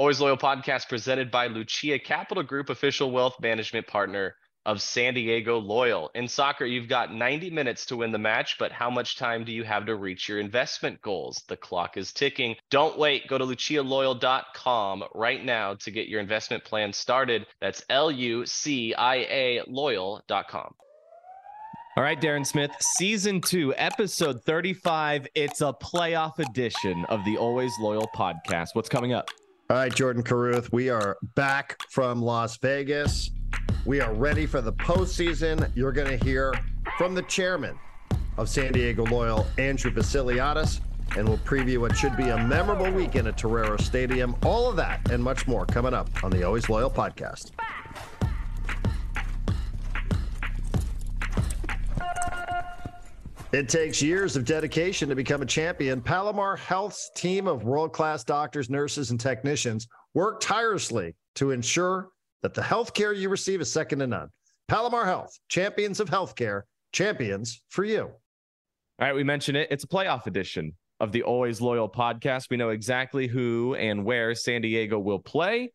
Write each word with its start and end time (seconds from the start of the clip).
Always 0.00 0.18
Loyal 0.18 0.38
podcast 0.38 0.88
presented 0.88 1.30
by 1.30 1.48
Lucia 1.48 1.98
Capital 1.98 2.42
Group, 2.42 2.70
official 2.70 3.10
wealth 3.10 3.38
management 3.38 3.86
partner 3.86 4.34
of 4.64 4.80
San 4.80 5.12
Diego 5.12 5.58
Loyal. 5.58 6.10
In 6.14 6.26
soccer, 6.26 6.64
you've 6.64 6.88
got 6.88 7.12
90 7.12 7.50
minutes 7.50 7.84
to 7.84 7.98
win 7.98 8.10
the 8.10 8.18
match, 8.18 8.56
but 8.58 8.72
how 8.72 8.88
much 8.88 9.18
time 9.18 9.44
do 9.44 9.52
you 9.52 9.62
have 9.62 9.84
to 9.84 9.96
reach 9.96 10.26
your 10.26 10.40
investment 10.40 11.02
goals? 11.02 11.44
The 11.48 11.58
clock 11.58 11.98
is 11.98 12.14
ticking. 12.14 12.56
Don't 12.70 12.96
wait. 12.96 13.28
Go 13.28 13.36
to 13.36 13.44
lucialoyal.com 13.44 15.04
right 15.14 15.44
now 15.44 15.74
to 15.74 15.90
get 15.90 16.08
your 16.08 16.20
investment 16.20 16.64
plan 16.64 16.94
started. 16.94 17.46
That's 17.60 17.84
L 17.90 18.10
U 18.10 18.46
C 18.46 18.94
I 18.94 19.16
A 19.16 19.62
loyal.com. 19.66 20.74
All 21.98 22.02
right, 22.02 22.18
Darren 22.18 22.46
Smith, 22.46 22.70
season 22.80 23.42
two, 23.42 23.74
episode 23.76 24.42
35. 24.44 25.26
It's 25.34 25.60
a 25.60 25.74
playoff 25.74 26.38
edition 26.38 27.04
of 27.10 27.22
the 27.26 27.36
Always 27.36 27.72
Loyal 27.78 28.08
podcast. 28.16 28.68
What's 28.72 28.88
coming 28.88 29.12
up? 29.12 29.28
All 29.70 29.76
right, 29.76 29.94
Jordan 29.94 30.24
Caruth, 30.24 30.72
we 30.72 30.88
are 30.88 31.16
back 31.36 31.80
from 31.90 32.20
Las 32.20 32.56
Vegas. 32.56 33.30
We 33.86 34.00
are 34.00 34.12
ready 34.12 34.44
for 34.44 34.60
the 34.60 34.72
postseason. 34.72 35.70
You're 35.76 35.92
going 35.92 36.08
to 36.08 36.24
hear 36.24 36.52
from 36.98 37.14
the 37.14 37.22
chairman 37.22 37.78
of 38.36 38.48
San 38.48 38.72
Diego 38.72 39.04
Loyal, 39.04 39.46
Andrew 39.58 39.92
Vassiliadis, 39.92 40.80
and 41.16 41.28
we'll 41.28 41.38
preview 41.38 41.78
what 41.78 41.96
should 41.96 42.16
be 42.16 42.30
a 42.30 42.36
memorable 42.48 42.90
weekend 42.90 43.28
at 43.28 43.38
Torero 43.38 43.76
Stadium. 43.76 44.34
All 44.44 44.68
of 44.68 44.74
that 44.74 45.08
and 45.08 45.22
much 45.22 45.46
more 45.46 45.66
coming 45.66 45.94
up 45.94 46.08
on 46.24 46.32
the 46.32 46.42
Always 46.42 46.68
Loyal 46.68 46.90
podcast. 46.90 47.52
It 53.52 53.68
takes 53.68 54.00
years 54.00 54.36
of 54.36 54.44
dedication 54.44 55.08
to 55.08 55.16
become 55.16 55.42
a 55.42 55.46
champion. 55.46 56.00
Palomar 56.00 56.54
Health's 56.54 57.10
team 57.16 57.48
of 57.48 57.64
world 57.64 57.92
class 57.92 58.22
doctors, 58.22 58.70
nurses, 58.70 59.10
and 59.10 59.18
technicians 59.18 59.88
work 60.14 60.40
tirelessly 60.40 61.16
to 61.34 61.50
ensure 61.50 62.10
that 62.42 62.54
the 62.54 62.62
healthcare 62.62 63.16
you 63.16 63.28
receive 63.28 63.60
is 63.60 63.72
second 63.72 63.98
to 63.98 64.06
none. 64.06 64.28
Palomar 64.68 65.04
Health, 65.04 65.36
champions 65.48 65.98
of 65.98 66.08
healthcare, 66.08 66.62
champions 66.92 67.60
for 67.70 67.82
you. 67.82 68.02
All 68.02 68.12
right, 69.00 69.16
we 69.16 69.24
mentioned 69.24 69.56
it. 69.56 69.66
It's 69.72 69.82
a 69.82 69.88
playoff 69.88 70.26
edition 70.26 70.74
of 71.00 71.10
the 71.10 71.24
Always 71.24 71.60
Loyal 71.60 71.88
podcast. 71.88 72.50
We 72.50 72.56
know 72.56 72.68
exactly 72.68 73.26
who 73.26 73.74
and 73.74 74.04
where 74.04 74.32
San 74.36 74.60
Diego 74.60 75.00
will 75.00 75.18
play. 75.18 75.72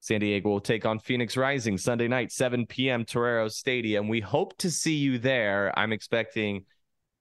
San 0.00 0.20
Diego 0.20 0.50
will 0.50 0.60
take 0.60 0.84
on 0.84 0.98
Phoenix 0.98 1.34
Rising 1.34 1.78
Sunday 1.78 2.08
night, 2.08 2.30
7 2.30 2.66
p.m. 2.66 3.06
Torero 3.06 3.48
Stadium. 3.48 4.06
We 4.06 4.20
hope 4.20 4.58
to 4.58 4.70
see 4.70 4.96
you 4.96 5.18
there. 5.18 5.72
I'm 5.78 5.94
expecting 5.94 6.66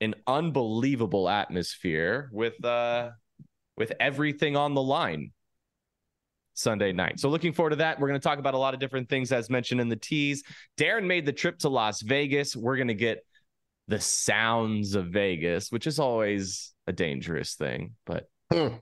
an 0.02 0.16
unbelievable 0.28 1.30
atmosphere 1.30 2.30
with 2.32 2.64
uh 2.64 3.10
with 3.78 3.94
everything 4.00 4.56
on 4.56 4.74
the 4.74 4.82
line 4.82 5.32
Sunday 6.54 6.94
night. 6.94 7.20
So 7.20 7.30
looking 7.30 7.54
forward 7.54 7.72
to 7.72 7.76
that. 7.78 8.00
We're 8.00 8.08
going 8.08 8.20
to 8.20 8.24
talk 8.24 8.40
about 8.40 8.54
a 8.54 8.58
lot 8.58 8.74
of 8.74 8.80
different 8.80 9.10
things 9.10 9.32
as 9.32 9.50
mentioned 9.50 9.82
in 9.82 9.90
the 9.90 9.96
tease. 9.96 10.44
Darren 10.78 11.06
made 11.06 11.26
the 11.26 11.34
trip 11.34 11.60
to 11.60 11.70
Las 11.70 12.02
Vegas. 12.02 12.56
We're 12.56 12.78
going 12.78 12.88
to 12.88 12.94
get 12.94 13.20
the 13.88 14.00
sounds 14.00 14.96
of 14.96 15.08
Vegas, 15.08 15.72
which 15.72 15.86
is 15.86 16.00
always 16.00 16.74
a 16.88 16.94
dangerous 16.94 17.56
thing, 17.56 17.96
but 18.06 18.28
hmm. 18.52 18.76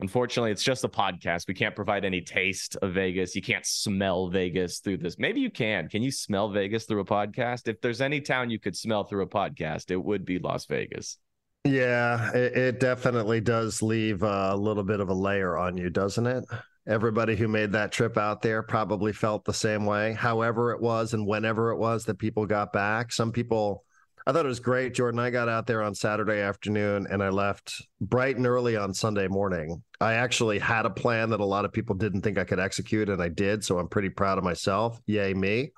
Unfortunately, 0.00 0.50
it's 0.50 0.62
just 0.62 0.84
a 0.84 0.88
podcast. 0.88 1.48
We 1.48 1.54
can't 1.54 1.74
provide 1.74 2.04
any 2.04 2.20
taste 2.20 2.76
of 2.82 2.92
Vegas. 2.92 3.34
You 3.34 3.40
can't 3.40 3.64
smell 3.64 4.28
Vegas 4.28 4.80
through 4.80 4.98
this. 4.98 5.18
Maybe 5.18 5.40
you 5.40 5.50
can. 5.50 5.88
Can 5.88 6.02
you 6.02 6.10
smell 6.10 6.50
Vegas 6.50 6.84
through 6.84 7.00
a 7.00 7.04
podcast? 7.04 7.66
If 7.66 7.80
there's 7.80 8.02
any 8.02 8.20
town 8.20 8.50
you 8.50 8.60
could 8.60 8.76
smell 8.76 9.04
through 9.04 9.22
a 9.22 9.28
podcast, 9.28 9.90
it 9.90 9.96
would 9.96 10.26
be 10.26 10.38
Las 10.38 10.66
Vegas. 10.66 11.18
Yeah, 11.64 12.30
it, 12.32 12.56
it 12.56 12.80
definitely 12.80 13.40
does 13.40 13.80
leave 13.80 14.22
a 14.22 14.54
little 14.54 14.84
bit 14.84 15.00
of 15.00 15.08
a 15.08 15.14
layer 15.14 15.56
on 15.56 15.78
you, 15.78 15.88
doesn't 15.88 16.26
it? 16.26 16.44
Everybody 16.86 17.34
who 17.34 17.48
made 17.48 17.72
that 17.72 17.90
trip 17.90 18.18
out 18.18 18.42
there 18.42 18.62
probably 18.62 19.12
felt 19.12 19.44
the 19.44 19.54
same 19.54 19.86
way. 19.86 20.12
However, 20.12 20.72
it 20.72 20.80
was 20.80 21.14
and 21.14 21.26
whenever 21.26 21.72
it 21.72 21.78
was 21.78 22.04
that 22.04 22.18
people 22.18 22.44
got 22.44 22.72
back, 22.72 23.10
some 23.10 23.32
people 23.32 23.85
I 24.28 24.32
thought 24.32 24.44
it 24.44 24.48
was 24.48 24.58
great, 24.58 24.92
Jordan. 24.92 25.20
I 25.20 25.30
got 25.30 25.48
out 25.48 25.68
there 25.68 25.82
on 25.82 25.94
Saturday 25.94 26.40
afternoon 26.40 27.06
and 27.08 27.22
I 27.22 27.28
left 27.28 27.80
bright 28.00 28.36
and 28.36 28.46
early 28.46 28.76
on 28.76 28.92
Sunday 28.92 29.28
morning. 29.28 29.84
I 30.00 30.14
actually 30.14 30.58
had 30.58 30.84
a 30.84 30.90
plan 30.90 31.30
that 31.30 31.38
a 31.38 31.44
lot 31.44 31.64
of 31.64 31.72
people 31.72 31.94
didn't 31.94 32.22
think 32.22 32.36
I 32.36 32.42
could 32.42 32.58
execute, 32.58 33.08
and 33.08 33.22
I 33.22 33.28
did. 33.28 33.64
So 33.64 33.78
I'm 33.78 33.88
pretty 33.88 34.10
proud 34.10 34.36
of 34.36 34.42
myself. 34.42 35.00
Yay, 35.06 35.32
me. 35.32 35.70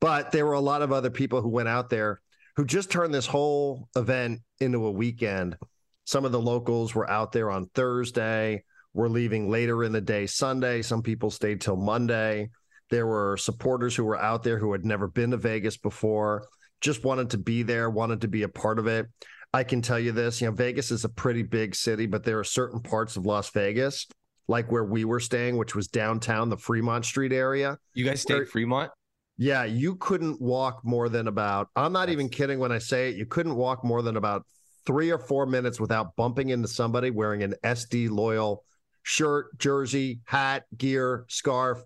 But 0.00 0.32
there 0.32 0.44
were 0.44 0.54
a 0.54 0.60
lot 0.60 0.82
of 0.82 0.90
other 0.90 1.10
people 1.10 1.42
who 1.42 1.48
went 1.48 1.68
out 1.68 1.90
there 1.90 2.20
who 2.56 2.64
just 2.64 2.90
turned 2.90 3.14
this 3.14 3.26
whole 3.26 3.88
event 3.94 4.40
into 4.58 4.84
a 4.86 4.90
weekend. 4.90 5.56
Some 6.04 6.24
of 6.24 6.32
the 6.32 6.40
locals 6.40 6.96
were 6.96 7.08
out 7.08 7.30
there 7.30 7.52
on 7.52 7.70
Thursday. 7.72 8.64
We're 8.94 9.08
leaving 9.08 9.48
later 9.48 9.84
in 9.84 9.92
the 9.92 10.00
day 10.00 10.26
Sunday. 10.26 10.82
Some 10.82 11.02
people 11.02 11.30
stayed 11.30 11.60
till 11.60 11.76
Monday. 11.76 12.50
There 12.90 13.06
were 13.06 13.36
supporters 13.36 13.94
who 13.94 14.04
were 14.04 14.20
out 14.20 14.42
there 14.42 14.58
who 14.58 14.72
had 14.72 14.84
never 14.84 15.06
been 15.06 15.30
to 15.30 15.36
Vegas 15.36 15.76
before 15.76 16.48
just 16.82 17.04
wanted 17.04 17.30
to 17.30 17.38
be 17.38 17.62
there, 17.62 17.88
wanted 17.88 18.20
to 18.20 18.28
be 18.28 18.42
a 18.42 18.48
part 18.48 18.78
of 18.78 18.86
it. 18.86 19.06
I 19.54 19.64
can 19.64 19.80
tell 19.80 19.98
you 19.98 20.12
this, 20.12 20.40
you 20.40 20.48
know, 20.48 20.54
Vegas 20.54 20.90
is 20.90 21.04
a 21.04 21.08
pretty 21.08 21.42
big 21.42 21.74
city, 21.74 22.06
but 22.06 22.24
there 22.24 22.38
are 22.38 22.44
certain 22.44 22.80
parts 22.80 23.16
of 23.16 23.24
Las 23.24 23.50
Vegas, 23.50 24.06
like 24.48 24.70
where 24.70 24.84
we 24.84 25.04
were 25.04 25.20
staying, 25.20 25.56
which 25.56 25.74
was 25.74 25.88
downtown, 25.88 26.48
the 26.48 26.56
Fremont 26.56 27.04
Street 27.04 27.32
area. 27.32 27.78
You 27.94 28.04
guys 28.04 28.22
stayed 28.22 28.48
Fremont? 28.48 28.90
Yeah, 29.38 29.64
you 29.64 29.96
couldn't 29.96 30.40
walk 30.40 30.80
more 30.84 31.08
than 31.08 31.28
about, 31.28 31.68
I'm 31.76 31.92
not 31.92 32.06
That's... 32.06 32.12
even 32.12 32.28
kidding 32.28 32.58
when 32.58 32.72
I 32.72 32.78
say 32.78 33.10
it, 33.10 33.16
you 33.16 33.26
couldn't 33.26 33.54
walk 33.54 33.84
more 33.84 34.02
than 34.02 34.16
about 34.16 34.44
three 34.86 35.10
or 35.10 35.18
four 35.18 35.46
minutes 35.46 35.78
without 35.78 36.16
bumping 36.16 36.48
into 36.48 36.68
somebody 36.68 37.10
wearing 37.10 37.42
an 37.42 37.54
SD 37.62 38.10
loyal 38.10 38.64
shirt, 39.02 39.58
jersey, 39.58 40.20
hat, 40.24 40.64
gear, 40.76 41.24
scarf. 41.28 41.82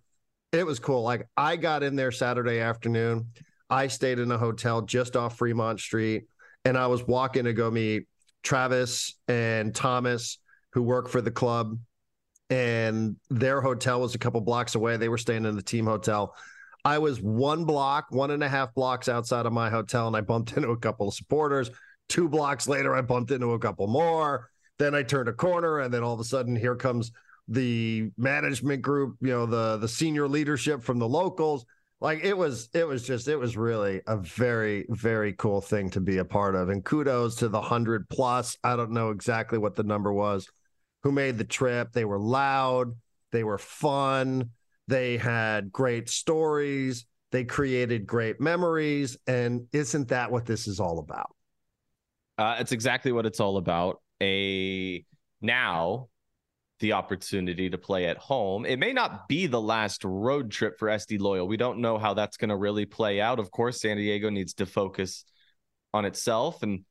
It 0.52 0.64
was 0.64 0.78
cool. 0.78 1.02
Like 1.02 1.28
I 1.36 1.56
got 1.56 1.82
in 1.82 1.96
there 1.96 2.12
Saturday 2.12 2.60
afternoon. 2.60 3.26
I 3.68 3.88
stayed 3.88 4.18
in 4.18 4.30
a 4.30 4.38
hotel 4.38 4.82
just 4.82 5.16
off 5.16 5.38
Fremont 5.38 5.80
Street, 5.80 6.24
and 6.64 6.76
I 6.76 6.86
was 6.86 7.06
walking 7.06 7.44
to 7.44 7.52
go 7.52 7.70
meet 7.70 8.06
Travis 8.42 9.18
and 9.28 9.74
Thomas, 9.74 10.38
who 10.72 10.82
work 10.82 11.08
for 11.08 11.20
the 11.20 11.30
club. 11.30 11.78
And 12.48 13.16
their 13.28 13.60
hotel 13.60 14.00
was 14.00 14.14
a 14.14 14.18
couple 14.18 14.40
blocks 14.40 14.76
away. 14.76 14.96
They 14.96 15.08
were 15.08 15.18
staying 15.18 15.46
in 15.46 15.56
the 15.56 15.62
team 15.62 15.86
hotel. 15.86 16.34
I 16.84 16.98
was 16.98 17.20
one 17.20 17.64
block, 17.64 18.06
one 18.10 18.30
and 18.30 18.44
a 18.44 18.48
half 18.48 18.72
blocks 18.72 19.08
outside 19.08 19.46
of 19.46 19.52
my 19.52 19.68
hotel, 19.68 20.06
and 20.06 20.16
I 20.16 20.20
bumped 20.20 20.52
into 20.56 20.70
a 20.70 20.76
couple 20.76 21.08
of 21.08 21.14
supporters. 21.14 21.70
Two 22.08 22.28
blocks 22.28 22.68
later, 22.68 22.94
I 22.94 23.00
bumped 23.00 23.32
into 23.32 23.52
a 23.52 23.58
couple 23.58 23.88
more. 23.88 24.50
Then 24.78 24.94
I 24.94 25.02
turned 25.02 25.28
a 25.28 25.32
corner, 25.32 25.80
and 25.80 25.92
then 25.92 26.04
all 26.04 26.14
of 26.14 26.20
a 26.20 26.24
sudden, 26.24 26.54
here 26.54 26.76
comes 26.76 27.10
the 27.48 28.10
management 28.16 28.82
group, 28.82 29.16
you 29.20 29.30
know, 29.30 29.46
the 29.46 29.78
the 29.78 29.88
senior 29.88 30.28
leadership 30.28 30.82
from 30.82 30.98
the 30.98 31.08
locals 31.08 31.64
like 32.00 32.22
it 32.22 32.36
was 32.36 32.68
it 32.74 32.86
was 32.86 33.06
just 33.06 33.28
it 33.28 33.36
was 33.36 33.56
really 33.56 34.02
a 34.06 34.16
very 34.16 34.84
very 34.90 35.32
cool 35.32 35.60
thing 35.60 35.90
to 35.90 36.00
be 36.00 36.18
a 36.18 36.24
part 36.24 36.54
of. 36.54 36.68
And 36.68 36.84
kudos 36.84 37.36
to 37.36 37.48
the 37.48 37.58
100 37.58 38.08
plus. 38.08 38.56
I 38.62 38.76
don't 38.76 38.92
know 38.92 39.10
exactly 39.10 39.58
what 39.58 39.76
the 39.76 39.82
number 39.82 40.12
was 40.12 40.46
who 41.02 41.12
made 41.12 41.38
the 41.38 41.44
trip. 41.44 41.92
They 41.92 42.04
were 42.04 42.18
loud. 42.18 42.92
They 43.32 43.44
were 43.44 43.58
fun. 43.58 44.50
They 44.88 45.16
had 45.16 45.72
great 45.72 46.08
stories. 46.08 47.06
They 47.32 47.44
created 47.44 48.06
great 48.06 48.40
memories. 48.40 49.16
And 49.26 49.66
isn't 49.72 50.08
that 50.08 50.30
what 50.30 50.46
this 50.46 50.66
is 50.66 50.80
all 50.80 50.98
about? 50.98 51.34
Uh, 52.38 52.56
it's 52.60 52.72
exactly 52.72 53.12
what 53.12 53.26
it's 53.26 53.40
all 53.40 53.56
about. 53.56 54.00
A 54.22 55.04
now 55.40 56.08
the 56.80 56.92
opportunity 56.92 57.70
to 57.70 57.78
play 57.78 58.06
at 58.06 58.18
home. 58.18 58.66
It 58.66 58.78
may 58.78 58.92
not 58.92 59.28
be 59.28 59.46
the 59.46 59.60
last 59.60 60.04
road 60.04 60.50
trip 60.50 60.78
for 60.78 60.88
SD 60.88 61.20
Loyal. 61.20 61.48
We 61.48 61.56
don't 61.56 61.78
know 61.78 61.98
how 61.98 62.14
that's 62.14 62.36
going 62.36 62.50
to 62.50 62.56
really 62.56 62.84
play 62.84 63.20
out. 63.20 63.38
Of 63.38 63.50
course, 63.50 63.80
San 63.80 63.96
Diego 63.96 64.30
needs 64.30 64.54
to 64.54 64.66
focus 64.66 65.24
on 65.94 66.04
itself 66.04 66.62
and 66.62 66.84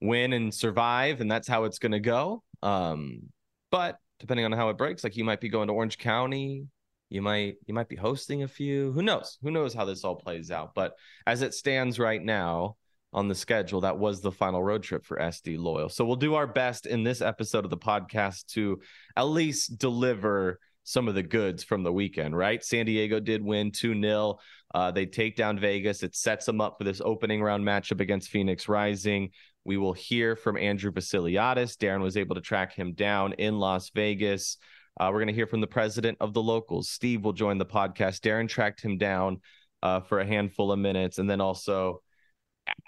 win 0.00 0.32
and 0.32 0.52
survive, 0.52 1.20
and 1.20 1.30
that's 1.30 1.48
how 1.48 1.64
it's 1.64 1.78
going 1.78 1.92
to 1.92 2.00
go. 2.00 2.42
Um, 2.62 3.22
but 3.70 3.96
depending 4.18 4.44
on 4.44 4.52
how 4.52 4.68
it 4.68 4.78
breaks, 4.78 5.02
like 5.02 5.16
you 5.16 5.24
might 5.24 5.40
be 5.40 5.48
going 5.48 5.68
to 5.68 5.74
Orange 5.74 5.98
County, 5.98 6.66
you 7.08 7.22
might 7.22 7.56
you 7.66 7.74
might 7.74 7.88
be 7.88 7.96
hosting 7.96 8.42
a 8.42 8.48
few. 8.48 8.92
Who 8.92 9.02
knows? 9.02 9.38
Who 9.42 9.50
knows 9.50 9.74
how 9.74 9.84
this 9.84 10.04
all 10.04 10.16
plays 10.16 10.50
out? 10.50 10.74
But 10.74 10.94
as 11.26 11.42
it 11.42 11.54
stands 11.54 11.98
right 11.98 12.22
now, 12.22 12.76
on 13.12 13.28
the 13.28 13.34
schedule. 13.34 13.82
That 13.82 13.98
was 13.98 14.20
the 14.20 14.32
final 14.32 14.62
road 14.62 14.82
trip 14.82 15.04
for 15.04 15.18
SD 15.18 15.58
Loyal. 15.58 15.88
So 15.88 16.04
we'll 16.04 16.16
do 16.16 16.34
our 16.34 16.46
best 16.46 16.86
in 16.86 17.04
this 17.04 17.20
episode 17.20 17.64
of 17.64 17.70
the 17.70 17.76
podcast 17.76 18.46
to 18.48 18.80
at 19.16 19.24
least 19.24 19.78
deliver 19.78 20.58
some 20.84 21.08
of 21.08 21.14
the 21.14 21.22
goods 21.22 21.62
from 21.62 21.82
the 21.82 21.92
weekend, 21.92 22.36
right? 22.36 22.64
San 22.64 22.86
Diego 22.86 23.20
did 23.20 23.42
win 23.42 23.70
2 23.70 24.00
0. 24.00 24.38
Uh, 24.74 24.90
they 24.90 25.06
take 25.06 25.36
down 25.36 25.58
Vegas. 25.58 26.02
It 26.02 26.16
sets 26.16 26.46
them 26.46 26.60
up 26.60 26.76
for 26.78 26.84
this 26.84 27.00
opening 27.04 27.42
round 27.42 27.64
matchup 27.64 28.00
against 28.00 28.30
Phoenix 28.30 28.68
Rising. 28.68 29.30
We 29.64 29.76
will 29.76 29.92
hear 29.92 30.34
from 30.34 30.56
Andrew 30.56 30.90
Vassiliadis. 30.90 31.76
Darren 31.76 32.00
was 32.00 32.16
able 32.16 32.34
to 32.34 32.40
track 32.40 32.74
him 32.74 32.94
down 32.94 33.34
in 33.34 33.58
Las 33.58 33.90
Vegas. 33.94 34.56
Uh, 34.98 35.08
we're 35.12 35.20
going 35.20 35.28
to 35.28 35.34
hear 35.34 35.46
from 35.46 35.60
the 35.60 35.66
president 35.66 36.18
of 36.20 36.34
the 36.34 36.42
locals. 36.42 36.90
Steve 36.90 37.24
will 37.24 37.32
join 37.32 37.58
the 37.58 37.66
podcast. 37.66 38.20
Darren 38.20 38.48
tracked 38.48 38.82
him 38.82 38.98
down 38.98 39.40
uh, 39.82 40.00
for 40.00 40.20
a 40.20 40.26
handful 40.26 40.72
of 40.72 40.78
minutes. 40.78 41.18
And 41.18 41.30
then 41.30 41.40
also, 41.40 42.02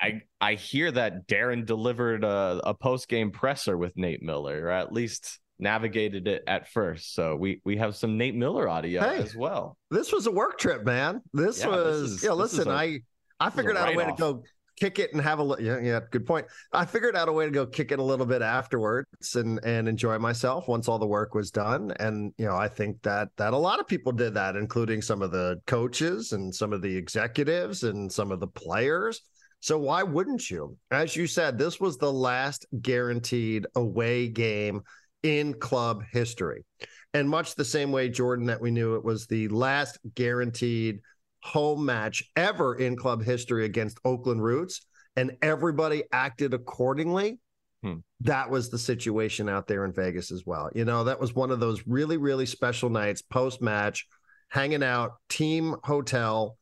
I 0.01 0.23
I 0.41 0.55
hear 0.55 0.91
that 0.93 1.27
Darren 1.27 1.67
delivered 1.67 2.25
a, 2.25 2.61
a 2.65 2.75
post 2.75 3.09
game 3.09 3.31
presser 3.31 3.77
with 3.77 3.97
Nate 3.97 4.23
Miller, 4.23 4.65
or 4.67 4.71
at 4.71 4.93
least 4.93 5.41
navigated 5.59 6.27
it 6.29 6.43
at 6.47 6.69
first. 6.69 7.15
So 7.15 7.37
we 7.37 7.61
we 7.65 7.77
have 7.77 7.97
some 7.97 8.17
Nate 8.17 8.35
Miller 8.35 8.69
audio 8.69 9.01
Hey. 9.03 9.17
as 9.23 9.35
well. 9.37 9.77
This 9.91 10.13
was 10.13 10.27
a 10.27 10.31
work 10.31 10.59
trip, 10.59 10.85
man. 10.85 11.21
This 11.33 11.61
Yeah, 11.61 11.71
this 11.71 11.77
was 11.85 12.13
is- 12.13 12.25
yeah. 12.25 12.33
Listen, 12.33 12.69
a- 12.69 12.73
I 12.73 13.01
I 13.41 13.51
figured 13.51 13.77
out 13.77 13.93
a 13.93 13.97
way 13.97 14.05
to 14.07 14.15
go 14.17 14.43
kick 14.81 14.99
it 14.99 15.13
and 15.13 15.23
have 15.23 15.39
a 15.39 15.45
li- 15.45 15.65
yeah 15.65 15.79
yeah 15.81 16.01
good 16.11 16.27
point. 16.27 16.47
I 16.73 16.85
figured 16.85 17.17
out 17.17 17.29
a 17.29 17.33
way 17.33 17.45
to 17.45 17.51
go 17.51 17.65
kick 17.67 17.93
it 17.93 17.99
a 18.01 18.03
little 18.03 18.27
bit 18.27 18.43
afterwards 18.43 19.37
and 19.37 19.61
and 19.65 19.89
enjoy 19.89 20.19
myself 20.19 20.67
once 20.69 20.89
all 20.89 20.99
the 20.99 21.07
work 21.07 21.35
was 21.35 21.51
done. 21.51 21.93
And 21.99 22.33
you 22.39 22.47
know, 22.47 22.57
I 22.57 22.69
think 22.69 23.01
that 23.03 23.29
that 23.37 23.53
a 23.53 23.59
lot 23.59 23.81
of 23.81 23.87
people 23.87 24.13
did 24.13 24.35
that, 24.35 24.57
including 24.57 25.03
some 25.03 25.23
of 25.23 25.31
the 25.31 25.61
coaches 25.67 26.33
and 26.33 26.55
some 26.55 26.73
of 26.73 26.83
the 26.83 26.97
executives 26.97 27.83
and 27.85 28.11
some 28.13 28.31
of 28.33 28.41
the 28.41 28.49
players. 28.49 29.21
So 29.65 29.79
why 29.79 30.03
wouldn't 30.03 30.51
you? 30.51 30.77
As 30.91 31.17
you 31.17 31.27
said, 31.27 31.57
this 31.57 31.81
was 31.81 31.97
the 31.97 32.13
last 32.13 32.67
guaranteed 32.83 33.67
away 33.75 34.29
game 34.29 34.83
in 35.23 35.55
club 35.55 36.03
history. 36.13 36.67
And 37.15 37.31
much 37.31 37.55
the 37.55 37.65
same 37.65 37.91
way, 37.91 38.11
Jordan, 38.11 38.45
that 38.49 38.61
we 38.61 38.71
knew 38.71 38.97
it 38.97 39.03
was 39.03 39.27
the 39.27 39.49
last 39.49 39.97
guaranteed 40.15 41.01
home 41.43 41.83
match 41.83 42.31
ever 42.37 42.75
in 42.75 42.95
club 42.95 43.25
history 43.25 43.65
against 43.65 43.99
Oakland 44.05 44.43
Roots, 44.45 44.83
and 45.17 45.33
everybody 45.41 46.03
acted 46.13 46.53
accordingly. 46.53 47.39
Hmm. 47.83 48.01
That 48.21 48.51
was 48.51 48.69
the 48.69 48.79
situation 48.79 49.49
out 49.49 49.67
there 49.67 49.87
in 49.87 49.95
Vegas 49.95 50.31
as 50.31 50.45
well. 50.45 50.69
You 50.75 50.85
know, 50.85 51.05
that 51.05 51.19
was 51.19 51.35
one 51.35 51.51
of 51.51 51.59
those 51.59 51.87
really, 51.87 52.19
really 52.19 52.45
special 52.45 52.91
nights 52.91 53.23
post 53.23 53.63
match, 53.63 54.07
hanging 54.51 54.83
out, 54.83 55.13
team 55.31 55.77
hotel, 55.83 56.59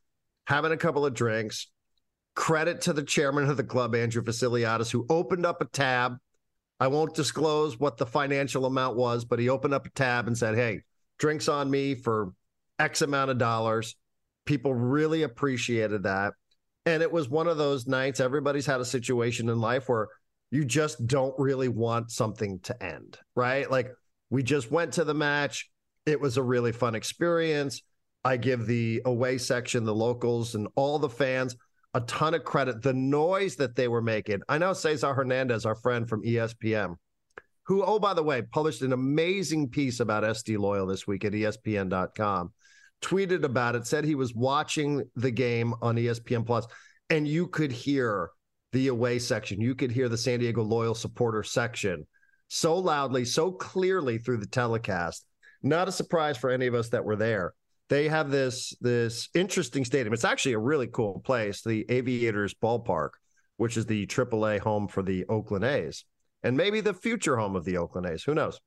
having 0.46 0.70
a 0.70 0.76
couple 0.76 1.04
of 1.04 1.14
drinks. 1.14 1.66
Credit 2.34 2.80
to 2.82 2.92
the 2.92 3.02
chairman 3.02 3.48
of 3.48 3.56
the 3.56 3.64
club, 3.64 3.94
Andrew 3.94 4.22
Vassiliadis, 4.22 4.90
who 4.90 5.06
opened 5.08 5.44
up 5.44 5.60
a 5.60 5.66
tab. 5.66 6.16
I 6.80 6.88
won't 6.88 7.14
disclose 7.14 7.78
what 7.78 7.98
the 7.98 8.06
financial 8.06 8.64
amount 8.64 8.96
was, 8.96 9.24
but 9.24 9.38
he 9.38 9.48
opened 9.48 9.74
up 9.74 9.86
a 9.86 9.90
tab 9.90 10.26
and 10.26 10.36
said, 10.36 10.54
Hey, 10.54 10.80
drinks 11.18 11.48
on 11.48 11.70
me 11.70 11.94
for 11.94 12.32
X 12.78 13.02
amount 13.02 13.30
of 13.30 13.38
dollars. 13.38 13.96
People 14.46 14.74
really 14.74 15.22
appreciated 15.22 16.04
that. 16.04 16.32
And 16.84 17.02
it 17.02 17.12
was 17.12 17.28
one 17.28 17.46
of 17.46 17.58
those 17.58 17.86
nights, 17.86 18.18
everybody's 18.18 18.66
had 18.66 18.80
a 18.80 18.84
situation 18.84 19.48
in 19.48 19.60
life 19.60 19.88
where 19.88 20.08
you 20.50 20.64
just 20.64 21.06
don't 21.06 21.34
really 21.38 21.68
want 21.68 22.10
something 22.10 22.58
to 22.60 22.82
end, 22.82 23.18
right? 23.36 23.70
Like 23.70 23.92
we 24.30 24.42
just 24.42 24.70
went 24.70 24.94
to 24.94 25.04
the 25.04 25.14
match. 25.14 25.70
It 26.06 26.20
was 26.20 26.36
a 26.36 26.42
really 26.42 26.72
fun 26.72 26.94
experience. 26.94 27.82
I 28.24 28.36
give 28.36 28.66
the 28.66 29.02
away 29.04 29.38
section, 29.38 29.84
the 29.84 29.94
locals, 29.94 30.54
and 30.54 30.68
all 30.74 30.98
the 30.98 31.08
fans 31.08 31.56
a 31.94 32.00
ton 32.00 32.34
of 32.34 32.44
credit. 32.44 32.82
The 32.82 32.94
noise 32.94 33.56
that 33.56 33.76
they 33.76 33.88
were 33.88 34.02
making. 34.02 34.40
I 34.48 34.58
know 34.58 34.72
Cesar 34.72 35.14
Hernandez, 35.14 35.66
our 35.66 35.74
friend 35.74 36.08
from 36.08 36.22
ESPN, 36.22 36.96
who, 37.64 37.84
oh, 37.84 37.98
by 37.98 38.14
the 38.14 38.22
way, 38.22 38.42
published 38.42 38.82
an 38.82 38.92
amazing 38.92 39.68
piece 39.68 40.00
about 40.00 40.24
SD 40.24 40.58
Loyal 40.58 40.86
this 40.86 41.06
week 41.06 41.24
at 41.24 41.32
ESPN.com, 41.32 42.52
tweeted 43.02 43.44
about 43.44 43.76
it, 43.76 43.86
said 43.86 44.04
he 44.04 44.14
was 44.14 44.34
watching 44.34 45.02
the 45.16 45.30
game 45.30 45.74
on 45.82 45.96
ESPN 45.96 46.46
Plus, 46.46 46.66
and 47.10 47.28
you 47.28 47.46
could 47.46 47.72
hear 47.72 48.30
the 48.72 48.88
away 48.88 49.18
section. 49.18 49.60
You 49.60 49.74
could 49.74 49.92
hear 49.92 50.08
the 50.08 50.16
San 50.16 50.40
Diego 50.40 50.62
Loyal 50.62 50.94
supporter 50.94 51.42
section 51.42 52.06
so 52.48 52.76
loudly, 52.76 53.24
so 53.24 53.52
clearly 53.52 54.18
through 54.18 54.38
the 54.38 54.46
telecast. 54.46 55.24
Not 55.62 55.88
a 55.88 55.92
surprise 55.92 56.36
for 56.36 56.50
any 56.50 56.66
of 56.66 56.74
us 56.74 56.88
that 56.88 57.04
were 57.04 57.16
there 57.16 57.54
they 57.92 58.08
have 58.08 58.30
this 58.30 58.74
this 58.80 59.28
interesting 59.34 59.84
stadium. 59.84 60.14
It's 60.14 60.24
actually 60.24 60.54
a 60.54 60.58
really 60.58 60.86
cool 60.86 61.20
place, 61.20 61.60
the 61.60 61.84
Aviators 61.90 62.54
Ballpark, 62.54 63.10
which 63.58 63.76
is 63.76 63.84
the 63.84 64.06
AAA 64.06 64.60
home 64.60 64.88
for 64.88 65.02
the 65.02 65.26
Oakland 65.26 65.66
A's, 65.66 66.06
and 66.42 66.56
maybe 66.56 66.80
the 66.80 66.94
future 66.94 67.36
home 67.36 67.54
of 67.54 67.66
the 67.66 67.76
Oakland 67.76 68.06
A's. 68.06 68.24
Who 68.24 68.34
knows? 68.34 68.58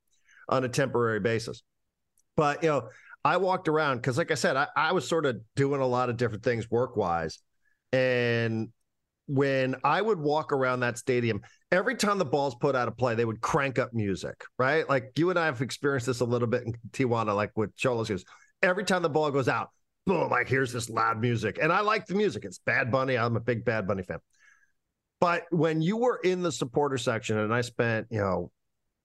On 0.48 0.62
a 0.62 0.68
temporary 0.68 1.18
basis. 1.18 1.64
But 2.36 2.62
you 2.62 2.68
know, 2.68 2.88
I 3.24 3.38
walked 3.38 3.66
around 3.66 3.96
because, 3.96 4.16
like 4.16 4.30
I 4.30 4.34
said, 4.34 4.56
I, 4.56 4.68
I 4.76 4.92
was 4.92 5.08
sort 5.08 5.26
of 5.26 5.40
doing 5.56 5.80
a 5.80 5.86
lot 5.86 6.08
of 6.08 6.16
different 6.16 6.44
things 6.44 6.70
work 6.70 6.96
wise, 6.96 7.40
and 7.92 8.68
when 9.26 9.74
I 9.82 10.00
would 10.00 10.20
walk 10.20 10.52
around 10.52 10.80
that 10.80 10.98
stadium, 10.98 11.40
every 11.72 11.96
time 11.96 12.18
the 12.18 12.24
ball's 12.24 12.54
put 12.54 12.76
out 12.76 12.86
of 12.86 12.96
play, 12.96 13.16
they 13.16 13.24
would 13.24 13.40
crank 13.40 13.80
up 13.80 13.92
music, 13.92 14.44
right? 14.56 14.88
Like 14.88 15.18
you 15.18 15.30
and 15.30 15.38
I 15.38 15.46
have 15.46 15.62
experienced 15.62 16.06
this 16.06 16.20
a 16.20 16.24
little 16.24 16.46
bit 16.46 16.62
in 16.62 16.74
Tijuana, 16.92 17.34
like 17.34 17.50
with 17.56 17.74
Xolos. 17.74 18.22
Every 18.62 18.84
time 18.84 19.02
the 19.02 19.08
ball 19.08 19.30
goes 19.30 19.48
out, 19.48 19.70
boom, 20.06 20.30
like 20.30 20.48
here's 20.48 20.72
this 20.72 20.88
loud 20.88 21.20
music. 21.20 21.58
And 21.60 21.72
I 21.72 21.80
like 21.80 22.06
the 22.06 22.14
music. 22.14 22.44
It's 22.44 22.58
Bad 22.58 22.90
Bunny. 22.90 23.16
I'm 23.18 23.36
a 23.36 23.40
big 23.40 23.64
Bad 23.64 23.86
Bunny 23.86 24.02
fan. 24.02 24.18
But 25.20 25.44
when 25.50 25.82
you 25.82 25.96
were 25.96 26.20
in 26.22 26.42
the 26.42 26.52
supporter 26.52 26.98
section, 26.98 27.38
and 27.38 27.52
I 27.52 27.62
spent, 27.62 28.08
you 28.10 28.20
know, 28.20 28.50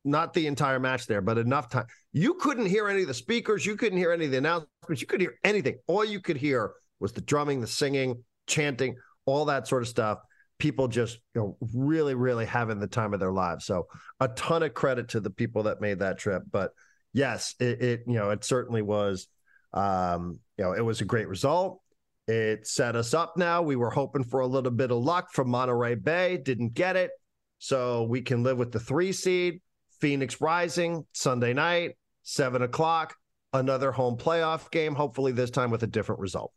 not 0.04 0.34
the 0.34 0.48
entire 0.48 0.80
match 0.80 1.06
there, 1.06 1.22
but 1.22 1.38
enough 1.38 1.70
time, 1.70 1.86
you 2.12 2.34
couldn't 2.36 2.66
hear 2.66 2.88
any 2.88 3.02
of 3.04 3.08
the 3.08 3.14
speakers. 3.14 3.66
You 3.66 3.76
couldn't 3.76 3.98
hear 3.98 4.12
any 4.12 4.26
of 4.26 4.32
the 4.32 4.38
announcements. 4.38 5.02
You 5.02 5.08
could 5.08 5.22
hear 5.22 5.36
anything. 5.44 5.78
All 5.88 6.04
you 6.04 6.20
could 6.20 6.38
hear 6.38 6.74
was 7.00 7.14
the 7.14 7.22
drumming, 7.22 7.62
the 7.62 7.68
singing, 7.68 8.24
chanting, 8.48 8.96
all 9.26 9.46
that 9.46 9.68
sort 9.68 9.84
of 9.84 9.88
stuff. 9.88 10.20
People 10.60 10.88
just, 10.88 11.20
you 11.34 11.42
know, 11.42 11.58
really, 11.74 12.14
really 12.14 12.46
having 12.46 12.80
the 12.80 12.88
time 12.88 13.14
of 13.14 13.20
their 13.20 13.32
lives. 13.32 13.66
So 13.66 13.88
a 14.20 14.28
ton 14.30 14.64
of 14.64 14.74
credit 14.74 15.10
to 15.10 15.20
the 15.20 15.30
people 15.30 15.64
that 15.64 15.82
made 15.82 16.00
that 16.00 16.18
trip. 16.18 16.44
But 16.52 16.72
yes, 17.14 17.56
it, 17.60 17.82
it 17.82 18.04
you 18.08 18.16
know, 18.16 18.32
it 18.32 18.44
certainly 18.44 18.82
was, 18.82 19.28
um, 19.74 20.40
you 20.58 20.66
know, 20.66 20.74
it 20.74 20.82
was 20.82 21.02
a 21.02 21.06
great 21.06 21.28
result. 21.28 21.82
It 22.28 22.68
set 22.68 22.96
us 22.96 23.14
up 23.14 23.36
now. 23.38 23.62
We 23.62 23.76
were 23.76 23.90
hoping 23.90 24.24
for 24.24 24.42
a 24.42 24.48
little 24.48 24.72
bit 24.72 24.92
of 24.92 25.04
luck 25.04 25.32
from 25.34 25.50
Monterey 25.50 25.96
Bay, 25.96 26.38
didn't 26.38 26.74
get 26.74 26.96
it. 26.96 27.12
So 27.60 28.04
we 28.04 28.22
can 28.22 28.44
live 28.44 28.58
with 28.58 28.72
the 28.72 28.80
three 28.80 29.12
seed. 29.12 29.62
Phoenix 30.00 30.42
Rising 30.42 31.06
Sunday 31.14 31.54
night, 31.54 31.96
seven 32.24 32.64
o'clock, 32.64 33.16
another 33.54 33.92
home 33.92 34.18
playoff 34.18 34.72
game, 34.72 34.96
hopefully 34.96 35.32
this 35.32 35.52
time 35.52 35.70
with 35.70 35.84
a 35.84 35.88
different 35.88 36.20
result. 36.20 36.52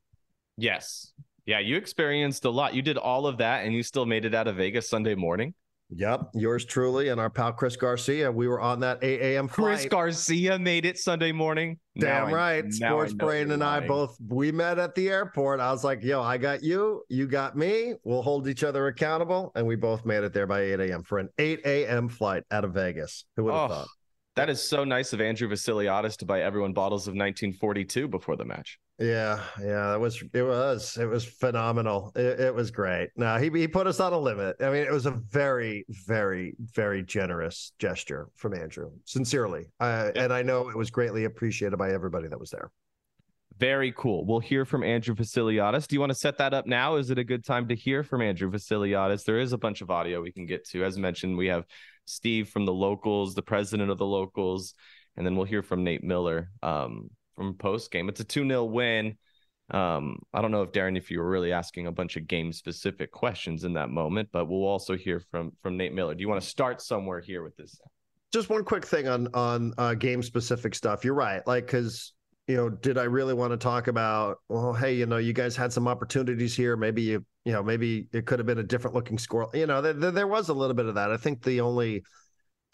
Yes. 0.56 1.12
Yeah, 1.44 1.58
you 1.58 1.76
experienced 1.76 2.46
a 2.46 2.50
lot. 2.50 2.74
You 2.74 2.80
did 2.80 2.96
all 2.96 3.26
of 3.26 3.38
that 3.38 3.64
and 3.66 3.74
you 3.74 3.82
still 3.82 4.06
made 4.06 4.24
it 4.24 4.34
out 4.34 4.48
of 4.48 4.56
Vegas 4.56 4.88
Sunday 4.88 5.14
morning. 5.14 5.52
Yep, 5.90 6.30
yours 6.34 6.64
truly 6.64 7.08
and 7.10 7.20
our 7.20 7.30
pal 7.30 7.52
Chris 7.52 7.76
Garcia. 7.76 8.30
We 8.32 8.48
were 8.48 8.60
on 8.60 8.80
that 8.80 8.98
8 9.02 9.20
a.m. 9.20 9.48
Chris 9.48 9.80
flight. 9.80 9.90
Garcia 9.90 10.58
made 10.58 10.86
it 10.86 10.98
Sunday 10.98 11.30
morning. 11.30 11.78
Now 11.94 12.24
Damn 12.24 12.26
I- 12.28 12.32
right. 12.32 12.64
now 12.80 12.88
Sports 12.88 13.12
Brain 13.12 13.50
and 13.52 13.62
I 13.62 13.80
both 13.86 14.16
we 14.26 14.50
met 14.50 14.78
at 14.78 14.94
the 14.94 15.08
airport. 15.08 15.60
I 15.60 15.70
was 15.70 15.84
like, 15.84 16.02
yo, 16.02 16.20
I 16.22 16.38
got 16.38 16.62
you, 16.62 17.02
you 17.08 17.26
got 17.28 17.56
me. 17.56 17.94
We'll 18.02 18.22
hold 18.22 18.48
each 18.48 18.64
other 18.64 18.86
accountable. 18.88 19.52
And 19.54 19.66
we 19.66 19.76
both 19.76 20.04
made 20.04 20.24
it 20.24 20.32
there 20.32 20.46
by 20.46 20.62
8 20.62 20.80
a.m. 20.80 21.02
for 21.04 21.18
an 21.18 21.28
8 21.38 21.60
a.m. 21.64 22.08
flight 22.08 22.42
out 22.50 22.64
of 22.64 22.72
Vegas. 22.74 23.24
Who 23.36 23.44
would 23.44 23.54
have 23.54 23.70
Oh, 23.70 23.74
thought? 23.74 23.88
that 24.36 24.50
is 24.50 24.60
so 24.66 24.82
nice 24.84 25.12
of 25.12 25.20
Andrew 25.20 25.48
Vassiliadis 25.48 26.16
to 26.16 26.24
buy 26.26 26.40
everyone 26.42 26.72
bottles 26.72 27.06
of 27.06 27.12
1942 27.12 28.08
before 28.08 28.36
the 28.36 28.44
match. 28.44 28.78
Yeah, 28.98 29.42
yeah, 29.60 29.92
it 29.92 29.98
was 29.98 30.22
it 30.32 30.42
was 30.42 30.96
it 30.96 31.06
was 31.06 31.24
phenomenal. 31.24 32.12
It, 32.14 32.38
it 32.38 32.54
was 32.54 32.70
great. 32.70 33.10
No, 33.16 33.36
he 33.38 33.50
he 33.50 33.66
put 33.66 33.88
us 33.88 33.98
on 33.98 34.12
a 34.12 34.18
limit. 34.18 34.56
I 34.60 34.70
mean, 34.70 34.84
it 34.84 34.92
was 34.92 35.06
a 35.06 35.10
very, 35.10 35.84
very, 35.88 36.54
very 36.60 37.02
generous 37.02 37.72
gesture 37.80 38.28
from 38.36 38.54
Andrew, 38.54 38.90
sincerely. 39.04 39.64
Uh, 39.80 40.12
and 40.14 40.32
I 40.32 40.42
know 40.42 40.68
it 40.68 40.76
was 40.76 40.90
greatly 40.90 41.24
appreciated 41.24 41.76
by 41.76 41.92
everybody 41.92 42.28
that 42.28 42.38
was 42.38 42.50
there. 42.50 42.70
Very 43.58 43.92
cool. 43.96 44.24
We'll 44.26 44.40
hear 44.40 44.64
from 44.64 44.84
Andrew 44.84 45.14
Vassiliadis. 45.14 45.88
Do 45.88 45.96
you 45.96 46.00
want 46.00 46.10
to 46.10 46.18
set 46.18 46.38
that 46.38 46.54
up 46.54 46.66
now? 46.66 46.96
Is 46.96 47.10
it 47.10 47.18
a 47.18 47.24
good 47.24 47.44
time 47.44 47.68
to 47.68 47.74
hear 47.74 48.04
from 48.04 48.22
Andrew 48.22 48.50
Vassiliadis? 48.50 49.24
There 49.24 49.38
is 49.40 49.52
a 49.52 49.58
bunch 49.58 49.80
of 49.80 49.90
audio 49.90 50.22
we 50.22 50.32
can 50.32 50.46
get 50.46 50.66
to. 50.68 50.84
As 50.84 50.98
mentioned, 50.98 51.36
we 51.36 51.46
have 51.46 51.64
Steve 52.04 52.48
from 52.48 52.64
the 52.64 52.72
locals, 52.72 53.34
the 53.34 53.42
president 53.42 53.90
of 53.90 53.98
the 53.98 54.06
locals, 54.06 54.74
and 55.16 55.26
then 55.26 55.34
we'll 55.34 55.46
hear 55.46 55.62
from 55.62 55.82
Nate 55.82 56.02
Miller 56.02 56.50
um, 56.62 57.10
from 57.34 57.54
post 57.54 57.90
game. 57.90 58.08
It's 58.08 58.20
a 58.20 58.24
2 58.24 58.46
0 58.46 58.64
win. 58.64 59.16
Um, 59.70 60.18
I 60.34 60.42
don't 60.42 60.50
know 60.50 60.62
if 60.62 60.72
Darren, 60.72 60.96
if 60.96 61.10
you 61.10 61.20
were 61.20 61.28
really 61.28 61.52
asking 61.52 61.86
a 61.86 61.92
bunch 61.92 62.16
of 62.16 62.26
game 62.26 62.52
specific 62.52 63.10
questions 63.10 63.64
in 63.64 63.72
that 63.74 63.88
moment, 63.88 64.28
but 64.30 64.46
we'll 64.46 64.66
also 64.66 64.96
hear 64.96 65.20
from 65.20 65.52
from 65.62 65.76
Nate 65.76 65.94
Miller. 65.94 66.14
Do 66.14 66.20
you 66.20 66.28
want 66.28 66.42
to 66.42 66.46
start 66.46 66.82
somewhere 66.82 67.20
here 67.20 67.42
with 67.42 67.56
this? 67.56 67.78
Just 68.32 68.50
one 68.50 68.64
quick 68.64 68.84
thing 68.84 69.08
on 69.08 69.28
on 69.32 69.72
uh, 69.78 69.94
game 69.94 70.22
specific 70.22 70.74
stuff. 70.74 71.04
You're 71.04 71.14
right, 71.14 71.46
like 71.46 71.66
because 71.66 72.12
you 72.46 72.56
know, 72.56 72.68
did 72.68 72.98
I 72.98 73.04
really 73.04 73.32
want 73.32 73.52
to 73.52 73.56
talk 73.56 73.86
about? 73.86 74.38
Well, 74.48 74.74
hey, 74.74 74.94
you 74.94 75.06
know, 75.06 75.16
you 75.16 75.32
guys 75.32 75.56
had 75.56 75.72
some 75.72 75.88
opportunities 75.88 76.54
here. 76.54 76.76
Maybe 76.76 77.02
you, 77.02 77.24
you 77.44 77.52
know, 77.52 77.62
maybe 77.62 78.06
it 78.12 78.26
could 78.26 78.38
have 78.38 78.46
been 78.46 78.58
a 78.58 78.62
different 78.62 78.94
looking 78.94 79.16
score. 79.16 79.48
You 79.54 79.66
know, 79.66 79.80
there, 79.80 80.10
there 80.10 80.26
was 80.26 80.50
a 80.50 80.54
little 80.54 80.74
bit 80.74 80.86
of 80.86 80.94
that. 80.96 81.10
I 81.10 81.16
think 81.16 81.42
the 81.42 81.62
only 81.62 82.04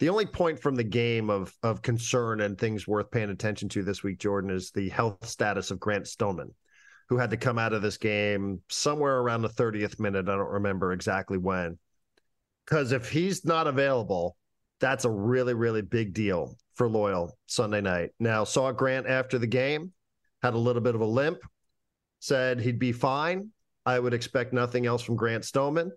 the 0.01 0.09
only 0.09 0.25
point 0.25 0.59
from 0.59 0.73
the 0.73 0.83
game 0.83 1.29
of 1.29 1.55
of 1.61 1.83
concern 1.83 2.41
and 2.41 2.57
things 2.57 2.87
worth 2.87 3.11
paying 3.11 3.29
attention 3.29 3.69
to 3.69 3.83
this 3.83 4.01
week, 4.01 4.17
Jordan, 4.17 4.49
is 4.49 4.71
the 4.71 4.89
health 4.89 5.27
status 5.27 5.69
of 5.69 5.79
Grant 5.79 6.07
Stoneman, 6.07 6.55
who 7.07 7.17
had 7.17 7.29
to 7.29 7.37
come 7.37 7.59
out 7.59 7.71
of 7.71 7.83
this 7.83 7.97
game 7.97 8.61
somewhere 8.67 9.19
around 9.19 9.43
the 9.43 9.49
30th 9.49 9.99
minute. 9.99 10.27
I 10.27 10.37
don't 10.37 10.53
remember 10.53 10.91
exactly 10.91 11.37
when. 11.37 11.77
Because 12.65 12.93
if 12.93 13.11
he's 13.11 13.45
not 13.45 13.67
available, 13.67 14.35
that's 14.79 15.05
a 15.05 15.09
really, 15.09 15.53
really 15.53 15.83
big 15.83 16.15
deal 16.15 16.57
for 16.73 16.89
Loyal 16.89 17.37
Sunday 17.45 17.81
night. 17.81 18.09
Now, 18.19 18.43
saw 18.43 18.71
Grant 18.71 19.05
after 19.05 19.37
the 19.37 19.45
game, 19.45 19.91
had 20.41 20.55
a 20.55 20.57
little 20.57 20.81
bit 20.81 20.95
of 20.95 21.01
a 21.01 21.05
limp, 21.05 21.37
said 22.21 22.59
he'd 22.59 22.79
be 22.79 22.91
fine. 22.91 23.49
I 23.85 23.99
would 23.99 24.15
expect 24.15 24.51
nothing 24.51 24.87
else 24.87 25.03
from 25.03 25.15
Grant 25.15 25.45
Stoneman. 25.45 25.91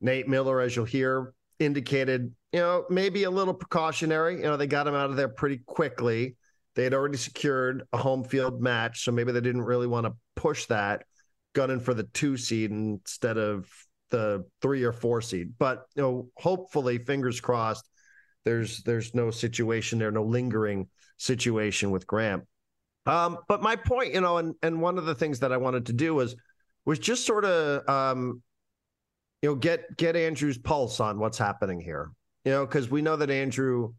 Nate 0.00 0.26
Miller, 0.26 0.60
as 0.60 0.74
you'll 0.74 0.86
hear, 0.86 1.34
indicated, 1.58 2.32
you 2.52 2.60
know, 2.60 2.84
maybe 2.88 3.24
a 3.24 3.30
little 3.30 3.54
precautionary. 3.54 4.36
You 4.36 4.42
know, 4.42 4.56
they 4.56 4.66
got 4.66 4.86
him 4.86 4.94
out 4.94 5.10
of 5.10 5.16
there 5.16 5.28
pretty 5.28 5.60
quickly. 5.66 6.36
They 6.74 6.84
had 6.84 6.94
already 6.94 7.16
secured 7.16 7.84
a 7.92 7.98
home 7.98 8.24
field 8.24 8.62
match, 8.62 9.04
so 9.04 9.12
maybe 9.12 9.32
they 9.32 9.40
didn't 9.40 9.62
really 9.62 9.86
want 9.86 10.06
to 10.06 10.12
push 10.36 10.66
that, 10.66 11.04
gunning 11.54 11.80
for 11.80 11.94
the 11.94 12.04
two 12.04 12.36
seed 12.36 12.70
instead 12.70 13.36
of 13.36 13.68
the 14.10 14.44
three 14.62 14.84
or 14.84 14.92
four 14.92 15.20
seed. 15.20 15.54
But 15.58 15.84
you 15.96 16.02
know, 16.02 16.28
hopefully, 16.36 16.98
fingers 16.98 17.40
crossed, 17.40 17.88
there's 18.44 18.82
there's 18.84 19.14
no 19.14 19.30
situation 19.30 19.98
there, 19.98 20.10
no 20.10 20.22
lingering 20.22 20.88
situation 21.18 21.90
with 21.90 22.06
Grant. 22.06 22.44
Um, 23.06 23.38
but 23.48 23.62
my 23.62 23.76
point, 23.76 24.14
you 24.14 24.20
know, 24.20 24.36
and 24.36 24.54
and 24.62 24.80
one 24.80 24.98
of 24.98 25.04
the 25.04 25.14
things 25.14 25.40
that 25.40 25.52
I 25.52 25.56
wanted 25.56 25.86
to 25.86 25.92
do 25.92 26.14
was 26.14 26.36
was 26.84 26.98
just 26.98 27.26
sort 27.26 27.44
of 27.44 27.88
um, 27.88 28.42
you 29.42 29.50
know 29.50 29.54
get 29.54 29.96
get 29.96 30.16
Andrew's 30.16 30.58
pulse 30.58 31.00
on 31.00 31.18
what's 31.18 31.38
happening 31.38 31.80
here. 31.80 32.10
You 32.44 32.52
know, 32.52 32.66
because 32.66 32.90
we 32.90 33.02
know 33.02 33.16
that 33.16 33.30
Andrew 33.30 33.92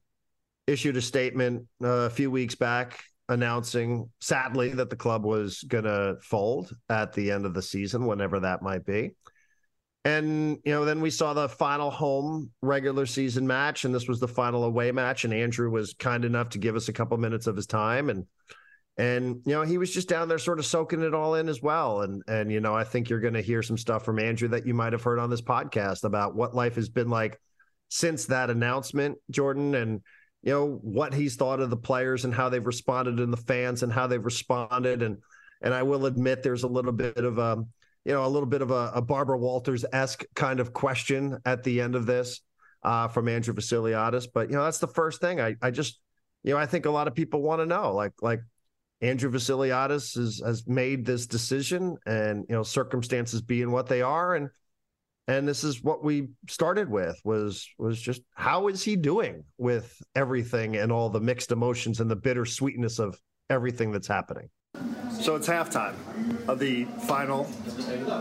issued 0.67 0.97
a 0.97 1.01
statement 1.01 1.65
uh, 1.83 1.87
a 1.87 2.09
few 2.09 2.31
weeks 2.31 2.55
back 2.55 3.03
announcing, 3.27 4.09
sadly, 4.19 4.69
that 4.69 4.89
the 4.89 4.95
club 4.95 5.23
was 5.23 5.61
going 5.63 5.83
to 5.83 6.17
fold 6.21 6.75
at 6.89 7.13
the 7.13 7.31
end 7.31 7.45
of 7.45 7.53
the 7.53 7.61
season, 7.61 8.05
whenever 8.05 8.39
that 8.39 8.61
might 8.61 8.85
be. 8.85 9.11
And, 10.05 10.57
you 10.65 10.71
know, 10.71 10.85
then 10.85 11.01
we 11.01 11.11
saw 11.11 11.33
the 11.33 11.47
final 11.47 11.91
home 11.91 12.51
regular 12.61 13.05
season 13.05 13.45
match, 13.45 13.85
and 13.85 13.93
this 13.93 14.07
was 14.07 14.19
the 14.19 14.27
final 14.27 14.63
away 14.63 14.91
match. 14.91 15.25
And 15.25 15.33
Andrew 15.33 15.69
was 15.69 15.93
kind 15.93 16.25
enough 16.25 16.49
to 16.49 16.57
give 16.57 16.75
us 16.75 16.87
a 16.87 16.93
couple 16.93 17.17
minutes 17.17 17.47
of 17.47 17.55
his 17.55 17.67
time. 17.67 18.09
And, 18.09 18.25
and, 18.99 19.41
you 19.45 19.53
know, 19.53 19.63
he 19.63 19.77
was 19.77 19.91
just 19.91 20.09
down 20.09 20.27
there 20.27 20.37
sort 20.37 20.59
of 20.59 20.65
soaking 20.65 21.01
it 21.01 21.15
all 21.15 21.35
in 21.35 21.49
as 21.49 21.61
well. 21.61 22.01
And, 22.01 22.21
and, 22.27 22.51
you 22.51 22.59
know, 22.59 22.75
I 22.75 22.83
think 22.83 23.09
you're 23.09 23.21
going 23.21 23.33
to 23.33 23.41
hear 23.41 23.63
some 23.63 23.77
stuff 23.77 24.03
from 24.03 24.19
Andrew 24.19 24.49
that 24.49 24.67
you 24.67 24.73
might 24.73 24.93
have 24.93 25.03
heard 25.03 25.19
on 25.19 25.29
this 25.29 25.41
podcast 25.41 26.03
about 26.03 26.35
what 26.35 26.53
life 26.53 26.75
has 26.75 26.89
been 26.89 27.09
like 27.09 27.39
since 27.87 28.25
that 28.25 28.49
announcement, 28.49 29.17
Jordan. 29.31 29.73
And, 29.73 30.01
you 30.41 30.53
know 30.53 30.79
what 30.81 31.13
he's 31.13 31.35
thought 31.35 31.59
of 31.59 31.69
the 31.69 31.77
players 31.77 32.25
and 32.25 32.33
how 32.33 32.49
they've 32.49 32.65
responded 32.65 33.19
and 33.19 33.33
the 33.33 33.37
fans 33.37 33.83
and 33.83 33.91
how 33.91 34.07
they've 34.07 34.23
responded 34.23 35.01
and 35.01 35.17
and 35.61 35.73
I 35.73 35.83
will 35.83 36.05
admit 36.05 36.43
there's 36.43 36.63
a 36.63 36.67
little 36.67 36.93
bit 36.93 37.17
of 37.17 37.37
a 37.37 37.43
um, 37.43 37.67
you 38.05 38.13
know 38.13 38.25
a 38.25 38.27
little 38.27 38.47
bit 38.47 38.61
of 38.61 38.71
a, 38.71 38.91
a 38.95 39.01
Barbara 39.01 39.37
Walters 39.37 39.83
esque 39.91 40.23
kind 40.35 40.59
of 40.59 40.73
question 40.73 41.37
at 41.45 41.63
the 41.63 41.81
end 41.81 41.95
of 41.95 42.05
this 42.05 42.41
uh, 42.83 43.09
from 43.09 43.27
Andrew 43.27 43.53
Vassiliadis, 43.53 44.27
but 44.33 44.49
you 44.49 44.55
know 44.55 44.63
that's 44.63 44.79
the 44.79 44.87
first 44.87 45.19
thing 45.19 45.41
I 45.41 45.55
I 45.61 45.71
just 45.71 45.99
you 46.43 46.53
know 46.53 46.59
I 46.59 46.65
think 46.65 46.85
a 46.85 46.91
lot 46.91 47.07
of 47.07 47.15
people 47.15 47.41
want 47.41 47.61
to 47.61 47.65
know 47.65 47.93
like 47.93 48.13
like 48.21 48.39
Andrew 49.01 49.31
Vassiliadis 49.31 50.15
has 50.17 50.41
has 50.45 50.67
made 50.67 51.05
this 51.05 51.25
decision 51.25 51.97
and 52.05 52.45
you 52.49 52.55
know 52.55 52.63
circumstances 52.63 53.41
being 53.41 53.71
what 53.71 53.87
they 53.87 54.01
are. 54.01 54.35
And 54.35 54.49
and 55.27 55.47
this 55.47 55.63
is 55.63 55.83
what 55.83 56.03
we 56.03 56.29
started 56.47 56.89
with 56.89 57.19
was 57.23 57.67
was 57.77 58.01
just 58.01 58.21
how 58.33 58.67
is 58.67 58.83
he 58.83 58.95
doing 58.95 59.43
with 59.57 59.95
everything 60.15 60.75
and 60.77 60.91
all 60.91 61.09
the 61.09 61.21
mixed 61.21 61.51
emotions 61.51 61.99
and 61.99 62.09
the 62.09 62.15
bittersweetness 62.15 62.99
of 62.99 63.19
everything 63.49 63.91
that's 63.91 64.07
happening? 64.07 64.49
So 65.19 65.35
it's 65.35 65.47
halftime 65.47 65.95
of 66.47 66.59
the 66.59 66.85
final 67.07 67.49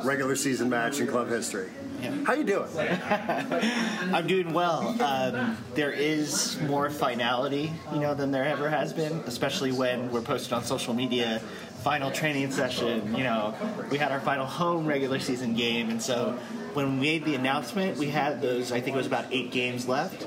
regular 0.04 0.36
season 0.36 0.68
match 0.68 1.00
in 1.00 1.06
club 1.06 1.28
history 1.28 1.68
yeah. 2.00 2.24
How 2.24 2.34
you 2.34 2.44
doing? 2.44 2.68
I'm 2.78 4.26
doing 4.26 4.52
well. 4.52 5.00
Um, 5.02 5.56
there 5.74 5.92
is 5.92 6.60
more 6.62 6.90
finality, 6.90 7.72
you 7.92 8.00
know, 8.00 8.14
than 8.14 8.30
there 8.30 8.44
ever 8.44 8.68
has 8.68 8.92
been, 8.92 9.12
especially 9.26 9.72
when 9.72 10.10
we're 10.10 10.22
posted 10.22 10.52
on 10.52 10.64
social 10.64 10.94
media 10.94 11.40
final 11.82 12.10
training 12.10 12.50
session. 12.50 13.14
You 13.14 13.24
know, 13.24 13.54
we 13.90 13.98
had 13.98 14.12
our 14.12 14.20
final 14.20 14.46
home 14.46 14.86
regular 14.86 15.18
season 15.18 15.54
game, 15.54 15.90
and 15.90 16.00
so 16.02 16.38
when 16.74 16.94
we 16.94 17.06
made 17.06 17.24
the 17.24 17.34
announcement, 17.34 17.98
we 17.98 18.08
had 18.08 18.40
those. 18.40 18.72
I 18.72 18.80
think 18.80 18.94
it 18.94 18.98
was 18.98 19.06
about 19.06 19.26
eight 19.30 19.50
games 19.50 19.88
left. 19.88 20.26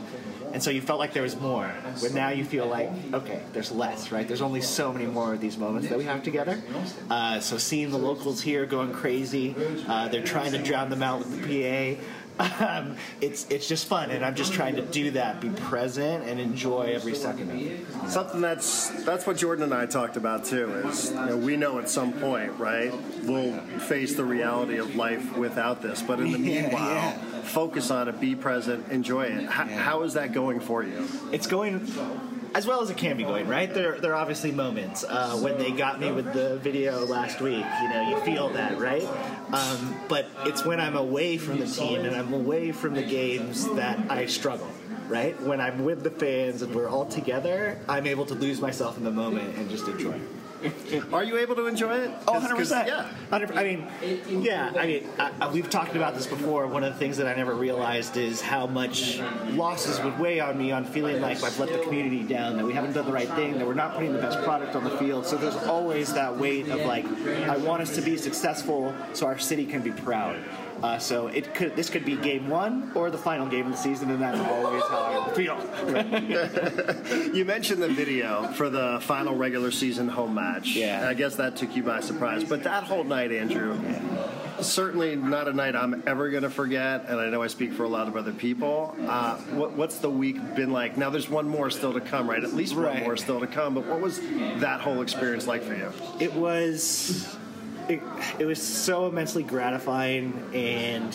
And 0.53 0.62
so 0.62 0.70
you 0.70 0.81
felt 0.81 1.00
like 1.00 1.13
there 1.13 1.24
was 1.24 1.39
more. 1.39 1.72
But 2.01 2.13
now 2.13 2.29
you 2.29 2.43
feel 2.46 2.67
like, 2.67 2.89
okay, 3.13 3.41
there's 3.53 3.72
less, 3.72 4.12
right? 4.12 4.27
There's 4.27 4.41
only 4.41 4.62
so 4.62 4.91
many 4.91 5.05
more 5.05 5.34
of 5.34 5.41
these 5.41 5.58
moments 5.58 5.89
that 5.89 5.98
we 5.98 6.05
have 6.05 6.24
together. 6.24 6.62
Uh, 7.10 7.39
so 7.39 7.58
seeing 7.58 7.91
the 7.91 7.98
locals 7.98 8.41
here 8.41 8.65
going 8.65 8.91
crazy, 8.93 9.55
uh, 9.88 10.08
they're 10.10 10.24
trying 10.24 10.51
to 10.51 10.58
drown 10.62 10.89
them 10.89 11.03
out 11.03 11.20
with 11.20 11.41
the 11.41 11.96
PA 11.98 12.01
um, 12.41 12.96
it's 13.20 13.46
it's 13.50 13.67
just 13.67 13.88
fun, 13.88 14.12
and 14.12 14.25
I'm 14.25 14.36
just 14.36 14.53
trying 14.53 14.75
to 14.75 14.81
do 14.81 15.12
that, 15.12 15.41
be 15.41 15.50
present, 15.50 16.27
and 16.27 16.39
enjoy 16.39 16.91
every 16.93 17.15
second 17.15 17.51
of 17.51 17.62
it. 17.62 17.86
Something 18.10 18.41
that's 18.41 18.89
that's 19.03 19.27
what 19.27 19.38
Jordan 19.38 19.63
and 19.65 19.74
I 19.74 19.86
talked 19.86 20.17
about 20.17 20.46
too. 20.46 20.72
Is 20.88 21.12
you 21.12 21.25
know, 21.25 21.38
we 21.38 21.58
know 21.58 21.79
at 21.79 21.89
some 21.89 22.13
point, 22.13 22.58
right, 22.58 22.91
we'll 23.24 23.58
face 23.79 24.15
the 24.15 24.25
reality 24.25 24.77
of 24.77 24.96
life 24.96 25.38
without 25.38 25.81
this, 25.81 26.01
but 26.01 26.20
in 26.20 26.31
the 26.31 26.39
yeah, 26.39 26.62
meanwhile. 26.62 26.96
Yeah. 26.96 27.31
Focus 27.44 27.92
on 27.92 28.08
it, 28.08 28.20
be 28.20 28.36
present, 28.36 28.90
enjoy 28.90 29.24
it. 29.24 29.44
Yeah. 29.44 29.50
How 29.50 30.04
is 30.04 30.14
that 30.14 30.34
going 30.34 30.60
for 30.60 30.84
you? 30.84 31.08
It's 31.32 31.48
going 31.48 31.88
as 32.54 32.68
well 32.68 32.82
as 32.82 32.90
it 32.90 32.98
can 32.98 33.18
be 33.18 33.24
going, 33.24 33.48
right? 33.48 33.74
There, 33.74 34.00
there 34.00 34.12
are 34.14 34.22
obviously 34.22 34.52
moments. 34.52 35.04
Uh, 35.04 35.38
when 35.38 35.58
they 35.58 35.72
got 35.72 36.00
me 36.00 36.12
with 36.12 36.34
the 36.34 36.58
video 36.58 37.06
last 37.06 37.40
week, 37.40 37.66
you 37.82 37.90
know, 37.90 38.10
you 38.10 38.20
feel 38.26 38.50
that, 38.50 38.78
right? 38.78 39.08
Um, 39.54 39.96
but 40.10 40.28
it's 40.46 40.66
when 40.66 40.80
I'm 40.80 40.98
away 40.98 41.38
from 41.38 41.60
the 41.60 41.68
team 41.68 42.02
and 42.02 42.16
I'm 42.16 42.34
away 42.34 42.72
from 42.72 42.94
the 42.94 43.04
games 43.04 43.68
that 43.76 44.12
I 44.12 44.26
struggle, 44.26 44.70
right? 45.08 45.40
When 45.42 45.62
I'm 45.62 45.86
with 45.86 46.04
the 46.04 46.12
fans 46.12 46.62
and 46.62 46.76
we're 46.76 46.90
all 46.90 47.06
together, 47.06 47.80
I'm 47.88 48.06
able 48.06 48.26
to 48.26 48.36
lose 48.36 48.60
myself 48.60 48.98
in 48.98 49.04
the 49.04 49.12
moment 49.12 49.56
and 49.56 49.70
just 49.70 49.88
enjoy. 49.88 50.20
Are 51.13 51.24
you 51.24 51.38
able 51.38 51.56
to 51.56 51.68
enjoy 51.68 51.98
it? 51.98 52.12
Oh, 52.27 52.34
100%. 52.34 52.88
Yeah. 52.88 53.03
100, 53.30 53.58
I 53.58 53.63
mean, 53.63 53.88
yeah, 54.44 54.72
I 54.77 54.86
mean, 54.86 55.08
I, 55.18 55.50
we've 55.50 55.70
talked 55.70 55.96
about 55.96 56.15
this 56.15 56.27
before. 56.27 56.68
One 56.68 56.84
of 56.84 56.94
the 56.94 57.00
things 57.00 57.18
that 57.18 57.27
I 57.27 57.34
never 57.34 57.53
realized 57.53 58.18
is 58.18 58.41
how 58.41 58.68
much 58.68 59.20
losses 59.51 60.00
would 60.01 60.18
weigh 60.20 60.39
on 60.39 60.58
me 60.58 60.72
on 60.72 60.86
feeling 60.86 61.22
like 61.22 61.44
I've 61.44 61.58
let 61.60 61.72
the 61.72 61.80
community 61.80 62.24
down, 62.24 62.58
that 62.58 62.65
we 62.65 62.74
haven't 62.74 62.94
done 62.94 63.06
the 63.06 63.13
right 63.13 63.30
thing, 63.30 63.58
that 63.58 63.65
we're 63.65 63.74
not 63.74 63.96
putting 63.96 64.13
the 64.13 64.20
best 64.20 64.39
product 64.44 64.75
on 64.75 64.84
the 64.84 64.98
field. 64.98 65.25
So 65.25 65.38
there's 65.38 65.56
always 65.56 66.13
that 66.13 66.36
weight 66.38 66.68
of 66.70 66.82
like, 66.82 67.06
I 67.48 67.58
want 67.58 67.82
us 67.82 67.96
to 67.96 68.01
be 68.01 68.18
successful 68.18 68.96
so 69.13 69.25
our 69.25 69.39
city 69.39 69.65
can 69.65 69.82
be 69.82 69.91
proud. 69.91 70.38
Uh, 70.84 70.98
so 70.98 71.28
it 71.28 71.54
could 71.54 71.76
this 71.76 71.90
could 71.90 72.06
be 72.06 72.16
game 72.18 72.50
one 72.50 72.92
or 72.96 73.12
the 73.12 73.18
final 73.18 73.48
game 73.48 73.68
of 73.68 73.74
the 73.74 73.78
season, 73.78 74.10
and 74.10 74.22
that's 74.22 74.40
always 74.40 74.84
how 74.84 75.28
I 75.28 75.34
feel. 75.34 77.32
you 77.36 77.46
mentioned 77.46 77.82
the 77.82 77.90
video 77.90 78.52
for 78.54 78.70
the 78.70 79.00
final 79.02 79.36
regular 79.36 79.72
season 79.72 80.08
home 80.08 80.36
match. 80.36 80.76
Yeah, 80.76 81.08
I 81.08 81.14
guess 81.14 81.36
that 81.36 81.56
took 81.56 81.76
you 81.76 81.84
by 81.84 82.02
surprise. 82.02 82.44
But 82.44 82.64
that 82.64 82.84
whole 82.84 83.04
night, 83.04 83.32
Andrew. 83.32 83.80
Yeah 83.84 84.32
certainly 84.64 85.16
not 85.16 85.48
a 85.48 85.54
night 85.54 85.76
I'm 85.76 86.04
ever 86.06 86.30
going 86.30 86.44
to 86.44 86.50
forget, 86.50 87.06
and 87.08 87.20
I 87.20 87.30
know 87.30 87.42
I 87.42 87.48
speak 87.48 87.74
for 87.74 87.84
a 87.84 87.88
lot 87.88 88.08
of 88.08 88.16
other 88.16 88.32
people. 88.32 88.96
Uh, 89.08 89.38
what, 89.38 89.74
what's 89.74 89.98
the 89.98 90.10
week 90.10 90.56
been 90.56 90.72
like? 90.72 90.98
Now, 90.98 91.10
there's 91.10 91.30
one 91.30 91.48
more 91.48 91.70
still 91.70 91.94
to 91.94 92.02
come, 92.02 92.30
right? 92.30 92.44
At 92.44 92.54
least 92.54 92.76
one 92.76 92.86
right. 92.86 93.04
more 93.04 93.18
still 93.18 93.40
to 93.40 93.48
come. 93.48 93.74
But 93.74 93.86
what 93.86 94.02
was 94.02 94.20
that 94.60 94.82
whole 94.82 95.02
experience 95.02 95.48
like 95.48 95.64
for 95.64 95.76
you? 95.76 95.92
It 96.20 96.34
was 96.34 97.38
it, 97.90 98.02
it 98.40 98.46
was 98.46 98.62
so 98.62 99.08
immensely 99.08 99.44
gratifying 99.44 100.50
and 100.54 101.14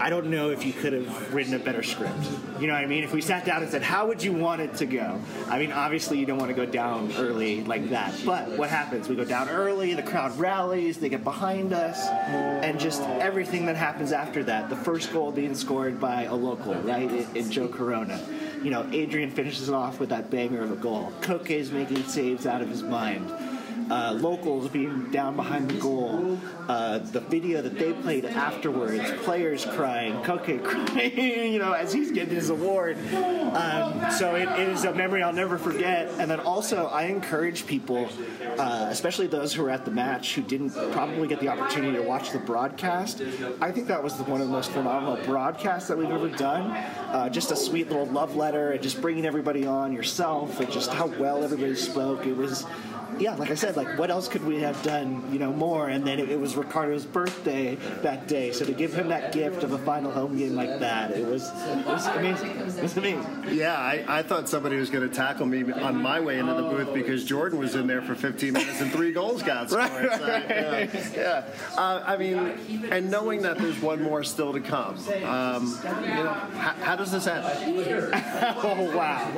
I 0.00 0.10
don't 0.10 0.26
know 0.26 0.50
if 0.50 0.64
you 0.64 0.72
could 0.72 0.92
have 0.92 1.34
written 1.34 1.54
a 1.54 1.58
better 1.58 1.82
script. 1.82 2.14
You 2.60 2.66
know 2.66 2.74
what 2.74 2.82
I 2.82 2.86
mean? 2.86 3.04
If 3.04 3.12
we 3.12 3.20
sat 3.20 3.44
down 3.44 3.62
and 3.62 3.70
said, 3.70 3.82
how 3.82 4.06
would 4.06 4.22
you 4.22 4.32
want 4.32 4.60
it 4.60 4.74
to 4.76 4.86
go? 4.86 5.20
I 5.48 5.58
mean, 5.58 5.72
obviously 5.72 6.18
you 6.18 6.26
don't 6.26 6.38
want 6.38 6.50
to 6.50 6.54
go 6.54 6.66
down 6.66 7.12
early 7.16 7.64
like 7.64 7.90
that. 7.90 8.14
But 8.24 8.50
what 8.58 8.70
happens? 8.70 9.08
We 9.08 9.16
go 9.16 9.24
down 9.24 9.48
early, 9.48 9.94
the 9.94 10.02
crowd 10.02 10.38
rallies, 10.38 10.98
they 10.98 11.08
get 11.08 11.24
behind 11.24 11.72
us, 11.72 12.06
and 12.08 12.78
just 12.78 13.02
everything 13.02 13.66
that 13.66 13.76
happens 13.76 14.12
after 14.12 14.44
that. 14.44 14.68
The 14.68 14.76
first 14.76 15.12
goal 15.12 15.32
being 15.32 15.54
scored 15.54 16.00
by 16.00 16.24
a 16.24 16.34
local, 16.34 16.74
right, 16.74 17.10
in, 17.34 17.50
Joe 17.50 17.68
Corona. 17.68 18.20
You 18.62 18.70
know, 18.70 18.86
Adrian 18.92 19.30
finishes 19.30 19.68
it 19.68 19.74
off 19.74 20.00
with 20.00 20.08
that 20.10 20.30
banger 20.30 20.62
of 20.62 20.72
a 20.72 20.76
goal. 20.76 21.12
Koke 21.20 21.50
is 21.50 21.70
making 21.70 22.02
saves 22.04 22.46
out 22.46 22.60
of 22.60 22.68
his 22.68 22.82
mind 22.82 23.30
uh, 23.90 24.16
locals 24.20 24.68
being 24.68 25.10
down 25.10 25.36
behind 25.36 25.70
the 25.70 25.78
goal, 25.78 26.38
uh, 26.68 26.98
the 26.98 27.20
video 27.20 27.62
that 27.62 27.78
they 27.78 27.92
played 27.92 28.24
afterwards, 28.24 29.10
players 29.22 29.64
crying, 29.64 30.14
Koke 30.22 30.62
crying, 30.64 31.52
you 31.52 31.58
know, 31.58 31.72
as 31.72 31.92
he's 31.92 32.10
getting 32.10 32.34
his 32.34 32.50
award. 32.50 32.96
Um, 33.14 34.10
so 34.10 34.34
it, 34.34 34.48
it 34.58 34.68
is 34.68 34.84
a 34.84 34.92
memory 34.92 35.22
I'll 35.22 35.32
never 35.32 35.58
forget. 35.58 36.08
And 36.18 36.30
then 36.30 36.40
also, 36.40 36.86
I 36.86 37.04
encourage 37.04 37.66
people, 37.66 38.08
uh, 38.58 38.88
especially 38.90 39.26
those 39.26 39.52
who 39.52 39.62
were 39.62 39.70
at 39.70 39.84
the 39.84 39.90
match 39.90 40.34
who 40.34 40.42
didn't 40.42 40.70
probably 40.92 41.28
get 41.28 41.40
the 41.40 41.48
opportunity 41.48 41.96
to 41.96 42.02
watch 42.02 42.30
the 42.30 42.38
broadcast. 42.38 43.22
I 43.60 43.70
think 43.70 43.86
that 43.88 44.02
was 44.02 44.14
one 44.14 44.40
of 44.40 44.46
the 44.46 44.52
most 44.52 44.70
phenomenal 44.72 45.24
broadcasts 45.24 45.88
that 45.88 45.96
we've 45.96 46.10
ever 46.10 46.28
done. 46.28 46.70
Uh, 46.70 47.28
just 47.28 47.50
a 47.52 47.56
sweet 47.56 47.88
little 47.88 48.06
love 48.06 48.36
letter 48.36 48.72
and 48.72 48.82
just 48.82 49.00
bringing 49.00 49.26
everybody 49.26 49.66
on 49.66 49.92
yourself 49.92 50.60
and 50.60 50.70
just 50.70 50.92
how 50.92 51.06
well 51.06 51.44
everybody 51.44 51.74
spoke. 51.74 52.26
It 52.26 52.36
was, 52.36 52.66
yeah, 53.18 53.34
like 53.34 53.50
I 53.50 53.54
said 53.54 53.76
like, 53.76 53.98
what 53.98 54.10
else 54.10 54.28
could 54.28 54.44
we 54.44 54.60
have 54.60 54.80
done, 54.82 55.28
you 55.32 55.38
know, 55.38 55.52
more? 55.52 55.88
And 55.88 56.06
then 56.06 56.18
it, 56.18 56.30
it 56.30 56.38
was 56.38 56.56
Ricardo's 56.56 57.04
birthday 57.04 57.76
that 58.02 58.28
day, 58.28 58.52
so 58.52 58.64
to 58.64 58.72
give 58.72 58.92
him 58.94 59.08
that 59.08 59.32
gift 59.32 59.62
of 59.62 59.72
a 59.72 59.78
final 59.78 60.10
home 60.10 60.36
game 60.36 60.54
like 60.54 60.80
that, 60.80 61.12
it 61.12 61.26
was, 61.26 61.48
it 61.48 61.86
was 61.86 62.06
amazing. 62.06 62.50
It 62.50 62.82
was 62.82 62.96
amazing. 62.96 63.44
Yeah, 63.50 63.76
I, 63.76 64.04
I 64.08 64.22
thought 64.22 64.48
somebody 64.48 64.76
was 64.76 64.90
going 64.90 65.08
to 65.08 65.14
tackle 65.14 65.46
me 65.46 65.70
on 65.72 66.00
my 66.00 66.20
way 66.20 66.38
into 66.38 66.54
the 66.54 66.62
booth 66.62 66.92
because 66.94 67.24
Jordan 67.24 67.58
was 67.58 67.74
in 67.74 67.86
there 67.86 68.02
for 68.02 68.14
15 68.14 68.52
minutes 68.52 68.80
and 68.80 68.90
three 68.92 69.12
goals 69.12 69.42
got 69.42 69.70
scored. 69.70 69.90
Right, 69.90 70.18
So, 70.18 70.26
yeah, 70.26 71.02
yeah. 71.14 71.44
Uh, 71.76 72.02
I 72.06 72.16
mean, 72.16 72.38
and 72.90 73.10
knowing 73.10 73.42
that 73.42 73.58
there's 73.58 73.80
one 73.80 74.02
more 74.02 74.24
still 74.24 74.52
to 74.52 74.60
come, 74.60 74.96
um, 75.24 75.78
you 76.02 76.08
know, 76.08 76.32
how, 76.32 76.72
how 76.80 76.96
does 76.96 77.12
this 77.12 77.26
end? 77.26 77.44
oh 77.46 78.96
wow, 78.96 79.32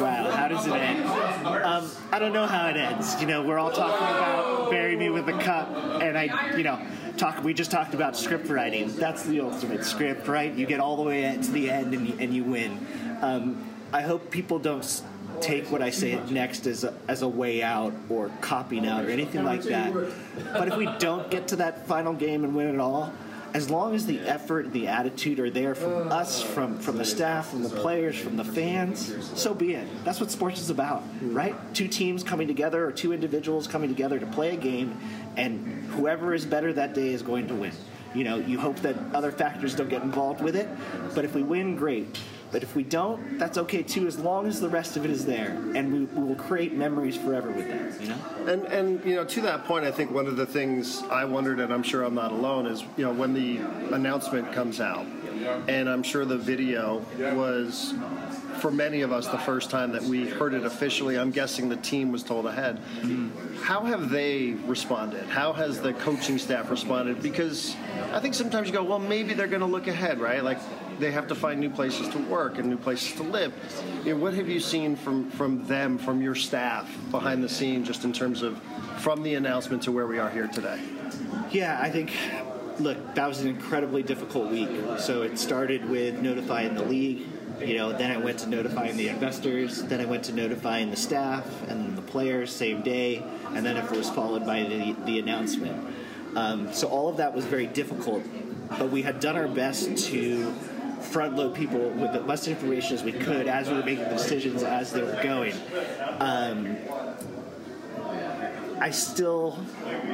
wow! 0.00 0.30
How 0.30 0.48
does 0.48 0.66
it 0.66 0.72
end? 0.72 1.06
Um, 1.06 1.90
I 2.12 2.18
don't 2.18 2.32
know 2.32 2.46
how 2.46 2.68
it 2.68 2.76
ends. 2.76 3.14
You 3.20 3.26
know, 3.26 3.42
we're 3.42 3.58
all 3.58 3.72
talking 3.72 4.06
about 4.16 4.70
bury 4.70 4.96
me 4.96 5.10
with 5.10 5.28
a 5.28 5.38
cup, 5.38 5.68
and 6.00 6.16
I, 6.16 6.56
you 6.56 6.62
know, 6.62 6.80
talk. 7.16 7.42
We 7.42 7.52
just 7.52 7.70
talked 7.70 7.94
about 7.94 8.16
script 8.16 8.48
writing. 8.48 8.94
That's 8.94 9.24
the 9.24 9.40
ultimate 9.40 9.84
script, 9.84 10.28
right? 10.28 10.52
You 10.52 10.66
get 10.66 10.78
all 10.78 10.96
the 10.96 11.02
way 11.02 11.36
to 11.40 11.50
the 11.50 11.70
end, 11.70 11.94
and 11.94 12.06
you, 12.06 12.14
and 12.20 12.34
you 12.34 12.44
win. 12.44 12.86
Um, 13.20 13.64
I 13.92 14.02
hope 14.02 14.30
people 14.30 14.58
don't 14.58 15.02
take 15.40 15.70
what 15.70 15.82
I 15.82 15.90
say 15.90 16.20
next 16.30 16.66
as 16.66 16.84
a, 16.84 16.94
as 17.08 17.22
a 17.22 17.28
way 17.28 17.62
out 17.62 17.92
or 18.08 18.30
copying 18.40 18.86
out 18.86 19.04
or 19.04 19.10
anything 19.10 19.44
like 19.44 19.62
that. 19.64 19.92
But 20.52 20.68
if 20.68 20.76
we 20.76 20.86
don't 20.98 21.30
get 21.30 21.48
to 21.48 21.56
that 21.56 21.86
final 21.86 22.12
game 22.12 22.44
and 22.44 22.54
win 22.54 22.74
it 22.74 22.80
all, 22.80 23.12
as 23.58 23.68
long 23.68 23.92
as 23.92 24.06
the 24.06 24.20
effort, 24.20 24.72
the 24.72 24.86
attitude 24.86 25.40
are 25.40 25.50
there 25.50 25.74
from 25.74 26.12
us, 26.12 26.40
from 26.40 26.78
from 26.78 26.96
the 26.96 27.04
staff, 27.04 27.50
from 27.50 27.64
the 27.64 27.68
players, 27.68 28.16
from 28.16 28.36
the 28.36 28.44
fans, 28.44 29.12
so 29.34 29.52
be 29.52 29.74
it. 29.74 29.86
That's 30.04 30.20
what 30.20 30.30
sports 30.30 30.60
is 30.60 30.70
about, 30.70 31.02
hmm. 31.02 31.34
right? 31.34 31.56
Two 31.74 31.88
teams 31.88 32.22
coming 32.22 32.46
together 32.46 32.86
or 32.86 32.92
two 32.92 33.12
individuals 33.12 33.66
coming 33.66 33.88
together 33.88 34.20
to 34.20 34.26
play 34.26 34.54
a 34.54 34.56
game, 34.56 34.96
and 35.36 35.84
whoever 35.90 36.34
is 36.34 36.46
better 36.46 36.72
that 36.72 36.94
day 36.94 37.08
is 37.08 37.20
going 37.20 37.48
to 37.48 37.54
win. 37.54 37.72
You 38.14 38.22
know, 38.22 38.36
you 38.36 38.60
hope 38.60 38.76
that 38.76 38.94
other 39.12 39.32
factors 39.32 39.74
don't 39.74 39.90
get 39.90 40.02
involved 40.02 40.40
with 40.40 40.54
it, 40.54 40.68
but 41.16 41.24
if 41.24 41.34
we 41.34 41.42
win, 41.42 41.74
great. 41.74 42.16
But 42.50 42.62
if 42.62 42.74
we 42.74 42.82
don't, 42.82 43.38
that's 43.38 43.58
okay 43.58 43.82
too, 43.82 44.06
as 44.06 44.18
long 44.18 44.46
as 44.46 44.60
the 44.60 44.68
rest 44.68 44.96
of 44.96 45.04
it 45.04 45.10
is 45.10 45.26
there, 45.26 45.50
and 45.74 45.92
we, 45.92 45.98
we 46.04 46.24
will 46.24 46.34
create 46.34 46.72
memories 46.72 47.16
forever 47.16 47.50
with 47.50 47.68
that. 47.68 48.00
You 48.00 48.08
know. 48.08 48.18
And 48.46 48.64
and 48.66 49.04
you 49.04 49.16
know, 49.16 49.24
to 49.24 49.40
that 49.42 49.64
point, 49.64 49.84
I 49.84 49.90
think 49.90 50.10
one 50.10 50.26
of 50.26 50.36
the 50.36 50.46
things 50.46 51.02
I 51.10 51.24
wondered, 51.24 51.60
and 51.60 51.72
I'm 51.72 51.82
sure 51.82 52.04
I'm 52.04 52.14
not 52.14 52.32
alone, 52.32 52.66
is 52.66 52.82
you 52.96 53.04
know 53.04 53.12
when 53.12 53.34
the 53.34 53.58
announcement 53.94 54.52
comes 54.52 54.80
out, 54.80 55.04
and 55.68 55.88
I'm 55.88 56.02
sure 56.02 56.24
the 56.24 56.38
video 56.38 57.04
was 57.34 57.94
for 58.60 58.70
many 58.70 59.02
of 59.02 59.12
us 59.12 59.28
the 59.28 59.38
first 59.38 59.70
time 59.70 59.92
that 59.92 60.02
we 60.02 60.26
heard 60.26 60.54
it 60.54 60.64
officially. 60.64 61.18
I'm 61.18 61.30
guessing 61.30 61.68
the 61.68 61.76
team 61.76 62.10
was 62.10 62.22
told 62.22 62.46
ahead. 62.46 62.80
How 63.62 63.84
have 63.84 64.10
they 64.10 64.52
responded? 64.66 65.24
How 65.26 65.52
has 65.52 65.80
the 65.80 65.92
coaching 65.92 66.38
staff 66.38 66.70
responded? 66.70 67.22
Because 67.22 67.76
I 68.12 68.20
think 68.20 68.34
sometimes 68.34 68.68
you 68.68 68.74
go, 68.74 68.82
well, 68.82 68.98
maybe 68.98 69.34
they're 69.34 69.46
going 69.46 69.60
to 69.60 69.66
look 69.66 69.86
ahead, 69.86 70.18
right? 70.18 70.42
Like 70.42 70.58
they 70.98 71.10
have 71.10 71.28
to 71.28 71.34
find 71.34 71.60
new 71.60 71.70
places 71.70 72.08
to 72.10 72.18
work 72.18 72.58
and 72.58 72.68
new 72.68 72.76
places 72.76 73.12
to 73.16 73.22
live. 73.22 73.52
You 74.04 74.14
know, 74.14 74.20
what 74.20 74.34
have 74.34 74.48
you 74.48 74.60
seen 74.60 74.96
from 74.96 75.30
from 75.30 75.66
them, 75.66 75.98
from 75.98 76.22
your 76.22 76.34
staff 76.34 76.90
behind 77.10 77.42
the 77.42 77.48
scenes, 77.48 77.86
just 77.86 78.04
in 78.04 78.12
terms 78.12 78.42
of 78.42 78.60
from 78.98 79.22
the 79.22 79.34
announcement 79.34 79.82
to 79.84 79.92
where 79.92 80.06
we 80.06 80.18
are 80.18 80.30
here 80.30 80.48
today? 80.48 80.80
Yeah, 81.50 81.78
I 81.80 81.90
think. 81.90 82.12
Look, 82.78 83.16
that 83.16 83.26
was 83.26 83.40
an 83.40 83.48
incredibly 83.48 84.04
difficult 84.04 84.52
week. 84.52 84.70
So 84.98 85.22
it 85.22 85.36
started 85.36 85.88
with 85.88 86.20
notifying 86.20 86.74
the 86.74 86.84
league. 86.84 87.26
You 87.60 87.76
know, 87.76 87.92
then 87.92 88.12
I 88.12 88.18
went 88.18 88.38
to 88.40 88.48
notifying 88.48 88.96
the 88.96 89.08
investors. 89.08 89.82
Then 89.82 90.00
I 90.00 90.04
went 90.04 90.22
to 90.26 90.32
notifying 90.32 90.90
the 90.90 90.96
staff 90.96 91.44
and 91.68 91.98
the 91.98 92.02
players 92.02 92.54
same 92.54 92.82
day, 92.82 93.24
and 93.52 93.66
then 93.66 93.76
it 93.76 93.90
was 93.90 94.08
followed 94.10 94.46
by 94.46 94.62
the 94.62 94.94
the 95.06 95.18
announcement. 95.18 95.94
Um, 96.36 96.72
so 96.72 96.86
all 96.86 97.08
of 97.08 97.16
that 97.16 97.34
was 97.34 97.44
very 97.46 97.66
difficult, 97.66 98.22
but 98.78 98.90
we 98.90 99.02
had 99.02 99.18
done 99.18 99.36
our 99.36 99.48
best 99.48 99.96
to 100.08 100.54
front 101.00 101.36
load 101.36 101.54
people 101.54 101.90
with 101.90 102.10
as 102.14 102.24
much 102.24 102.48
information 102.48 102.94
as 102.94 103.02
we 103.02 103.12
could 103.12 103.46
as 103.46 103.68
we 103.68 103.76
were 103.76 103.84
making 103.84 104.08
decisions 104.08 104.62
as 104.62 104.92
they 104.92 105.02
were 105.02 105.20
going. 105.22 105.54
Um, 106.20 106.76
I 108.80 108.90
still, 108.90 109.58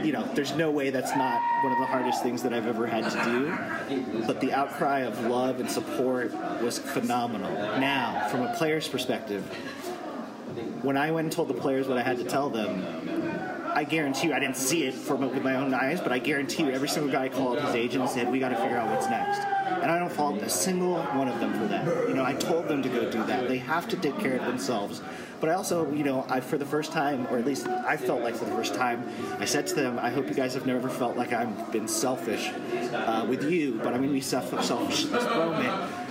you 0.03 0.13
know, 0.13 0.25
there's 0.35 0.55
no 0.57 0.71
way 0.71 0.91
that's 0.91 1.15
not 1.15 1.41
one 1.63 1.73
of 1.73 1.79
the 1.79 1.87
hardest 1.87 2.23
things 2.23 2.43
that 2.43 2.55
I've 2.55 2.67
ever 2.67 2.87
had 2.87 3.11
to 3.11 3.25
do. 3.25 4.23
But 4.27 4.41
the 4.41 4.53
outcry 4.53 5.01
of 5.01 5.21
love 5.27 5.61
and 5.61 5.71
support 5.71 6.33
was 6.63 6.79
phenomenal. 6.79 7.53
Now, 7.79 8.27
from 8.29 8.43
a 8.43 8.55
player's 8.55 8.89
perspective, 8.89 9.45
when 10.83 10.97
I 10.97 11.11
went 11.11 11.27
and 11.27 11.33
told 11.33 11.49
the 11.49 11.55
players 11.55 11.89
what 11.89 11.99
I 11.99 12.03
had 12.03 12.17
to 12.19 12.25
tell 12.25 12.49
them, 12.49 13.14
I 13.75 13.83
guarantee 13.83 14.29
you, 14.29 14.35
I 14.35 14.39
didn't 14.39 14.57
see 14.57 14.85
it 14.85 14.95
from 14.95 15.21
with 15.21 15.43
my 15.43 15.57
own 15.57 15.75
eyes, 15.75 16.01
but 16.01 16.13
I 16.13 16.21
guarantee 16.21 16.63
you, 16.63 16.71
every 16.71 16.89
single 16.89 17.11
guy 17.11 17.29
called 17.29 17.61
his 17.61 17.75
agent 17.75 18.03
and 18.03 18.11
said, 18.11 18.31
"We 18.31 18.39
got 18.39 18.51
to 18.51 18.57
figure 18.57 18.77
out 18.77 18.89
what's 18.89 19.09
next." 19.09 19.41
And 19.83 19.91
I 19.91 19.99
don't 19.99 20.13
fault 20.13 20.41
a 20.43 20.49
single 20.49 20.97
one 20.97 21.29
of 21.29 21.41
them 21.41 21.53
for 21.55 21.67
that. 21.67 21.85
You 22.09 22.15
know, 22.15 22.25
I 22.25 22.35
told 22.35 22.69
them 22.69 22.83
to 22.83 22.89
go 22.89 23.11
do 23.11 23.25
that. 23.25 23.49
They 23.49 23.59
have 23.59 23.89
to 23.89 23.97
take 23.97 24.19
care 24.19 24.37
of 24.37 24.47
themselves. 24.47 25.03
But 25.41 25.51
I 25.51 25.55
also, 25.55 25.91
you 25.93 26.05
know, 26.05 26.25
I 26.29 26.41
for 26.41 26.57
the 26.57 26.65
first 26.65 26.93
time, 26.93 27.27
or 27.31 27.39
at 27.39 27.45
least 27.45 27.67
I 27.67 27.97
felt 27.97 28.23
like 28.23 28.37
for 28.37 28.45
the 28.45 28.53
first 28.53 28.75
time, 28.75 29.05
I 29.41 29.45
said 29.45 29.67
to 29.69 29.75
them, 29.75 29.99
"I 29.99 30.11
hope 30.11 30.29
you 30.29 30.35
guys 30.35 30.55
have 30.55 30.67
never 30.67 30.89
felt 30.89 31.17
like 31.17 31.33
I've 31.33 31.73
been 31.73 31.89
selfish 31.89 32.51
uh, 32.93 33.27
with 33.29 33.51
you, 33.51 33.81
but 33.83 33.89
I'm 33.89 33.99
going 33.99 34.09
to 34.09 34.15
be 34.15 34.21
selfish 34.21 35.05
in 35.05 35.13
this 35.13 35.25
moment." 35.25 36.04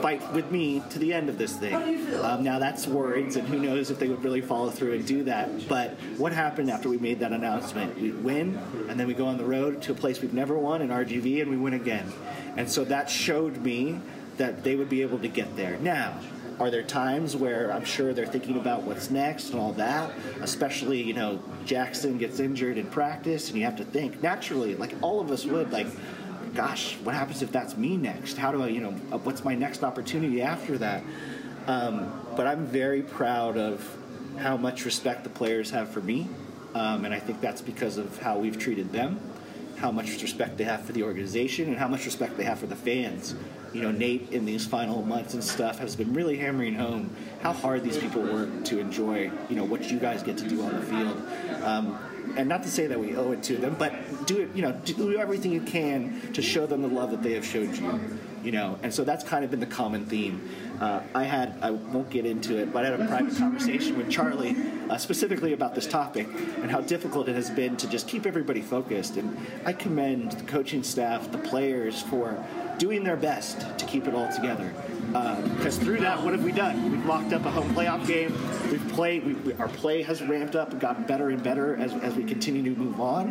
Fight 0.00 0.32
with 0.32 0.50
me 0.50 0.82
to 0.90 0.98
the 0.98 1.12
end 1.12 1.28
of 1.28 1.38
this 1.38 1.56
thing. 1.56 1.74
Um, 2.22 2.42
now 2.42 2.58
that's 2.58 2.86
words, 2.86 3.36
and 3.36 3.46
who 3.48 3.58
knows 3.58 3.90
if 3.90 3.98
they 3.98 4.08
would 4.08 4.22
really 4.22 4.40
follow 4.40 4.70
through 4.70 4.94
and 4.94 5.06
do 5.06 5.24
that. 5.24 5.68
But 5.68 5.92
what 6.16 6.32
happened 6.32 6.70
after 6.70 6.88
we 6.88 6.98
made 6.98 7.20
that 7.20 7.32
announcement? 7.32 7.98
We 8.00 8.12
win, 8.12 8.58
and 8.88 8.98
then 8.98 9.06
we 9.06 9.14
go 9.14 9.26
on 9.26 9.36
the 9.36 9.44
road 9.44 9.82
to 9.82 9.92
a 9.92 9.94
place 9.94 10.20
we've 10.20 10.34
never 10.34 10.58
won 10.58 10.82
in 10.82 10.88
RGV, 10.88 11.42
and 11.42 11.50
we 11.50 11.56
win 11.56 11.74
again. 11.74 12.12
And 12.56 12.70
so 12.70 12.84
that 12.84 13.10
showed 13.10 13.58
me 13.58 14.00
that 14.36 14.62
they 14.62 14.76
would 14.76 14.88
be 14.88 15.02
able 15.02 15.18
to 15.18 15.28
get 15.28 15.56
there. 15.56 15.78
Now, 15.78 16.20
are 16.58 16.70
there 16.70 16.82
times 16.82 17.36
where 17.36 17.70
I'm 17.72 17.84
sure 17.84 18.14
they're 18.14 18.26
thinking 18.26 18.56
about 18.56 18.82
what's 18.82 19.10
next 19.10 19.50
and 19.50 19.60
all 19.60 19.72
that? 19.74 20.10
Especially, 20.40 21.02
you 21.02 21.12
know, 21.12 21.42
Jackson 21.66 22.16
gets 22.16 22.40
injured 22.40 22.78
in 22.78 22.86
practice, 22.86 23.48
and 23.48 23.58
you 23.58 23.64
have 23.64 23.76
to 23.76 23.84
think 23.84 24.22
naturally, 24.22 24.74
like 24.74 24.94
all 25.02 25.20
of 25.20 25.30
us 25.30 25.44
would, 25.44 25.70
like, 25.70 25.86
gosh, 26.56 26.96
what 27.02 27.14
happens 27.14 27.42
if 27.42 27.52
that's 27.52 27.76
me 27.76 27.96
next? 27.96 28.38
How 28.38 28.50
do 28.50 28.62
I, 28.62 28.68
you 28.68 28.80
know, 28.80 28.94
uh, 29.12 29.18
what's 29.18 29.44
my 29.44 29.54
next 29.54 29.84
opportunity 29.84 30.40
after 30.40 30.78
that? 30.78 31.04
Um, 31.66 32.10
but 32.34 32.46
I'm 32.46 32.66
very 32.66 33.02
proud 33.02 33.58
of 33.58 33.86
how 34.38 34.56
much 34.56 34.84
respect 34.84 35.22
the 35.22 35.30
players 35.30 35.70
have 35.70 35.90
for 35.90 36.00
me, 36.00 36.28
um, 36.74 37.04
and 37.04 37.12
I 37.12 37.18
think 37.18 37.40
that's 37.40 37.60
because 37.60 37.98
of 37.98 38.18
how 38.18 38.38
we've 38.38 38.58
treated 38.58 38.90
them, 38.90 39.20
how 39.76 39.90
much 39.90 40.22
respect 40.22 40.56
they 40.56 40.64
have 40.64 40.82
for 40.82 40.92
the 40.92 41.02
organization, 41.02 41.68
and 41.68 41.76
how 41.76 41.88
much 41.88 42.06
respect 42.06 42.36
they 42.38 42.44
have 42.44 42.58
for 42.58 42.66
the 42.66 42.76
fans. 42.76 43.34
You 43.74 43.82
know, 43.82 43.90
Nate 43.90 44.32
in 44.32 44.46
these 44.46 44.66
final 44.66 45.02
months 45.02 45.34
and 45.34 45.44
stuff 45.44 45.78
has 45.80 45.94
been 45.94 46.14
really 46.14 46.38
hammering 46.38 46.74
home 46.74 47.14
how 47.42 47.52
hard 47.52 47.82
these 47.82 47.98
people 47.98 48.22
work 48.22 48.64
to 48.66 48.78
enjoy, 48.78 49.30
you 49.50 49.56
know, 49.56 49.64
what 49.64 49.90
you 49.90 49.98
guys 49.98 50.22
get 50.22 50.38
to 50.38 50.48
do 50.48 50.62
on 50.62 50.72
the 50.72 50.82
field. 50.82 51.62
Um, 51.62 51.98
and 52.36 52.48
not 52.48 52.62
to 52.62 52.70
say 52.70 52.86
that 52.86 52.98
we 52.98 53.16
owe 53.16 53.32
it 53.32 53.42
to 53.44 53.56
them, 53.56 53.76
but 53.78 53.92
do 54.26 54.38
it, 54.38 54.50
you 54.54 54.62
know, 54.62 54.72
do 54.72 55.16
everything 55.18 55.52
you 55.52 55.60
can 55.60 56.32
to 56.32 56.42
show 56.42 56.66
them 56.66 56.82
the 56.82 56.88
love 56.88 57.10
that 57.10 57.22
they 57.22 57.32
have 57.32 57.44
showed 57.44 57.76
you, 57.76 58.00
you 58.42 58.52
know. 58.52 58.78
And 58.82 58.92
so 58.92 59.04
that's 59.04 59.24
kind 59.24 59.44
of 59.44 59.50
been 59.50 59.60
the 59.60 59.66
common 59.66 60.06
theme. 60.06 60.48
Uh, 60.80 61.00
I 61.14 61.24
had, 61.24 61.58
I 61.62 61.70
won't 61.70 62.10
get 62.10 62.26
into 62.26 62.58
it, 62.58 62.72
but 62.72 62.84
I 62.84 62.90
had 62.90 63.00
a 63.00 63.06
private 63.06 63.36
conversation 63.36 63.96
with 63.96 64.10
Charlie 64.10 64.56
uh, 64.90 64.98
specifically 64.98 65.52
about 65.52 65.74
this 65.74 65.86
topic 65.86 66.26
and 66.60 66.70
how 66.70 66.80
difficult 66.82 67.28
it 67.28 67.34
has 67.34 67.48
been 67.50 67.76
to 67.78 67.88
just 67.88 68.06
keep 68.08 68.26
everybody 68.26 68.60
focused. 68.60 69.16
And 69.16 69.36
I 69.64 69.72
commend 69.72 70.32
the 70.32 70.44
coaching 70.44 70.82
staff, 70.82 71.32
the 71.32 71.38
players 71.38 72.02
for 72.02 72.44
doing 72.78 73.04
their 73.04 73.16
best 73.16 73.60
to 73.78 73.86
keep 73.86 74.06
it 74.06 74.14
all 74.14 74.30
together. 74.30 74.72
Uh, 75.14 75.40
because 75.56 75.78
through 75.78 75.98
that, 75.98 76.22
what 76.22 76.32
have 76.32 76.44
we 76.44 76.52
done? 76.52 76.90
We've 76.90 77.06
locked 77.06 77.32
up 77.32 77.44
a 77.44 77.50
home 77.50 77.74
playoff 77.74 78.06
game. 78.06 78.32
We've 78.70 78.88
played. 78.88 79.24
We, 79.24 79.34
we, 79.34 79.54
our 79.54 79.68
play 79.68 80.02
has 80.02 80.22
ramped 80.22 80.56
up 80.56 80.72
and 80.72 80.80
gotten 80.80 81.04
better 81.04 81.28
and 81.30 81.42
better 81.42 81.76
as, 81.76 81.92
as 81.94 82.14
we 82.14 82.24
continue 82.24 82.62
to 82.62 82.78
move 82.78 83.00
on. 83.00 83.30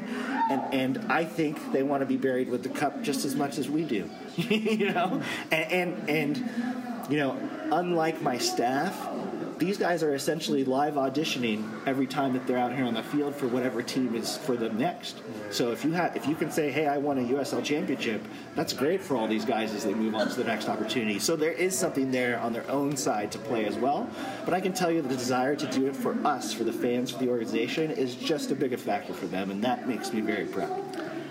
And 0.49 0.73
and 0.73 1.11
I 1.11 1.25
think 1.25 1.71
they 1.71 1.83
want 1.83 2.01
to 2.01 2.05
be 2.05 2.17
buried 2.17 2.49
with 2.49 2.63
the 2.63 2.69
cup 2.69 3.01
just 3.01 3.25
as 3.25 3.35
much 3.35 3.57
as 3.57 3.69
we 3.69 3.83
do. 3.83 4.09
you 4.35 4.91
know, 4.91 5.21
and, 5.51 6.09
and 6.09 6.09
and 6.09 6.94
you 7.09 7.17
know, 7.17 7.37
unlike 7.71 8.21
my 8.21 8.37
staff, 8.37 9.09
these 9.57 9.77
guys 9.77 10.03
are 10.03 10.13
essentially 10.13 10.65
live 10.65 10.95
auditioning 10.95 11.63
every 11.87 12.07
time 12.07 12.33
that 12.33 12.45
they're 12.45 12.57
out 12.57 12.75
here 12.75 12.83
on 12.83 12.93
the 12.93 13.03
field 13.03 13.35
for 13.35 13.47
whatever 13.47 13.81
team 13.81 14.15
is 14.15 14.37
for 14.37 14.57
them 14.57 14.77
next. 14.77 15.21
So 15.49 15.71
if 15.71 15.85
you 15.85 15.91
have, 15.93 16.15
if 16.15 16.27
you 16.27 16.35
can 16.35 16.51
say, 16.51 16.71
"Hey, 16.71 16.87
I 16.87 16.97
won 16.97 17.17
a 17.17 17.21
USL 17.21 17.61
championship," 17.61 18.21
that's 18.55 18.73
great 18.73 19.01
for 19.01 19.15
all 19.15 19.27
these 19.27 19.45
guys 19.45 19.73
as 19.73 19.85
they 19.85 19.93
move 19.93 20.13
on 20.15 20.27
to 20.29 20.35
the 20.35 20.43
next 20.43 20.67
opportunity. 20.67 21.19
So 21.19 21.35
there 21.35 21.53
is 21.53 21.77
something 21.77 22.11
there 22.11 22.39
on 22.39 22.51
their 22.51 22.69
own 22.69 22.97
side 22.97 23.31
to 23.31 23.37
play 23.37 23.65
as 23.65 23.75
well. 23.75 24.09
But 24.43 24.53
I 24.53 24.59
can 24.59 24.73
tell 24.73 24.91
you 24.91 25.01
the 25.01 25.09
desire 25.09 25.55
to 25.55 25.67
do 25.67 25.87
it 25.87 25.95
for 25.95 26.15
us, 26.27 26.53
for 26.53 26.65
the 26.65 26.73
fans, 26.73 27.11
for 27.11 27.19
the 27.19 27.29
organization, 27.29 27.91
is 27.91 28.15
just 28.15 28.51
a 28.51 28.55
bigger 28.55 28.77
factor 28.77 29.13
for 29.13 29.27
them, 29.27 29.51
and 29.51 29.63
that 29.63 29.87
makes 29.87 30.11
me 30.11 30.21
very 30.21 30.45
proud. 30.45 30.69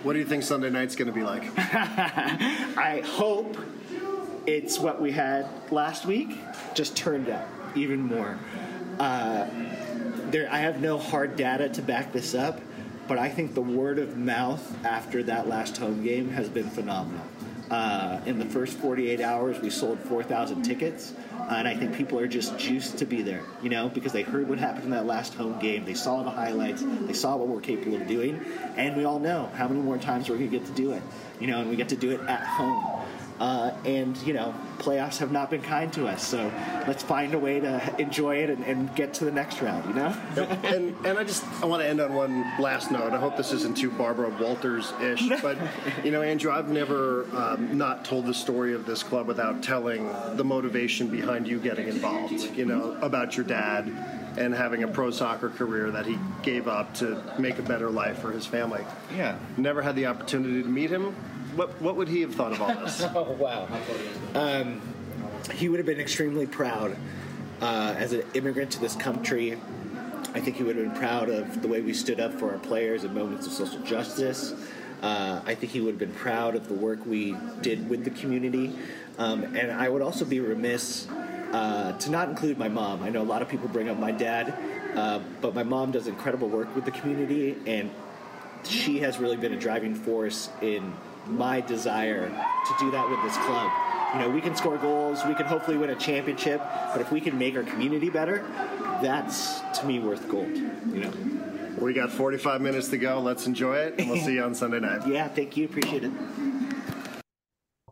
What 0.02 0.12
do 0.12 0.18
you 0.18 0.26
think 0.26 0.42
Sunday 0.42 0.68
night's 0.70 0.96
going 0.96 1.08
to 1.08 1.14
be 1.14 1.22
like? 1.22 1.44
I 1.56 3.02
hope 3.06 3.56
it's 4.46 4.78
what 4.78 5.00
we 5.00 5.12
had 5.12 5.46
last 5.70 6.06
week, 6.06 6.38
just 6.74 6.96
turned 6.96 7.28
out 7.28 7.46
even 7.74 8.00
more. 8.00 8.38
Uh, 8.98 9.48
there, 10.30 10.48
I 10.50 10.58
have 10.58 10.80
no 10.80 10.98
hard 10.98 11.36
data 11.36 11.68
to 11.70 11.82
back 11.82 12.12
this 12.12 12.34
up, 12.34 12.60
but 13.08 13.18
I 13.18 13.28
think 13.28 13.54
the 13.54 13.62
word 13.62 13.98
of 13.98 14.16
mouth 14.16 14.84
after 14.84 15.22
that 15.24 15.48
last 15.48 15.76
home 15.76 16.02
game 16.02 16.30
has 16.30 16.48
been 16.48 16.70
phenomenal. 16.70 17.24
Uh, 17.70 18.20
in 18.26 18.38
the 18.38 18.44
first 18.44 18.76
48 18.78 19.20
hours, 19.22 19.58
we 19.60 19.70
sold 19.70 19.98
4,000 19.98 20.62
tickets, 20.62 21.14
uh, 21.32 21.54
and 21.54 21.66
I 21.66 21.74
think 21.74 21.96
people 21.96 22.18
are 22.18 22.28
just 22.28 22.58
juiced 22.58 22.98
to 22.98 23.06
be 23.06 23.22
there, 23.22 23.42
you 23.62 23.70
know, 23.70 23.88
because 23.88 24.12
they 24.12 24.22
heard 24.22 24.48
what 24.48 24.58
happened 24.58 24.84
in 24.84 24.90
that 24.90 25.06
last 25.06 25.34
home 25.34 25.58
game. 25.58 25.84
They 25.84 25.94
saw 25.94 26.22
the 26.22 26.30
highlights, 26.30 26.84
they 26.84 27.14
saw 27.14 27.36
what 27.36 27.48
we're 27.48 27.62
capable 27.62 27.96
of 27.96 28.06
doing, 28.06 28.44
and 28.76 28.94
we 28.96 29.04
all 29.04 29.18
know 29.18 29.50
how 29.54 29.66
many 29.66 29.80
more 29.80 29.96
times 29.96 30.28
we're 30.28 30.36
going 30.36 30.50
to 30.50 30.58
get 30.58 30.66
to 30.66 30.74
do 30.74 30.92
it, 30.92 31.02
you 31.40 31.46
know, 31.46 31.60
and 31.62 31.70
we 31.70 31.76
get 31.76 31.88
to 31.88 31.96
do 31.96 32.10
it 32.10 32.20
at 32.28 32.44
home. 32.44 33.03
Uh, 33.40 33.72
and 33.84 34.16
you 34.18 34.32
know, 34.32 34.54
playoffs 34.78 35.18
have 35.18 35.32
not 35.32 35.50
been 35.50 35.62
kind 35.62 35.92
to 35.92 36.06
us. 36.06 36.26
So 36.26 36.52
let's 36.86 37.02
find 37.02 37.34
a 37.34 37.38
way 37.38 37.60
to 37.60 37.94
enjoy 37.98 38.36
it 38.36 38.50
and, 38.50 38.64
and 38.64 38.94
get 38.94 39.14
to 39.14 39.24
the 39.24 39.32
next 39.32 39.60
round. 39.60 39.86
You 39.88 39.94
know. 39.94 40.16
and 40.62 40.94
and 41.04 41.18
I 41.18 41.24
just 41.24 41.44
I 41.62 41.66
want 41.66 41.82
to 41.82 41.88
end 41.88 42.00
on 42.00 42.14
one 42.14 42.44
last 42.60 42.90
note. 42.90 43.12
I 43.12 43.18
hope 43.18 43.36
this 43.36 43.52
isn't 43.52 43.76
too 43.76 43.90
Barbara 43.90 44.30
Walters 44.40 44.92
ish, 45.02 45.28
but 45.42 45.58
you 46.04 46.10
know, 46.10 46.22
Andrew, 46.22 46.52
I've 46.52 46.68
never 46.68 47.24
um, 47.36 47.76
not 47.76 48.04
told 48.04 48.26
the 48.26 48.34
story 48.34 48.74
of 48.74 48.86
this 48.86 49.02
club 49.02 49.26
without 49.26 49.62
telling 49.62 50.06
the 50.36 50.44
motivation 50.44 51.08
behind 51.08 51.48
you 51.48 51.58
getting 51.58 51.88
involved. 51.88 52.32
You 52.56 52.66
know, 52.66 52.96
about 53.00 53.36
your 53.36 53.46
dad 53.46 53.92
and 54.36 54.54
having 54.54 54.82
a 54.82 54.88
pro 54.88 55.10
soccer 55.10 55.48
career 55.48 55.90
that 55.90 56.06
he 56.06 56.18
gave 56.42 56.68
up 56.68 56.94
to 56.94 57.22
make 57.38 57.58
a 57.58 57.62
better 57.62 57.90
life 57.90 58.18
for 58.18 58.32
his 58.32 58.46
family. 58.46 58.84
Yeah. 59.14 59.38
Never 59.56 59.82
had 59.82 59.96
the 59.96 60.06
opportunity 60.06 60.62
to 60.62 60.68
meet 60.68 60.90
him. 60.90 61.14
What 61.56 61.80
what 61.80 61.96
would 61.96 62.08
he 62.08 62.20
have 62.22 62.34
thought 62.34 62.52
of 62.52 62.62
all 62.62 62.74
this? 62.74 63.02
oh 63.14 63.32
wow. 63.38 63.68
Um, 64.34 64.80
he 65.52 65.68
would 65.68 65.78
have 65.78 65.86
been 65.86 66.00
extremely 66.00 66.46
proud 66.46 66.96
uh, 67.60 67.94
as 67.96 68.12
an 68.12 68.24
immigrant 68.34 68.72
to 68.72 68.80
this 68.80 68.96
country. 68.96 69.58
I 70.34 70.40
think 70.40 70.56
he 70.56 70.64
would 70.64 70.76
have 70.76 70.86
been 70.86 70.96
proud 70.96 71.28
of 71.28 71.62
the 71.62 71.68
way 71.68 71.80
we 71.80 71.94
stood 71.94 72.18
up 72.18 72.34
for 72.34 72.50
our 72.50 72.58
players 72.58 73.04
in 73.04 73.14
moments 73.14 73.46
of 73.46 73.52
social 73.52 73.80
justice. 73.82 74.54
Uh, 75.00 75.40
I 75.44 75.54
think 75.54 75.70
he 75.70 75.80
would 75.80 75.92
have 75.92 75.98
been 75.98 76.14
proud 76.14 76.56
of 76.56 76.66
the 76.66 76.74
work 76.74 77.04
we 77.06 77.36
did 77.60 77.88
with 77.88 78.04
the 78.04 78.10
community. 78.10 78.74
Um, 79.18 79.44
and 79.54 79.70
I 79.70 79.88
would 79.88 80.02
also 80.02 80.24
be 80.24 80.40
remiss 80.40 81.06
uh, 81.52 81.92
to 81.98 82.10
not 82.10 82.28
include 82.28 82.58
my 82.58 82.68
mom. 82.68 83.02
I 83.02 83.10
know 83.10 83.22
a 83.22 83.22
lot 83.22 83.42
of 83.42 83.48
people 83.48 83.68
bring 83.68 83.88
up 83.88 83.98
my 83.98 84.10
dad, 84.10 84.54
uh, 84.96 85.20
but 85.40 85.54
my 85.54 85.62
mom 85.62 85.92
does 85.92 86.08
incredible 86.08 86.48
work 86.48 86.74
with 86.74 86.84
the 86.84 86.90
community, 86.90 87.56
and 87.66 87.90
she 88.64 88.98
has 89.00 89.18
really 89.18 89.36
been 89.36 89.52
a 89.52 89.58
driving 89.58 89.94
force 89.94 90.48
in 90.62 90.92
my 91.26 91.60
desire 91.60 92.28
to 92.28 92.74
do 92.78 92.90
that 92.90 93.08
with 93.08 93.22
this 93.22 93.36
club. 93.38 93.70
You 94.14 94.20
know, 94.20 94.30
we 94.30 94.40
can 94.40 94.54
score 94.54 94.78
goals, 94.78 95.24
we 95.26 95.34
can 95.34 95.46
hopefully 95.46 95.76
win 95.76 95.90
a 95.90 95.96
championship, 95.96 96.62
but 96.92 97.00
if 97.00 97.10
we 97.10 97.20
can 97.20 97.36
make 97.36 97.56
our 97.56 97.64
community 97.64 98.10
better, 98.10 98.44
that's 99.02 99.60
to 99.78 99.86
me 99.86 99.98
worth 99.98 100.28
gold. 100.28 100.56
You 100.56 101.00
know. 101.00 101.12
We 101.78 101.92
got 101.92 102.10
45 102.10 102.60
minutes 102.60 102.88
to 102.88 102.98
go. 102.98 103.20
Let's 103.20 103.46
enjoy 103.46 103.76
it, 103.76 103.94
and 103.98 104.08
we'll 104.08 104.20
see 104.20 104.34
you 104.34 104.44
on 104.44 104.54
Sunday 104.54 104.80
night. 104.80 105.06
Yeah, 105.06 105.28
thank 105.28 105.56
you. 105.56 105.64
Appreciate 105.64 106.04
it 106.04 106.12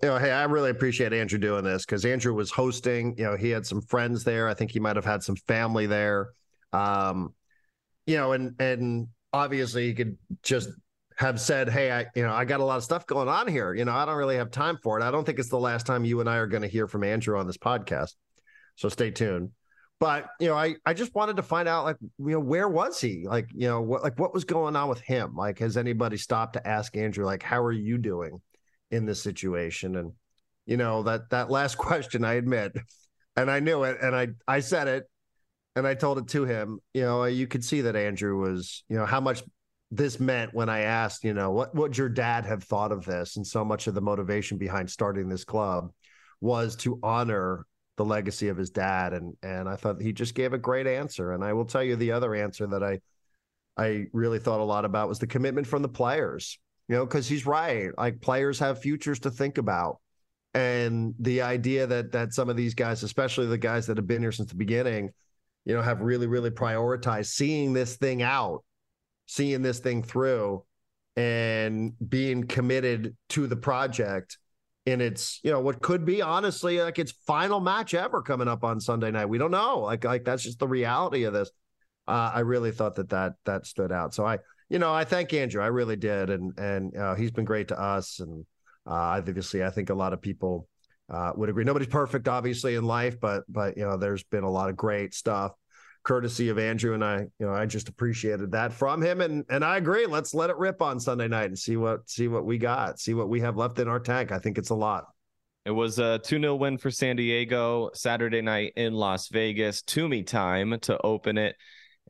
you 0.03 0.09
know, 0.09 0.19
hey, 0.19 0.33
I 0.33 0.45
really 0.45 0.71
appreciate 0.71 1.13
Andrew 1.13 1.39
doing 1.39 1.63
this 1.63 1.87
because 1.87 2.05
Andrew 2.05 2.35
was 2.35 2.51
hosting. 2.51 3.15
You 3.17 3.25
know, 3.25 3.37
he 3.37 3.51
had 3.51 3.65
some 3.65 3.81
friends 3.81 4.25
there. 4.25 4.49
I 4.49 4.55
think 4.55 4.73
he 4.73 4.81
might 4.81 4.97
have 4.97 5.05
had 5.05 5.23
some 5.23 5.37
family 5.47 5.87
there. 5.87 6.31
Um, 6.73 7.35
you 8.05 8.17
know, 8.17 8.33
and 8.33 8.61
and 8.61 9.09
obviously 9.33 9.87
he 9.87 9.95
could 9.95 10.19
just 10.43 10.71
have 11.17 11.41
said, 11.41 11.69
"Hey, 11.69 11.91
I 11.91 12.07
you 12.15 12.23
know 12.23 12.33
I 12.33 12.45
got 12.45 12.61
a 12.61 12.65
lot 12.65 12.77
of 12.77 12.85
stuff 12.85 13.07
going 13.07 13.29
on 13.29 13.49
here. 13.49 13.75
You 13.75 13.85
know, 13.85 13.93
I 13.93 14.05
don't 14.05 14.17
really 14.17 14.37
have 14.37 14.51
time 14.51 14.79
for 14.83 14.99
it. 14.99 15.03
I 15.03 15.11
don't 15.11 15.25
think 15.25 15.39
it's 15.39 15.49
the 15.49 15.59
last 15.59 15.87
time 15.87 16.05
you 16.05 16.21
and 16.21 16.29
I 16.29 16.37
are 16.37 16.47
going 16.47 16.63
to 16.63 16.69
hear 16.69 16.87
from 16.87 17.05
Andrew 17.05 17.39
on 17.39 17.47
this 17.47 17.59
podcast. 17.59 18.15
So 18.77 18.89
stay 18.89 19.11
tuned." 19.11 19.51
But 20.01 20.27
you 20.41 20.49
know, 20.49 20.57
I 20.57 20.77
I 20.85 20.95
just 20.95 21.15
wanted 21.15 21.37
to 21.37 21.43
find 21.43 21.69
out 21.69 21.85
like 21.85 21.97
you 22.01 22.31
know 22.31 22.41
where 22.41 22.69
was 22.69 23.01
he? 23.01 23.25
Like 23.27 23.49
you 23.55 23.69
know 23.69 23.81
what 23.81 24.03
like 24.03 24.19
what 24.19 24.35
was 24.35 24.45
going 24.45 24.75
on 24.77 24.89
with 24.89 25.01
him? 25.01 25.37
Like 25.37 25.61
has 25.61 25.77
anybody 25.77 26.17
stopped 26.17 26.55
to 26.55 26.67
ask 26.67 26.97
Andrew 26.97 27.25
like 27.25 27.43
how 27.43 27.63
are 27.63 27.73
you 27.73 27.99
doing? 27.99 28.41
in 28.93 29.07
this 29.07 29.21
situation. 29.21 29.97
And 29.97 30.13
you 30.67 30.77
know 30.77 31.03
that 31.03 31.31
that 31.31 31.51
last 31.51 31.77
question, 31.79 32.25
I 32.25 32.35
admit, 32.35 32.77
and 33.35 33.51
I 33.51 33.59
knew 33.59 33.83
it, 33.83 33.99
and 34.01 34.15
I 34.15 34.29
I 34.47 34.61
said 34.61 34.87
it, 34.87 35.05
and 35.75 35.85
I 35.85 35.95
told 35.95 36.19
it 36.19 36.29
to 36.29 36.45
him. 36.45 36.79
You 36.95 37.03
know, 37.03 37.25
you 37.25 37.49
could 37.49 37.65
see 37.65 37.81
that 37.81 37.97
Andrew 37.97 38.39
was, 38.39 38.85
you 38.89 38.97
know, 38.97 39.07
how 39.07 39.21
much 39.21 39.43
this 39.93 40.19
meant 40.19 40.53
when 40.55 40.69
I 40.69 40.81
asked, 40.81 41.23
you 41.23 41.35
know, 41.35 41.51
what 41.51 41.75
would 41.75 41.97
your 41.97 42.09
dad 42.09 42.45
have 42.47 42.65
thought 42.65 42.91
of 42.91 43.05
this, 43.05 43.37
and 43.37 43.47
so 43.47 43.65
much 43.65 43.87
of 43.87 43.95
the 43.95 44.01
motivation 44.01 44.59
behind 44.59 44.91
starting 44.91 45.29
this 45.29 45.45
club 45.45 45.93
was 46.41 46.75
to 46.77 46.99
honor 47.03 47.67
the 47.97 48.05
legacy 48.05 48.49
of 48.49 48.57
his 48.57 48.71
dad 48.71 49.13
and 49.13 49.37
and 49.43 49.69
I 49.69 49.77
thought 49.77 50.01
he 50.01 50.13
just 50.15 50.35
gave 50.35 50.55
a 50.55 50.59
great 50.59 50.87
answer 50.87 51.33
and 51.33 51.45
I 51.45 51.53
will 51.53 51.67
tell 51.67 51.83
you 51.83 51.95
the 51.95 52.13
other 52.13 52.35
answer 52.35 52.67
that 52.69 52.83
I 52.83 53.01
I 53.77 54.07
really 54.15 54.39
thought 54.39 54.61
a 54.61 54.65
lot 54.65 54.87
about 54.87 55.11
was 55.11 55.19
the 55.19 55.27
commitment 55.27 55.67
from 55.67 55.83
the 55.83 55.89
players 55.91 56.59
you 56.89 56.97
know, 56.97 57.07
because 57.07 57.29
he's 57.29 57.47
right. 57.47 57.91
Like 57.97 58.21
players 58.21 58.59
have 58.59 58.83
futures 58.83 59.21
to 59.21 59.31
think 59.31 59.59
about. 59.59 59.99
And 60.55 61.15
the 61.19 61.43
idea 61.43 61.87
that 61.87 62.13
that 62.13 62.35
some 62.35 62.51
of 62.51 62.57
these 62.57 62.75
guys, 62.75 63.03
especially 63.03 63.47
the 63.47 63.59
guys 63.59 63.87
that 63.87 63.97
have 63.97 64.07
been 64.07 64.21
here 64.21 64.33
since 64.33 64.51
the 64.51 64.57
beginning, 64.57 65.11
you 65.65 65.75
know, 65.75 65.81
have 65.81 66.03
really, 66.03 66.27
really 66.27 66.51
prioritized 66.51 67.27
seeing 67.27 67.73
this 67.73 67.97
thing 67.97 68.23
out, 68.23 68.63
seeing 69.33 69.63
this 69.63 69.79
thing 69.79 70.03
through, 70.03 70.65
and 71.17 71.93
being 72.09 72.47
committed 72.47 73.17
to 73.31 73.47
the 73.47 73.57
project 73.57 74.39
in 74.85 75.01
its, 75.01 75.41
you 75.43 75.51
know, 75.51 75.61
what 75.61 75.81
could 75.81 76.05
be 76.05 76.23
honestly 76.23 76.81
like 76.81 76.99
its 76.99 77.13
final 77.27 77.61
match 77.61 77.95
ever 77.95 78.23
coming 78.23 78.49
up 78.49 78.65
on 78.65 78.81
Sunday 78.81 79.11
night. 79.11 79.27
We 79.27 79.39
don't 79.39 79.51
know. 79.51 79.81
Like, 79.81 80.05
like 80.05 80.25
that's 80.25 80.43
just 80.43 80.59
the 80.59 80.69
reality 80.69 81.25
of 81.25 81.33
this. 81.33 81.51
Uh, 82.09 82.33
I 82.35 82.41
really 82.41 82.73
thought 82.73 82.97
that 82.97 83.11
that 83.11 83.35
that 83.45 83.67
stood 83.67 83.93
out. 83.93 84.13
So 84.13 84.27
I 84.27 84.39
you 84.69 84.79
know, 84.79 84.93
I 84.93 85.05
thank 85.05 85.35
Andrew. 85.35 85.63
I 85.63 85.67
really 85.67 85.97
did, 85.97 86.31
and 86.31 86.59
and 86.59 86.97
uh, 86.97 87.15
he's 87.15 87.31
been 87.31 87.45
great 87.45 87.69
to 87.69 87.79
us. 87.79 88.21
And 88.21 88.47
uh, 88.87 89.19
obviously, 89.19 89.63
I 89.63 89.69
think 89.69 89.91
a 89.91 89.95
lot 89.95 90.15
of 90.15 90.23
people 90.23 90.67
uh, 91.11 91.33
would 91.37 91.51
agree. 91.51 91.65
Nobody's 91.65 91.89
perfect, 91.89 92.27
obviously, 92.27 92.75
in 92.75 92.85
life, 92.85 93.21
but 93.21 93.45
but 93.49 93.77
you 93.77 93.85
know, 93.85 93.99
there's 93.99 94.25
been 94.25 94.45
a 94.45 94.51
lot 94.51 94.71
of 94.71 94.77
great 94.77 95.13
stuff, 95.13 95.53
courtesy 96.05 96.49
of 96.49 96.59
Andrew, 96.59 96.95
and 96.95 97.05
I. 97.05 97.27
You 97.39 97.47
know, 97.47 97.53
I 97.53 97.67
just 97.67 97.89
appreciated 97.89 98.53
that 98.53 98.73
from 98.73 99.03
him, 99.03 99.21
and 99.21 99.45
and 99.49 99.65
I 99.65 99.77
agree. 99.77 100.07
Let's 100.07 100.35
let 100.35 100.51
it 100.51 100.57
rip 100.57 100.83
on 100.83 101.01
Sunday 101.01 101.29
night 101.29 101.47
and 101.47 101.59
see 101.59 101.77
what 101.77 102.09
see 102.09 102.29
what 102.29 102.45
we 102.45 102.59
got, 102.59 102.99
see 102.99 103.15
what 103.15 103.29
we 103.29 103.41
have 103.41 103.57
left 103.57 103.79
in 103.79 103.89
our 103.89 104.01
tank. 104.01 104.33
I 104.33 104.39
think 104.39 104.59
it's 104.59 104.71
a 104.71 104.75
lot. 104.75 105.05
It 105.65 105.71
was 105.71 105.99
a 105.99 106.19
2 106.19 106.41
0 106.41 106.57
win 106.57 106.77
for 106.77 106.91
San 106.91 107.17
Diego 107.17 107.91
Saturday 107.95 108.43
night 108.43 108.73
in 108.77 108.95
Las 108.95 109.29
Vegas. 109.29 109.83
Toomey 109.83 110.25
time 110.25 110.79
to 110.81 111.01
open 111.03 111.39
it. 111.39 111.57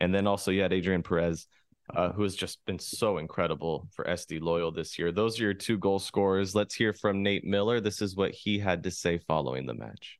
And 0.00 0.14
then 0.14 0.26
also 0.26 0.50
you 0.50 0.62
had 0.62 0.72
Adrian 0.72 1.02
Perez 1.02 1.46
uh, 1.94 2.12
who 2.12 2.22
has 2.22 2.34
just 2.34 2.64
been 2.64 2.78
so 2.78 3.18
incredible 3.18 3.88
for 3.92 4.04
SD 4.04 4.40
Loyal 4.40 4.72
this 4.72 4.98
year. 4.98 5.12
Those 5.12 5.38
are 5.38 5.44
your 5.44 5.54
two 5.54 5.78
goal 5.78 5.98
scorers. 5.98 6.54
Let's 6.54 6.74
hear 6.74 6.92
from 6.92 7.22
Nate 7.22 7.44
Miller. 7.44 7.80
This 7.80 8.00
is 8.00 8.16
what 8.16 8.32
he 8.32 8.58
had 8.58 8.82
to 8.84 8.90
say 8.90 9.18
following 9.18 9.66
the 9.66 9.74
match. 9.74 10.18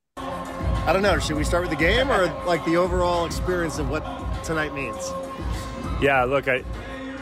I 0.85 0.93
don't 0.93 1.03
know. 1.03 1.19
Should 1.21 1.37
we 1.37 1.45
start 1.45 1.63
with 1.63 1.71
the 1.71 1.77
game 1.77 2.11
or 2.11 2.27
like 2.45 2.65
the 2.65 2.77
overall 2.77 3.25
experience 3.25 3.79
of 3.79 3.89
what 3.89 4.03
tonight 4.45 4.75
means? 4.75 5.13
Yeah, 6.01 6.25
look, 6.25 6.49
I, 6.49 6.65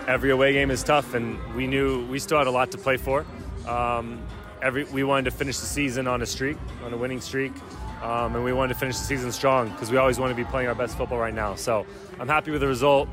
every 0.07 0.31
away 0.31 0.55
game 0.55 0.71
is 0.71 0.83
tough, 0.83 1.13
and 1.13 1.39
we 1.55 1.67
knew 1.67 2.07
we 2.07 2.19
still 2.19 2.39
had 2.39 2.47
a 2.47 2.51
lot 2.51 2.71
to 2.73 2.79
play 2.79 2.97
for. 2.97 3.27
Um, 3.69 4.27
every 4.63 4.85
we 4.85 5.05
wanted 5.05 5.31
to 5.31 5.37
finish 5.37 5.59
the 5.59 5.67
season 5.67 6.07
on 6.07 6.23
a 6.23 6.27
streak, 6.27 6.57
on 6.85 6.95
a 6.95 6.97
winning 6.97 7.21
streak, 7.21 7.53
um, 8.03 8.35
and 8.35 8.45
we 8.45 8.53
wanted 8.55 8.73
to 8.73 8.81
finish 8.81 8.99
the 8.99 9.05
season 9.05 9.31
strong 9.31 9.69
because 9.69 9.91
we 9.91 9.99
always 9.99 10.19
want 10.19 10.31
to 10.31 10.37
be 10.37 10.49
playing 10.49 10.69
our 10.69 10.75
best 10.75 10.97
football 10.97 11.19
right 11.19 11.35
now. 11.35 11.55
So 11.55 11.85
I'm 12.19 12.29
happy 12.29 12.51
with 12.51 12.63
the 12.63 12.67
result 12.67 13.09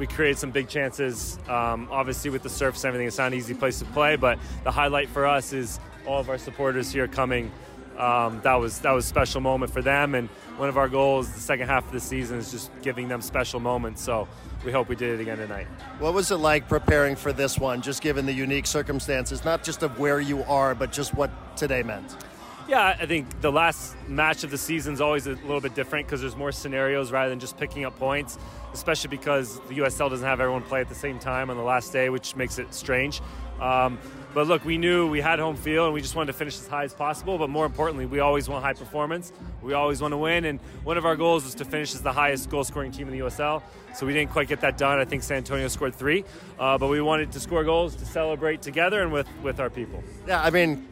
we 0.00 0.06
created 0.06 0.38
some 0.38 0.50
big 0.50 0.66
chances. 0.66 1.38
Um, 1.46 1.86
obviously, 1.90 2.30
with 2.30 2.42
the 2.42 2.48
surface 2.48 2.82
and 2.84 2.88
everything, 2.88 3.06
it's 3.06 3.18
not 3.18 3.26
an 3.26 3.34
easy 3.34 3.52
place 3.52 3.80
to 3.80 3.84
play. 3.84 4.16
But 4.16 4.38
the 4.64 4.70
highlight 4.70 5.10
for 5.10 5.26
us 5.26 5.52
is 5.52 5.78
all 6.06 6.18
of 6.18 6.30
our 6.30 6.38
supporters 6.38 6.90
here 6.90 7.06
coming. 7.06 7.52
Um, 8.00 8.40
that 8.44 8.54
was 8.54 8.78
that 8.78 8.92
was 8.92 9.04
a 9.04 9.08
special 9.08 9.42
moment 9.42 9.70
for 9.70 9.82
them, 9.82 10.14
and 10.14 10.30
one 10.56 10.70
of 10.70 10.78
our 10.78 10.88
goals 10.88 11.30
the 11.30 11.40
second 11.40 11.66
half 11.66 11.84
of 11.84 11.92
the 11.92 12.00
season 12.00 12.38
is 12.38 12.50
just 12.50 12.70
giving 12.80 13.08
them 13.08 13.20
special 13.20 13.60
moments. 13.60 14.00
So 14.00 14.26
we 14.64 14.72
hope 14.72 14.88
we 14.88 14.96
did 14.96 15.18
it 15.18 15.22
again 15.22 15.36
tonight. 15.36 15.66
What 15.98 16.14
was 16.14 16.30
it 16.30 16.36
like 16.36 16.66
preparing 16.66 17.14
for 17.14 17.30
this 17.30 17.58
one, 17.58 17.82
just 17.82 18.00
given 18.00 18.24
the 18.24 18.32
unique 18.32 18.66
circumstances, 18.66 19.44
not 19.44 19.62
just 19.62 19.82
of 19.82 19.98
where 19.98 20.18
you 20.18 20.42
are, 20.44 20.74
but 20.74 20.92
just 20.92 21.12
what 21.14 21.30
today 21.58 21.82
meant? 21.82 22.16
Yeah, 22.70 22.96
I 23.00 23.04
think 23.04 23.40
the 23.40 23.50
last 23.50 23.96
match 24.06 24.44
of 24.44 24.52
the 24.52 24.56
season 24.56 24.94
is 24.94 25.00
always 25.00 25.26
a 25.26 25.30
little 25.30 25.60
bit 25.60 25.74
different 25.74 26.06
because 26.06 26.20
there's 26.20 26.36
more 26.36 26.52
scenarios 26.52 27.10
rather 27.10 27.28
than 27.28 27.40
just 27.40 27.58
picking 27.58 27.84
up 27.84 27.98
points, 27.98 28.38
especially 28.72 29.08
because 29.08 29.58
the 29.62 29.78
USL 29.78 30.08
doesn't 30.08 30.24
have 30.24 30.38
everyone 30.38 30.62
play 30.62 30.80
at 30.80 30.88
the 30.88 30.94
same 30.94 31.18
time 31.18 31.50
on 31.50 31.56
the 31.56 31.64
last 31.64 31.92
day, 31.92 32.10
which 32.10 32.36
makes 32.36 32.60
it 32.60 32.72
strange. 32.72 33.22
Um, 33.60 33.98
but 34.32 34.46
look, 34.46 34.64
we 34.64 34.78
knew 34.78 35.08
we 35.08 35.20
had 35.20 35.40
home 35.40 35.56
field 35.56 35.86
and 35.86 35.94
we 35.94 36.00
just 36.00 36.14
wanted 36.14 36.32
to 36.32 36.38
finish 36.38 36.54
as 36.60 36.68
high 36.68 36.84
as 36.84 36.94
possible. 36.94 37.36
But 37.38 37.50
more 37.50 37.66
importantly, 37.66 38.06
we 38.06 38.20
always 38.20 38.48
want 38.48 38.64
high 38.64 38.74
performance. 38.74 39.32
We 39.60 39.72
always 39.72 40.00
want 40.00 40.12
to 40.12 40.18
win. 40.18 40.44
And 40.44 40.60
one 40.84 40.96
of 40.96 41.04
our 41.04 41.16
goals 41.16 41.42
was 41.42 41.56
to 41.56 41.64
finish 41.64 41.92
as 41.94 42.02
the 42.02 42.12
highest 42.12 42.48
goal 42.48 42.62
scoring 42.62 42.92
team 42.92 43.08
in 43.08 43.12
the 43.12 43.24
USL. 43.24 43.62
So 43.96 44.06
we 44.06 44.12
didn't 44.12 44.30
quite 44.30 44.46
get 44.46 44.60
that 44.60 44.78
done. 44.78 45.00
I 45.00 45.04
think 45.04 45.24
San 45.24 45.38
Antonio 45.38 45.66
scored 45.66 45.96
three. 45.96 46.24
Uh, 46.60 46.78
but 46.78 46.86
we 46.86 47.00
wanted 47.00 47.32
to 47.32 47.40
score 47.40 47.64
goals 47.64 47.96
to 47.96 48.06
celebrate 48.06 48.62
together 48.62 49.02
and 49.02 49.12
with, 49.12 49.26
with 49.42 49.58
our 49.58 49.68
people. 49.68 50.04
Yeah, 50.28 50.40
I 50.40 50.50
mean, 50.50 50.86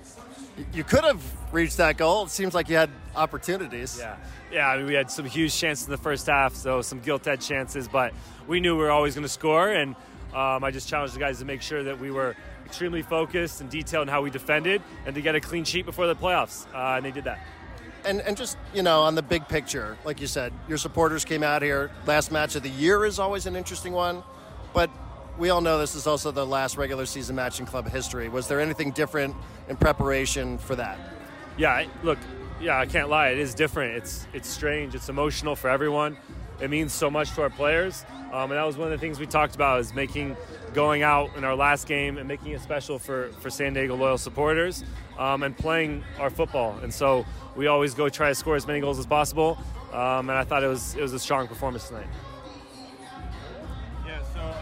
you 0.73 0.85
could 0.85 1.05
have 1.05 1.23
reached 1.53 1.77
that 1.79 1.97
goal. 1.97 2.25
It 2.25 2.31
seems 2.31 2.55
like 2.55 2.68
you 2.68 2.77
had 2.77 2.90
opportunities. 3.14 3.99
Yeah, 3.99 4.16
yeah. 4.53 4.68
I 4.68 4.77
mean, 4.77 4.87
we 4.87 4.94
had 4.94 5.11
some 5.11 5.25
huge 5.25 5.57
chances 5.57 5.87
in 5.87 5.90
the 5.90 5.99
first 5.99 6.27
half, 6.27 6.55
so 6.55 6.83
some 6.83 7.01
gilt-edged 7.01 7.47
chances, 7.47 7.88
but 7.88 8.12
we 8.47 8.61
knew 8.61 8.77
we 8.77 8.83
were 8.83 8.90
always 8.90 9.14
going 9.14 9.25
to 9.25 9.29
score, 9.29 9.68
and 9.68 9.94
um, 10.35 10.64
I 10.64 10.71
just 10.71 10.88
challenged 10.88 11.14
the 11.14 11.21
guys 11.21 11.38
to 11.38 11.44
make 11.44 11.62
sure 11.62 11.83
that 11.85 11.99
we 11.99 12.11
were 12.11 12.37
extremely 12.66 13.03
focused 13.03 13.61
and 13.61 13.71
detailed 13.71 14.09
in 14.09 14.12
how 14.12 14.23
we 14.23 14.31
defended, 14.31 14.83
and 15.07 15.14
to 15.14 15.23
get 15.23 15.35
a 15.35 15.40
clean 15.40 15.64
sheet 15.64 15.87
before 15.87 16.07
the 16.07 16.16
playoffs, 16.16 16.66
uh, 16.75 16.97
and 16.97 17.05
they 17.05 17.11
did 17.11 17.25
that. 17.25 17.40
And, 18.05 18.21
and 18.21 18.37
just 18.37 18.57
you 18.73 18.83
know 18.83 19.03
on 19.03 19.16
the 19.16 19.23
big 19.23 19.49
picture 19.49 19.99
like 20.05 20.21
you 20.21 20.29
said 20.29 20.53
your 20.68 20.79
supporters 20.79 21.25
came 21.25 21.42
out 21.42 21.62
here 21.62 21.90
last 22.07 22.31
match 22.31 22.55
of 22.55 22.62
the 22.62 22.71
year 22.71 23.05
is 23.05 23.18
always 23.18 23.44
an 23.47 23.57
interesting 23.57 23.92
one 23.92 24.23
but 24.73 24.88
we 25.38 25.51
all 25.51 25.61
know 25.61 25.79
this 25.79 25.94
is 25.94 26.07
also 26.07 26.31
the 26.31 26.44
last 26.44 26.77
regular 26.77 27.07
season 27.07 27.37
match 27.37 27.61
in 27.61 27.66
club 27.66 27.88
history. 27.88 28.29
Was 28.29 28.48
there 28.48 28.61
anything 28.61 28.90
different 28.90 29.35
in 29.68 29.77
preparation 29.77 30.59
for 30.59 30.74
that? 30.77 30.98
Yeah, 31.57 31.85
look, 32.03 32.18
yeah, 32.61 32.79
I 32.79 32.87
can't 32.87 33.09
lie. 33.09 33.29
It 33.29 33.38
is 33.38 33.55
different. 33.55 33.96
It's 33.96 34.27
it's 34.33 34.48
strange. 34.48 34.94
It's 34.94 35.09
emotional 35.09 35.55
for 35.55 35.70
everyone. 35.70 36.16
It 36.61 36.70
means 36.70 36.92
so 36.92 37.09
much 37.09 37.33
to 37.35 37.42
our 37.42 37.51
players, 37.51 38.05
um, 38.33 38.51
and 38.51 38.59
that 38.59 38.64
was 38.64 38.77
one 38.77 38.92
of 38.92 38.92
the 38.92 38.98
things 38.98 39.20
we 39.20 39.27
talked 39.27 39.55
about 39.55 39.79
is 39.79 39.94
making 39.94 40.37
going 40.74 41.03
out 41.03 41.31
in 41.37 41.44
our 41.44 41.55
last 41.55 41.87
game 41.87 42.18
and 42.18 42.27
making 42.27 42.53
it 42.53 42.61
special 42.61 42.98
for 42.98 43.31
for 43.40 43.48
San 43.48 43.74
Diego 43.74 43.94
loyal 43.94 44.18
supporters 44.18 44.83
um, 45.18 45.44
and 45.44 45.57
playing 45.57 46.03
our 46.18 46.31
football. 46.31 46.77
And 46.83 46.92
so 46.92 47.24
we 47.55 47.68
always 47.68 47.94
go 47.94 48.09
try 48.09 48.29
to 48.29 48.35
score 48.35 48.57
as 48.57 48.66
many 48.66 48.81
goals 48.81 48.98
as 48.98 49.07
possible. 49.07 49.57
Um, 49.92 50.29
and 50.29 50.33
I 50.33 50.44
thought 50.44 50.64
it 50.64 50.68
was 50.68 50.96
it 50.96 51.03
was 51.03 51.12
a 51.12 51.18
strong 51.18 51.46
performance 51.46 51.88
tonight 51.88 52.09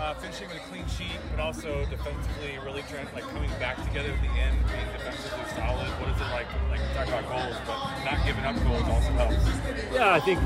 uh, 0.06 0.14
finishing 0.14 0.46
with 0.48 0.56
a 0.58 0.60
clean 0.70 0.86
sheet, 0.86 1.18
but 1.32 1.40
also 1.40 1.84
defensively 1.86 2.58
really 2.64 2.82
trying 2.82 3.06
like 3.12 3.24
coming 3.24 3.50
back 3.58 3.76
together 3.88 4.10
at 4.10 4.22
the 4.22 4.28
end, 4.40 4.56
being 4.70 4.86
defensively 4.92 5.44
solid. 5.56 5.88
What 6.00 6.10
is 6.10 6.20
it 6.20 6.30
like? 6.30 6.46
Like 6.70 6.80
talk 6.94 7.08
about 7.08 7.28
goals, 7.28 7.56
but 7.66 8.04
not 8.04 8.24
giving 8.24 8.44
up 8.44 8.54
goals 8.62 8.82
also 8.82 9.10
helps. 9.12 9.92
Yeah, 9.92 10.14
I 10.14 10.20
think 10.20 10.38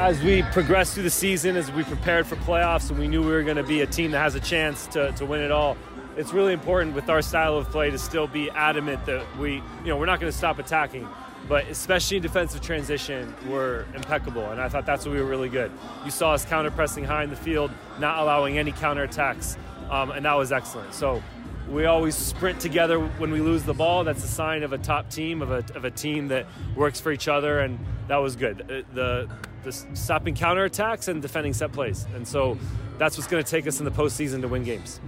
as 0.00 0.22
we 0.22 0.42
progressed 0.52 0.94
through 0.94 1.02
the 1.02 1.10
season, 1.10 1.56
as 1.56 1.70
we 1.72 1.84
prepared 1.84 2.26
for 2.26 2.36
playoffs, 2.36 2.88
and 2.88 2.98
we 2.98 3.06
knew 3.06 3.20
we 3.20 3.32
were 3.32 3.42
going 3.42 3.58
to 3.58 3.62
be 3.62 3.82
a 3.82 3.86
team 3.86 4.12
that 4.12 4.20
has 4.20 4.34
a 4.34 4.40
chance 4.40 4.86
to, 4.88 5.12
to 5.12 5.26
win 5.26 5.40
it 5.42 5.50
all. 5.50 5.76
It's 6.16 6.32
really 6.32 6.54
important 6.54 6.94
with 6.94 7.10
our 7.10 7.20
style 7.20 7.58
of 7.58 7.68
play 7.70 7.90
to 7.90 7.98
still 7.98 8.26
be 8.26 8.48
adamant 8.50 9.04
that 9.04 9.24
we, 9.36 9.54
you 9.54 9.62
know, 9.86 9.98
we're 9.98 10.06
not 10.06 10.20
going 10.20 10.32
to 10.32 10.38
stop 10.38 10.58
attacking 10.58 11.06
but 11.48 11.66
especially 11.66 12.16
in 12.16 12.22
defensive 12.22 12.60
transition, 12.60 13.34
were 13.48 13.86
impeccable. 13.94 14.50
And 14.50 14.60
I 14.60 14.68
thought 14.68 14.86
that's 14.86 15.04
what 15.04 15.14
we 15.14 15.20
were 15.20 15.28
really 15.28 15.48
good. 15.48 15.70
You 16.04 16.10
saw 16.10 16.32
us 16.32 16.44
counter 16.44 16.70
pressing 16.70 17.04
high 17.04 17.24
in 17.24 17.30
the 17.30 17.36
field, 17.36 17.70
not 17.98 18.18
allowing 18.18 18.58
any 18.58 18.72
counterattacks, 18.72 19.56
um, 19.90 20.10
and 20.10 20.24
that 20.24 20.34
was 20.34 20.52
excellent. 20.52 20.94
So 20.94 21.22
we 21.68 21.86
always 21.86 22.14
sprint 22.14 22.60
together 22.60 23.00
when 23.00 23.30
we 23.30 23.40
lose 23.40 23.62
the 23.62 23.74
ball. 23.74 24.04
That's 24.04 24.22
a 24.24 24.28
sign 24.28 24.62
of 24.62 24.72
a 24.72 24.78
top 24.78 25.10
team, 25.10 25.42
of 25.42 25.50
a, 25.50 25.64
of 25.74 25.84
a 25.84 25.90
team 25.90 26.28
that 26.28 26.46
works 26.76 27.00
for 27.00 27.10
each 27.10 27.28
other, 27.28 27.60
and 27.60 27.78
that 28.08 28.18
was 28.18 28.36
good. 28.36 28.62
Uh, 28.62 28.94
the, 28.94 29.30
the 29.62 29.72
stopping 29.72 30.34
counterattacks 30.34 31.08
and 31.08 31.22
defending 31.22 31.54
set 31.54 31.72
plays. 31.72 32.06
And 32.14 32.26
so 32.28 32.58
that's 32.98 33.16
what's 33.16 33.28
going 33.28 33.42
to 33.42 33.50
take 33.50 33.66
us 33.66 33.78
in 33.78 33.84
the 33.84 33.90
postseason 33.90 34.42
to 34.42 34.48
win 34.48 34.62
games. 34.62 35.00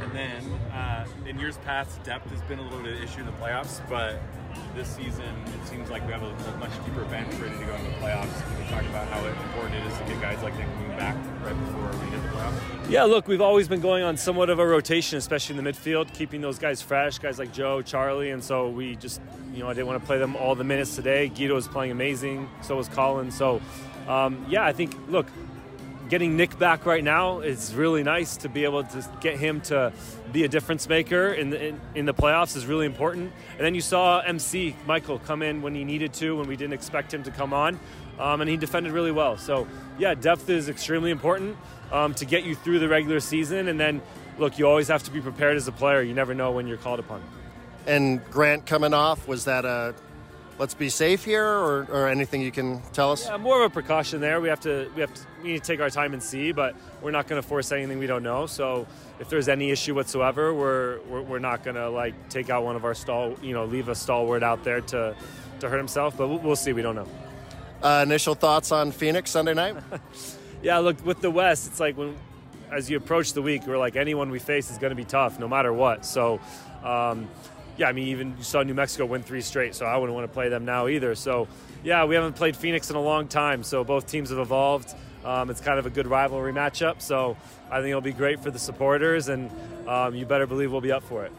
And 0.00 0.12
then 0.12 0.42
uh, 0.72 1.06
in 1.26 1.38
years 1.38 1.58
past, 1.58 2.02
depth 2.04 2.30
has 2.30 2.40
been 2.42 2.58
a 2.58 2.62
little 2.62 2.80
bit 2.80 2.92
of 2.92 2.98
an 2.98 3.04
issue 3.04 3.20
in 3.20 3.26
the 3.26 3.32
playoffs, 3.32 3.86
but 3.88 4.18
this 4.74 4.88
season, 4.88 5.24
it 5.46 5.66
seems 5.66 5.90
like 5.90 6.06
we 6.06 6.12
have 6.12 6.22
a, 6.22 6.56
much 6.58 6.70
deeper 6.84 7.04
bench 7.06 7.32
ready 7.34 7.56
to 7.58 7.64
go 7.64 7.74
in 7.74 7.84
the 7.84 7.90
playoffs. 7.98 8.42
Can 8.42 8.64
you 8.64 8.70
talk 8.70 8.82
about 8.84 9.08
how 9.08 9.24
important 9.26 9.74
it 9.74 9.86
is 9.86 9.98
to 9.98 10.04
get 10.04 10.20
guys 10.20 10.42
like 10.42 10.56
Nick 10.58 10.68
moving 10.78 10.96
back 10.96 11.16
right 11.44 11.58
before 11.58 11.90
we 12.00 12.10
hit 12.10 12.22
the 12.22 12.28
playoffs? 12.28 12.90
Yeah, 12.90 13.04
look, 13.04 13.26
we've 13.26 13.40
always 13.40 13.68
been 13.68 13.80
going 13.80 14.02
on 14.02 14.16
somewhat 14.16 14.50
of 14.50 14.58
a 14.58 14.66
rotation, 14.66 15.18
especially 15.18 15.58
in 15.58 15.64
the 15.64 15.70
midfield, 15.70 16.12
keeping 16.12 16.40
those 16.40 16.58
guys 16.58 16.82
fresh, 16.82 17.18
guys 17.18 17.38
like 17.38 17.52
Joe, 17.52 17.82
Charlie, 17.82 18.30
and 18.30 18.42
so 18.42 18.68
we 18.68 18.96
just, 18.96 19.20
you 19.52 19.60
know, 19.60 19.68
I 19.68 19.74
didn't 19.74 19.86
want 19.86 20.00
to 20.00 20.06
play 20.06 20.18
them 20.18 20.36
all 20.36 20.54
the 20.54 20.64
minutes 20.64 20.94
today. 20.94 21.28
Guido 21.28 21.54
was 21.54 21.68
playing 21.68 21.92
amazing, 21.92 22.48
so 22.62 22.76
was 22.76 22.88
Colin. 22.88 23.30
So, 23.30 23.60
um, 24.08 24.44
yeah, 24.48 24.64
I 24.64 24.72
think, 24.72 24.94
look, 25.08 25.26
getting 26.08 26.36
Nick 26.36 26.58
back 26.58 26.86
right 26.86 27.02
now 27.02 27.40
is 27.40 27.74
really 27.74 28.02
nice 28.02 28.36
to 28.38 28.48
be 28.48 28.64
able 28.64 28.84
to 28.84 29.08
get 29.20 29.38
him 29.38 29.60
to 29.62 29.92
be 30.32 30.44
a 30.44 30.48
difference 30.48 30.88
maker 30.88 31.28
in 31.28 31.50
the, 31.50 31.66
in, 31.68 31.80
in, 31.94 32.06
the 32.06 32.14
playoffs 32.14 32.56
is 32.56 32.66
really 32.66 32.86
important. 32.86 33.32
And 33.56 33.60
then 33.60 33.74
you 33.74 33.80
saw 33.80 34.20
MC 34.20 34.76
Michael 34.86 35.18
come 35.18 35.42
in 35.42 35.62
when 35.62 35.74
he 35.74 35.84
needed 35.84 36.12
to, 36.14 36.36
when 36.36 36.48
we 36.48 36.56
didn't 36.56 36.74
expect 36.74 37.12
him 37.12 37.22
to 37.24 37.30
come 37.30 37.52
on, 37.52 37.78
um, 38.18 38.40
and 38.40 38.48
he 38.48 38.56
defended 38.56 38.92
really 38.92 39.12
well. 39.12 39.36
So 39.36 39.66
yeah, 39.98 40.14
depth 40.14 40.48
is 40.48 40.68
extremely 40.68 41.10
important 41.10 41.56
um, 41.92 42.14
to 42.14 42.24
get 42.24 42.44
you 42.44 42.54
through 42.54 42.78
the 42.78 42.88
regular 42.88 43.20
season. 43.20 43.68
And 43.68 43.78
then 43.78 44.02
look, 44.38 44.58
you 44.58 44.66
always 44.66 44.88
have 44.88 45.02
to 45.04 45.10
be 45.10 45.20
prepared 45.20 45.56
as 45.56 45.68
a 45.68 45.72
player. 45.72 46.02
You 46.02 46.14
never 46.14 46.34
know 46.34 46.52
when 46.52 46.66
you're 46.66 46.76
called 46.76 47.00
upon. 47.00 47.22
And 47.86 48.24
Grant 48.30 48.66
coming 48.66 48.94
off 48.94 49.28
was 49.28 49.44
that 49.44 49.64
a 49.64 49.94
let's 50.58 50.74
be 50.74 50.88
safe 50.88 51.24
here, 51.24 51.46
or, 51.46 51.86
or 51.90 52.08
anything 52.08 52.40
you 52.40 52.52
can 52.52 52.80
tell 52.92 53.12
us? 53.12 53.26
Yeah, 53.26 53.36
more 53.36 53.64
of 53.64 53.70
a 53.70 53.72
precaution 53.72 54.20
there. 54.20 54.40
We 54.40 54.48
have 54.48 54.60
to 54.60 54.90
we 54.94 55.00
have 55.00 55.12
to 55.12 55.20
we 55.42 55.52
need 55.52 55.62
to 55.62 55.66
take 55.66 55.80
our 55.80 55.90
time 55.90 56.12
and 56.12 56.22
see, 56.22 56.52
but 56.52 56.74
we're 57.02 57.10
not 57.10 57.26
going 57.26 57.40
to 57.40 57.46
force 57.46 57.72
anything 57.72 57.98
we 57.98 58.06
don't 58.06 58.22
know. 58.22 58.46
So 58.46 58.86
if 59.18 59.28
there's 59.28 59.48
any 59.48 59.70
issue 59.70 59.94
whatsoever, 59.94 60.52
we're 60.54 61.00
we're, 61.08 61.22
we're 61.22 61.38
not 61.38 61.64
going 61.64 61.76
to 61.76 61.88
like 61.90 62.28
take 62.28 62.50
out 62.50 62.64
one 62.64 62.76
of 62.76 62.84
our 62.84 62.94
stall, 62.94 63.36
you 63.42 63.52
know, 63.52 63.64
leave 63.64 63.88
a 63.88 63.94
stalwart 63.94 64.42
out 64.42 64.64
there 64.64 64.80
to 64.80 65.16
to 65.60 65.68
hurt 65.68 65.78
himself. 65.78 66.16
But 66.16 66.28
we'll, 66.28 66.38
we'll 66.38 66.56
see. 66.56 66.72
We 66.72 66.82
don't 66.82 66.96
know. 66.96 67.08
Uh, 67.82 68.02
initial 68.04 68.34
thoughts 68.34 68.72
on 68.72 68.90
Phoenix 68.90 69.30
Sunday 69.30 69.54
night? 69.54 69.76
yeah, 70.62 70.78
look 70.78 71.04
with 71.04 71.20
the 71.20 71.30
West, 71.30 71.66
it's 71.66 71.78
like 71.78 71.96
when 71.96 72.16
as 72.72 72.90
you 72.90 72.96
approach 72.96 73.32
the 73.32 73.42
week, 73.42 73.66
we're 73.66 73.78
like 73.78 73.94
anyone 73.94 74.30
we 74.30 74.40
face 74.40 74.70
is 74.70 74.78
going 74.78 74.90
to 74.90 74.96
be 74.96 75.04
tough, 75.04 75.38
no 75.38 75.48
matter 75.48 75.72
what. 75.72 76.04
So. 76.04 76.40
Um, 76.82 77.28
yeah, 77.76 77.88
I 77.88 77.92
mean, 77.92 78.08
even 78.08 78.34
you 78.38 78.44
saw 78.44 78.62
New 78.62 78.74
Mexico 78.74 79.06
win 79.06 79.22
three 79.22 79.40
straight, 79.40 79.74
so 79.74 79.86
I 79.86 79.96
wouldn't 79.96 80.14
want 80.14 80.28
to 80.28 80.32
play 80.32 80.48
them 80.48 80.64
now 80.64 80.88
either. 80.88 81.14
So, 81.14 81.48
yeah, 81.84 82.04
we 82.04 82.14
haven't 82.14 82.34
played 82.34 82.56
Phoenix 82.56 82.90
in 82.90 82.96
a 82.96 83.02
long 83.02 83.28
time, 83.28 83.62
so 83.62 83.84
both 83.84 84.06
teams 84.06 84.30
have 84.30 84.38
evolved. 84.38 84.94
Um, 85.24 85.50
it's 85.50 85.60
kind 85.60 85.78
of 85.78 85.86
a 85.86 85.90
good 85.90 86.06
rivalry 86.06 86.52
matchup, 86.52 87.02
so 87.02 87.36
I 87.70 87.78
think 87.78 87.88
it'll 87.88 88.00
be 88.00 88.12
great 88.12 88.40
for 88.40 88.50
the 88.50 88.58
supporters, 88.58 89.28
and 89.28 89.50
um, 89.88 90.14
you 90.14 90.24
better 90.24 90.46
believe 90.46 90.72
we'll 90.72 90.80
be 90.80 90.92
up 90.92 91.02
for 91.02 91.24
it. 91.24 91.32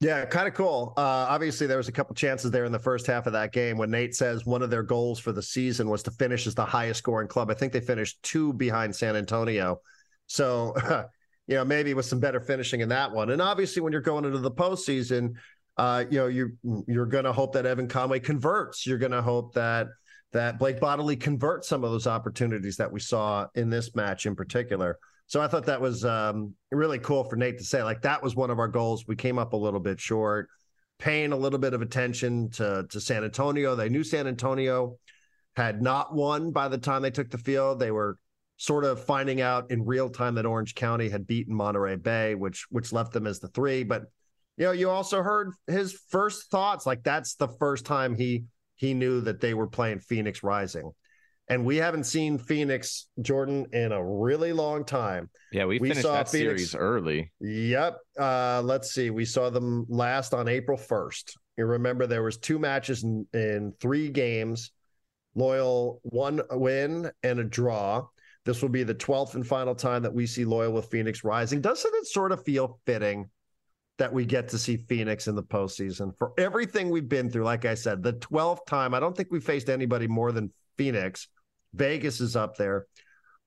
Yeah, 0.00 0.24
kind 0.24 0.48
of 0.48 0.54
cool. 0.54 0.94
Uh, 0.96 1.00
obviously, 1.28 1.68
there 1.68 1.76
was 1.76 1.86
a 1.86 1.92
couple 1.92 2.16
chances 2.16 2.50
there 2.50 2.64
in 2.64 2.72
the 2.72 2.78
first 2.80 3.06
half 3.06 3.28
of 3.28 3.34
that 3.34 3.52
game 3.52 3.78
when 3.78 3.88
Nate 3.88 4.16
says 4.16 4.44
one 4.44 4.60
of 4.60 4.68
their 4.68 4.82
goals 4.82 5.20
for 5.20 5.30
the 5.30 5.42
season 5.42 5.88
was 5.88 6.02
to 6.02 6.10
finish 6.10 6.48
as 6.48 6.56
the 6.56 6.64
highest 6.64 6.98
scoring 6.98 7.28
club. 7.28 7.50
I 7.50 7.54
think 7.54 7.72
they 7.72 7.80
finished 7.80 8.20
two 8.24 8.52
behind 8.52 8.96
San 8.96 9.14
Antonio. 9.14 9.80
So 10.26 10.74
you 11.52 11.58
know, 11.58 11.66
maybe 11.66 11.92
with 11.92 12.06
some 12.06 12.18
better 12.18 12.40
finishing 12.40 12.80
in 12.80 12.88
that 12.88 13.12
one. 13.12 13.28
And 13.28 13.42
obviously, 13.42 13.82
when 13.82 13.92
you're 13.92 14.00
going 14.00 14.24
into 14.24 14.38
the 14.38 14.50
postseason, 14.50 15.34
uh, 15.76 16.04
you 16.08 16.18
know, 16.18 16.26
you 16.26 16.56
you're 16.88 17.04
going 17.04 17.24
to 17.24 17.32
hope 17.32 17.52
that 17.52 17.66
Evan 17.66 17.88
Conway 17.88 18.20
converts. 18.20 18.86
You're 18.86 18.96
going 18.96 19.12
to 19.12 19.20
hope 19.20 19.52
that 19.52 19.88
that 20.32 20.58
Blake 20.58 20.80
Bodily 20.80 21.14
converts 21.14 21.68
some 21.68 21.84
of 21.84 21.90
those 21.90 22.06
opportunities 22.06 22.78
that 22.78 22.90
we 22.90 23.00
saw 23.00 23.48
in 23.54 23.68
this 23.68 23.94
match 23.94 24.24
in 24.24 24.34
particular. 24.34 24.98
So 25.26 25.42
I 25.42 25.46
thought 25.46 25.66
that 25.66 25.78
was 25.78 26.06
um, 26.06 26.54
really 26.70 26.98
cool 26.98 27.22
for 27.24 27.36
Nate 27.36 27.58
to 27.58 27.64
say, 27.64 27.82
like 27.82 28.00
that 28.00 28.22
was 28.22 28.34
one 28.34 28.48
of 28.48 28.58
our 28.58 28.68
goals. 28.68 29.06
We 29.06 29.14
came 29.14 29.38
up 29.38 29.52
a 29.52 29.56
little 29.56 29.78
bit 29.78 30.00
short, 30.00 30.48
paying 30.98 31.32
a 31.32 31.36
little 31.36 31.58
bit 31.58 31.74
of 31.74 31.82
attention 31.82 32.48
to 32.52 32.86
to 32.88 32.98
San 32.98 33.24
Antonio. 33.24 33.74
They 33.74 33.90
knew 33.90 34.04
San 34.04 34.26
Antonio 34.26 34.96
had 35.54 35.82
not 35.82 36.14
won 36.14 36.50
by 36.50 36.68
the 36.68 36.78
time 36.78 37.02
they 37.02 37.10
took 37.10 37.30
the 37.30 37.36
field. 37.36 37.78
They 37.78 37.90
were 37.90 38.16
sort 38.62 38.84
of 38.84 39.04
finding 39.04 39.40
out 39.40 39.72
in 39.72 39.84
real 39.84 40.08
time 40.08 40.36
that 40.36 40.46
Orange 40.46 40.76
County 40.76 41.08
had 41.08 41.26
beaten 41.26 41.52
Monterey 41.52 41.96
Bay, 41.96 42.36
which 42.36 42.64
which 42.70 42.92
left 42.92 43.12
them 43.12 43.26
as 43.26 43.40
the 43.40 43.48
three. 43.48 43.82
But 43.82 44.04
you 44.56 44.66
know, 44.66 44.70
you 44.70 44.88
also 44.88 45.20
heard 45.20 45.52
his 45.66 46.00
first 46.10 46.48
thoughts. 46.48 46.86
Like 46.86 47.02
that's 47.02 47.34
the 47.34 47.48
first 47.48 47.84
time 47.84 48.14
he 48.14 48.44
he 48.76 48.94
knew 48.94 49.20
that 49.22 49.40
they 49.40 49.52
were 49.54 49.66
playing 49.66 49.98
Phoenix 49.98 50.44
Rising. 50.44 50.92
And 51.48 51.64
we 51.64 51.78
haven't 51.78 52.04
seen 52.04 52.38
Phoenix 52.38 53.08
Jordan 53.20 53.66
in 53.72 53.90
a 53.90 54.02
really 54.02 54.52
long 54.52 54.84
time. 54.84 55.28
Yeah, 55.50 55.64
we, 55.64 55.80
we 55.80 55.88
finished 55.88 56.06
saw 56.06 56.12
that 56.12 56.28
Phoenix, 56.28 56.70
series 56.70 56.74
early. 56.76 57.32
Yep. 57.40 57.98
Uh, 58.16 58.62
let's 58.64 58.92
see. 58.92 59.10
We 59.10 59.24
saw 59.24 59.50
them 59.50 59.86
last 59.88 60.34
on 60.34 60.46
April 60.46 60.78
1st. 60.78 61.32
You 61.58 61.66
remember 61.66 62.06
there 62.06 62.22
was 62.22 62.38
two 62.38 62.60
matches 62.60 63.02
in, 63.02 63.26
in 63.34 63.74
three 63.80 64.08
games. 64.08 64.70
Loyal 65.34 66.00
one 66.04 66.42
win 66.52 67.10
and 67.24 67.40
a 67.40 67.44
draw. 67.44 68.06
This 68.44 68.60
will 68.60 68.68
be 68.68 68.82
the 68.82 68.94
12th 68.94 69.34
and 69.34 69.46
final 69.46 69.74
time 69.74 70.02
that 70.02 70.14
we 70.14 70.26
see 70.26 70.44
Loyal 70.44 70.72
with 70.72 70.90
Phoenix 70.90 71.22
rising. 71.22 71.60
Doesn't 71.60 71.94
it 71.94 72.06
sort 72.06 72.32
of 72.32 72.44
feel 72.44 72.80
fitting 72.86 73.30
that 73.98 74.12
we 74.12 74.24
get 74.24 74.48
to 74.48 74.58
see 74.58 74.76
Phoenix 74.76 75.28
in 75.28 75.36
the 75.36 75.42
postseason 75.42 76.16
for 76.18 76.32
everything 76.38 76.90
we've 76.90 77.08
been 77.08 77.30
through? 77.30 77.44
Like 77.44 77.64
I 77.64 77.74
said, 77.74 78.02
the 78.02 78.14
12th 78.14 78.66
time, 78.66 78.94
I 78.94 79.00
don't 79.00 79.16
think 79.16 79.28
we 79.30 79.40
faced 79.40 79.68
anybody 79.68 80.08
more 80.08 80.32
than 80.32 80.52
Phoenix. 80.76 81.28
Vegas 81.74 82.20
is 82.20 82.34
up 82.34 82.56
there. 82.56 82.86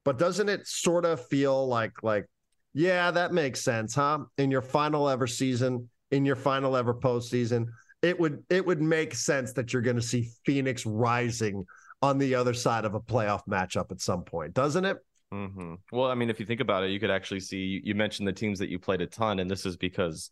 But 0.05 0.17
doesn't 0.17 0.49
it 0.49 0.67
sort 0.67 1.03
of 1.03 1.25
feel 1.27 1.67
like, 1.67 2.03
like, 2.03 2.25
yeah, 2.73 3.11
that 3.11 3.33
makes 3.33 3.61
sense, 3.61 3.95
huh? 3.95 4.19
In 4.37 4.51
your 4.51 4.61
final 4.61 5.09
ever 5.09 5.27
season, 5.27 5.89
in 6.11 6.25
your 6.25 6.35
final 6.35 6.77
ever 6.77 6.93
postseason, 6.93 7.67
it 8.01 8.19
would 8.19 8.43
it 8.49 8.65
would 8.65 8.81
make 8.81 9.15
sense 9.15 9.53
that 9.53 9.73
you're 9.73 9.81
going 9.81 9.95
to 9.95 10.01
see 10.01 10.29
Phoenix 10.45 10.85
rising 10.85 11.65
on 12.05 12.17
the 12.17 12.35
other 12.35 12.53
side 12.53 12.85
of 12.85 12.93
a 12.93 12.99
playoff 12.99 13.41
matchup 13.47 13.91
at 13.91 14.01
some 14.01 14.23
point, 14.23 14.53
doesn't 14.53 14.85
it? 14.85 14.97
Mm-hmm. 15.33 15.75
Well, 15.91 16.09
I 16.09 16.15
mean, 16.15 16.29
if 16.29 16.39
you 16.39 16.45
think 16.45 16.61
about 16.61 16.83
it, 16.83 16.91
you 16.91 16.99
could 16.99 17.11
actually 17.11 17.39
see. 17.39 17.81
You 17.83 17.95
mentioned 17.95 18.27
the 18.27 18.33
teams 18.33 18.59
that 18.59 18.69
you 18.69 18.79
played 18.79 19.01
a 19.01 19.07
ton, 19.07 19.39
and 19.39 19.49
this 19.49 19.65
is 19.65 19.75
because 19.75 20.31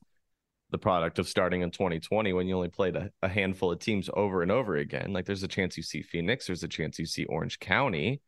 the 0.69 0.77
product 0.77 1.19
of 1.19 1.27
starting 1.27 1.61
in 1.61 1.69
2020 1.69 2.33
when 2.33 2.47
you 2.47 2.55
only 2.55 2.67
played 2.67 2.95
a, 2.95 3.11
a, 3.21 3.29
handful 3.29 3.71
of 3.71 3.77
teams 3.77 4.09
over 4.15 4.41
and 4.41 4.51
over 4.51 4.77
again. 4.77 5.13
Like 5.13 5.25
there's 5.25 5.43
a 5.43 5.47
chance 5.47 5.77
you 5.77 5.83
see 5.83 6.01
Phoenix, 6.01 6.47
there's 6.47 6.63
a 6.63 6.67
chance 6.67 6.97
you 6.97 7.05
see 7.05 7.25
Orange 7.25 7.59
County, 7.59 8.21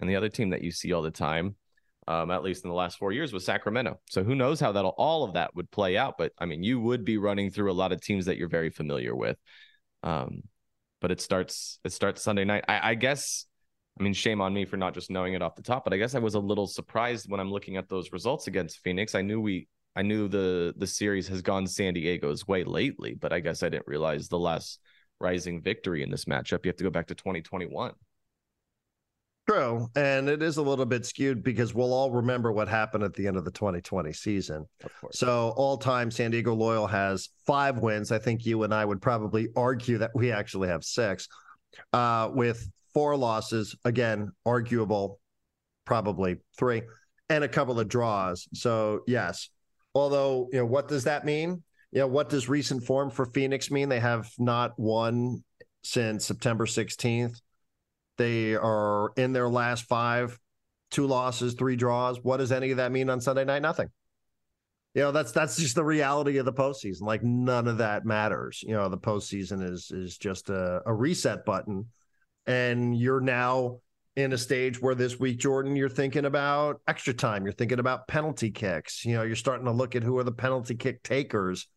and 0.00 0.08
the 0.08 0.14
other 0.14 0.28
team 0.28 0.50
that 0.50 0.62
you 0.62 0.70
see 0.70 0.92
all 0.92 1.02
the 1.02 1.10
time, 1.10 1.56
um, 2.06 2.30
at 2.30 2.44
least 2.44 2.62
in 2.64 2.70
the 2.70 2.76
last 2.76 2.96
four 2.96 3.10
years, 3.10 3.32
was 3.32 3.44
Sacramento. 3.44 3.98
So 4.08 4.22
who 4.22 4.36
knows 4.36 4.60
how 4.60 4.70
that 4.70 4.84
all 4.84 5.24
of 5.24 5.34
that 5.34 5.56
would 5.56 5.68
play 5.72 5.96
out? 5.96 6.14
But 6.16 6.32
I 6.38 6.46
mean, 6.46 6.62
you 6.62 6.78
would 6.80 7.04
be 7.04 7.18
running 7.18 7.50
through 7.50 7.72
a 7.72 7.74
lot 7.74 7.92
of 7.92 8.00
teams 8.00 8.26
that 8.26 8.36
you're 8.36 8.48
very 8.48 8.70
familiar 8.70 9.14
with. 9.16 9.36
Um, 10.04 10.42
but 11.00 11.10
it 11.10 11.20
starts 11.20 11.78
it 11.84 11.92
starts 11.92 12.22
Sunday 12.22 12.44
night. 12.44 12.64
I, 12.68 12.90
I 12.90 12.94
guess. 12.94 13.46
I 13.98 14.02
mean, 14.02 14.14
shame 14.14 14.40
on 14.40 14.54
me 14.54 14.64
for 14.64 14.76
not 14.78 14.94
just 14.94 15.10
knowing 15.10 15.34
it 15.34 15.42
off 15.42 15.56
the 15.56 15.62
top, 15.62 15.84
but 15.84 15.92
I 15.92 15.98
guess 15.98 16.14
I 16.14 16.20
was 16.20 16.34
a 16.34 16.40
little 16.40 16.66
surprised 16.66 17.26
when 17.28 17.40
I'm 17.40 17.50
looking 17.50 17.76
at 17.76 17.88
those 17.88 18.12
results 18.12 18.46
against 18.46 18.78
Phoenix. 18.78 19.14
I 19.14 19.20
knew 19.20 19.40
we 19.40 19.68
I 19.96 20.02
knew 20.02 20.28
the 20.28 20.72
the 20.76 20.86
series 20.86 21.28
has 21.28 21.42
gone 21.42 21.66
San 21.66 21.94
Diego's 21.94 22.46
way 22.46 22.64
lately, 22.64 23.14
but 23.14 23.32
I 23.32 23.40
guess 23.40 23.62
I 23.62 23.68
didn't 23.68 23.88
realize 23.88 24.28
the 24.28 24.38
last 24.38 24.80
rising 25.18 25.60
victory 25.60 26.02
in 26.02 26.10
this 26.10 26.24
matchup. 26.24 26.64
You 26.64 26.70
have 26.70 26.76
to 26.76 26.84
go 26.84 26.90
back 26.90 27.08
to 27.08 27.14
2021. 27.14 27.92
True. 29.48 29.88
And 29.96 30.28
it 30.28 30.42
is 30.42 30.58
a 30.58 30.62
little 30.62 30.86
bit 30.86 31.04
skewed 31.04 31.42
because 31.42 31.74
we'll 31.74 31.92
all 31.92 32.12
remember 32.12 32.52
what 32.52 32.68
happened 32.68 33.02
at 33.02 33.14
the 33.14 33.26
end 33.26 33.36
of 33.36 33.44
the 33.44 33.50
2020 33.50 34.12
season. 34.12 34.64
So, 35.10 35.52
all 35.56 35.76
time, 35.76 36.10
San 36.10 36.30
Diego 36.30 36.54
Loyal 36.54 36.86
has 36.86 37.30
five 37.46 37.78
wins. 37.78 38.12
I 38.12 38.18
think 38.18 38.46
you 38.46 38.62
and 38.62 38.72
I 38.72 38.84
would 38.84 39.02
probably 39.02 39.48
argue 39.56 39.98
that 39.98 40.12
we 40.14 40.30
actually 40.30 40.68
have 40.68 40.84
six, 40.84 41.26
uh, 41.92 42.30
with 42.32 42.70
four 42.94 43.16
losses. 43.16 43.74
Again, 43.84 44.30
arguable, 44.46 45.18
probably 45.84 46.36
three, 46.56 46.82
and 47.28 47.42
a 47.42 47.48
couple 47.48 47.80
of 47.80 47.88
draws. 47.88 48.46
So, 48.52 49.00
yes, 49.08 49.48
Although, 49.94 50.48
you 50.52 50.58
know, 50.58 50.66
what 50.66 50.88
does 50.88 51.04
that 51.04 51.24
mean? 51.24 51.62
You 51.92 52.00
know, 52.00 52.06
what 52.06 52.28
does 52.28 52.48
recent 52.48 52.84
form 52.84 53.10
for 53.10 53.26
Phoenix 53.26 53.70
mean? 53.70 53.88
They 53.88 54.00
have 54.00 54.30
not 54.38 54.78
won 54.78 55.42
since 55.82 56.26
September 56.26 56.66
16th. 56.66 57.40
They 58.18 58.54
are 58.54 59.12
in 59.16 59.32
their 59.32 59.48
last 59.48 59.84
five, 59.84 60.38
two 60.90 61.06
losses, 61.06 61.54
three 61.54 61.76
draws. 61.76 62.22
What 62.22 62.38
does 62.38 62.52
any 62.52 62.70
of 62.70 62.76
that 62.78 62.92
mean 62.92 63.08
on 63.10 63.20
Sunday 63.20 63.44
night? 63.44 63.62
Nothing. 63.62 63.88
You 64.94 65.02
know, 65.02 65.12
that's 65.12 65.32
that's 65.32 65.56
just 65.56 65.76
the 65.76 65.84
reality 65.84 66.38
of 66.38 66.44
the 66.44 66.52
postseason. 66.52 67.02
Like 67.02 67.22
none 67.22 67.68
of 67.68 67.78
that 67.78 68.04
matters. 68.04 68.62
You 68.66 68.74
know, 68.74 68.88
the 68.88 68.98
postseason 68.98 69.62
is 69.62 69.90
is 69.90 70.18
just 70.18 70.50
a, 70.50 70.82
a 70.84 70.92
reset 70.92 71.44
button. 71.44 71.86
And 72.46 72.98
you're 72.98 73.20
now 73.20 73.78
in 74.16 74.32
a 74.32 74.38
stage 74.38 74.82
where 74.82 74.96
this 74.96 75.20
week, 75.20 75.38
Jordan, 75.38 75.76
you're 75.76 75.88
thinking 75.88 76.24
about 76.24 76.80
extra 76.88 77.14
time. 77.14 77.44
You're 77.44 77.52
thinking 77.52 77.78
about 77.78 78.08
penalty 78.08 78.50
kicks. 78.50 79.04
You 79.04 79.14
know, 79.14 79.22
you're 79.22 79.36
starting 79.36 79.66
to 79.66 79.72
look 79.72 79.94
at 79.94 80.02
who 80.02 80.18
are 80.18 80.24
the 80.24 80.32
penalty 80.32 80.74
kick 80.74 81.02
takers 81.02 81.68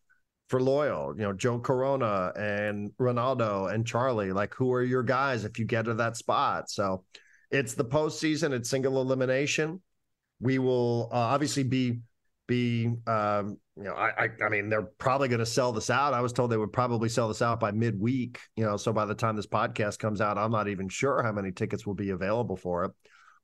for 0.48 0.60
Loyal. 0.60 1.14
You 1.16 1.22
know, 1.22 1.32
Joe 1.32 1.58
Corona 1.58 2.32
and 2.36 2.90
Ronaldo 3.00 3.72
and 3.72 3.86
Charlie. 3.86 4.32
Like, 4.32 4.54
who 4.54 4.72
are 4.72 4.82
your 4.82 5.02
guys 5.02 5.44
if 5.44 5.58
you 5.58 5.64
get 5.64 5.86
to 5.86 5.94
that 5.94 6.16
spot? 6.16 6.70
So 6.70 7.04
it's 7.50 7.74
the 7.74 7.84
postseason, 7.84 8.52
it's 8.52 8.70
single 8.70 9.00
elimination. 9.00 9.80
We 10.40 10.58
will 10.58 11.08
uh, 11.12 11.16
obviously 11.16 11.62
be 11.62 12.00
be 12.46 12.90
um, 13.06 13.58
you 13.76 13.84
know 13.84 13.94
I, 13.94 14.24
I, 14.24 14.28
I 14.44 14.48
mean 14.50 14.68
they're 14.68 14.90
probably 14.98 15.28
going 15.28 15.38
to 15.38 15.46
sell 15.46 15.72
this 15.72 15.88
out. 15.88 16.12
I 16.14 16.20
was 16.20 16.32
told 16.32 16.50
they 16.50 16.56
would 16.56 16.72
probably 16.72 17.08
sell 17.08 17.28
this 17.28 17.42
out 17.42 17.60
by 17.60 17.70
midweek. 17.72 18.38
You 18.56 18.64
know, 18.64 18.76
so 18.76 18.92
by 18.92 19.06
the 19.06 19.14
time 19.14 19.36
this 19.36 19.46
podcast 19.46 19.98
comes 19.98 20.20
out, 20.20 20.36
I'm 20.36 20.50
not 20.50 20.68
even 20.68 20.88
sure 20.88 21.22
how 21.22 21.32
many 21.32 21.52
tickets 21.52 21.86
will 21.86 21.94
be 21.94 22.10
available 22.10 22.56
for 22.56 22.84
it. 22.84 22.90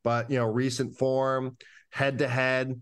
But 0.03 0.31
you 0.31 0.39
know, 0.39 0.47
recent 0.47 0.99
form, 0.99 1.57
head 1.91 2.19
to 2.19 2.29
head, 2.29 2.81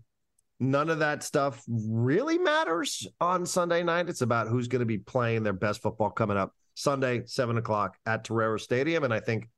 none 0.59 0.89
of 0.89 0.99
that 0.99 1.23
stuff 1.23 1.63
really 1.67 2.37
matters 2.37 3.07
on 3.19 3.45
Sunday 3.45 3.83
night. 3.83 4.09
It's 4.09 4.21
about 4.21 4.47
who's 4.47 4.67
going 4.67 4.81
to 4.81 4.85
be 4.85 4.97
playing 4.97 5.43
their 5.43 5.53
best 5.53 5.81
football 5.81 6.09
coming 6.09 6.37
up 6.37 6.53
Sunday, 6.75 7.23
seven 7.25 7.57
o'clock 7.57 7.97
at 8.05 8.23
Torero 8.23 8.57
Stadium, 8.57 9.03
and 9.03 9.13
I 9.13 9.19
think 9.19 9.49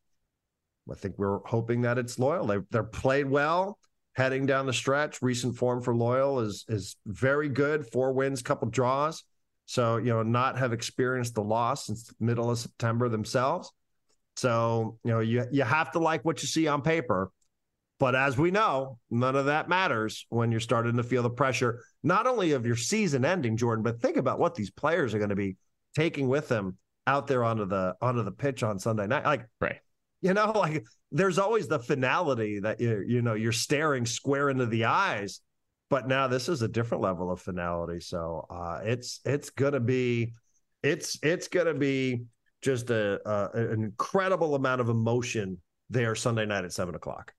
I 0.90 0.96
think 0.96 1.16
we're 1.18 1.40
hoping 1.46 1.82
that 1.82 1.98
it's 1.98 2.20
loyal. 2.20 2.48
They 2.48 2.58
they're 2.72 2.84
played 2.84 3.30
well 3.30 3.78
heading 4.14 4.46
down 4.46 4.66
the 4.66 4.74
stretch. 4.74 5.22
Recent 5.22 5.56
form 5.56 5.82
for 5.82 5.96
Loyal 5.96 6.40
is 6.40 6.66
is 6.68 6.96
very 7.06 7.50
good. 7.50 7.86
Four 7.88 8.14
wins, 8.14 8.42
couple 8.42 8.70
draws. 8.70 9.24
So 9.66 9.98
you 9.98 10.10
know, 10.10 10.24
not 10.24 10.58
have 10.58 10.74
experienced 10.74 11.36
the 11.36 11.44
loss 11.44 11.86
since 11.86 12.08
the 12.08 12.16
middle 12.20 12.50
of 12.50 12.58
September 12.58 13.10
themselves. 13.10 13.72
So 14.36 14.98
you 15.04 15.12
know, 15.12 15.20
you 15.20 15.46
you 15.52 15.64
have 15.64 15.92
to 15.92 16.00
like 16.00 16.26
what 16.26 16.42
you 16.42 16.48
see 16.48 16.68
on 16.68 16.82
paper. 16.82 17.32
But 18.02 18.16
as 18.16 18.36
we 18.36 18.50
know, 18.50 18.98
none 19.12 19.36
of 19.36 19.46
that 19.46 19.70
matters 19.70 20.26
when 20.30 20.50
you're 20.50 20.60
starting 20.60 20.98
to 20.98 21.04
feel 21.04 21.22
the 21.22 21.30
pressure, 21.30 21.84
not 22.02 22.26
only 22.26 22.54
of 22.54 22.66
your 22.66 22.76
season 22.76 23.24
ending, 23.24 23.58
Jordan, 23.58 23.84
but 23.84 24.02
think 24.02 24.18
about 24.18 24.40
what 24.40 24.56
these 24.56 24.72
players 24.72 25.14
are 25.14 25.20
going 25.20 25.30
to 25.30 25.36
be 25.36 25.56
taking 25.96 26.28
with 26.28 26.48
them 26.48 26.78
out 27.06 27.28
there 27.28 27.44
onto 27.44 27.68
the 27.68 27.96
onto 28.02 28.24
the 28.24 28.32
pitch 28.32 28.64
on 28.64 28.80
Sunday 28.80 29.06
night. 29.06 29.24
Like, 29.24 29.46
right. 29.60 29.78
You 30.20 30.34
know, 30.34 30.52
like 30.56 30.84
there's 31.12 31.38
always 31.38 31.68
the 31.68 31.78
finality 31.78 32.60
that 32.62 32.82
you 32.82 33.04
you 33.08 33.22
know 33.22 33.36
you're 33.36 33.52
staring 33.52 34.08
square 34.08 34.50
into 34.50 34.66
the 34.66 34.86
eyes 34.86 35.42
but 35.92 36.08
now 36.08 36.26
this 36.26 36.50
is 36.50 36.64
a 36.64 36.68
different 36.68 37.04
level 37.04 37.30
of 37.30 37.40
finality 37.42 38.00
so 38.00 38.48
uh, 38.50 38.80
it's 38.84 39.20
it's 39.26 39.50
gonna 39.50 39.80
be 39.80 40.34
it's 40.82 41.20
it's 41.22 41.50
gonna 41.50 41.74
be 41.74 42.24
just 42.62 42.90
a, 42.90 43.20
a, 43.30 43.74
an 43.74 43.84
incredible 43.84 44.56
amount 44.56 44.80
of 44.80 44.88
emotion 44.88 45.58
there 45.90 46.16
sunday 46.16 46.46
night 46.46 46.64
at 46.64 46.72
seven 46.72 46.96
o'clock 46.96 47.34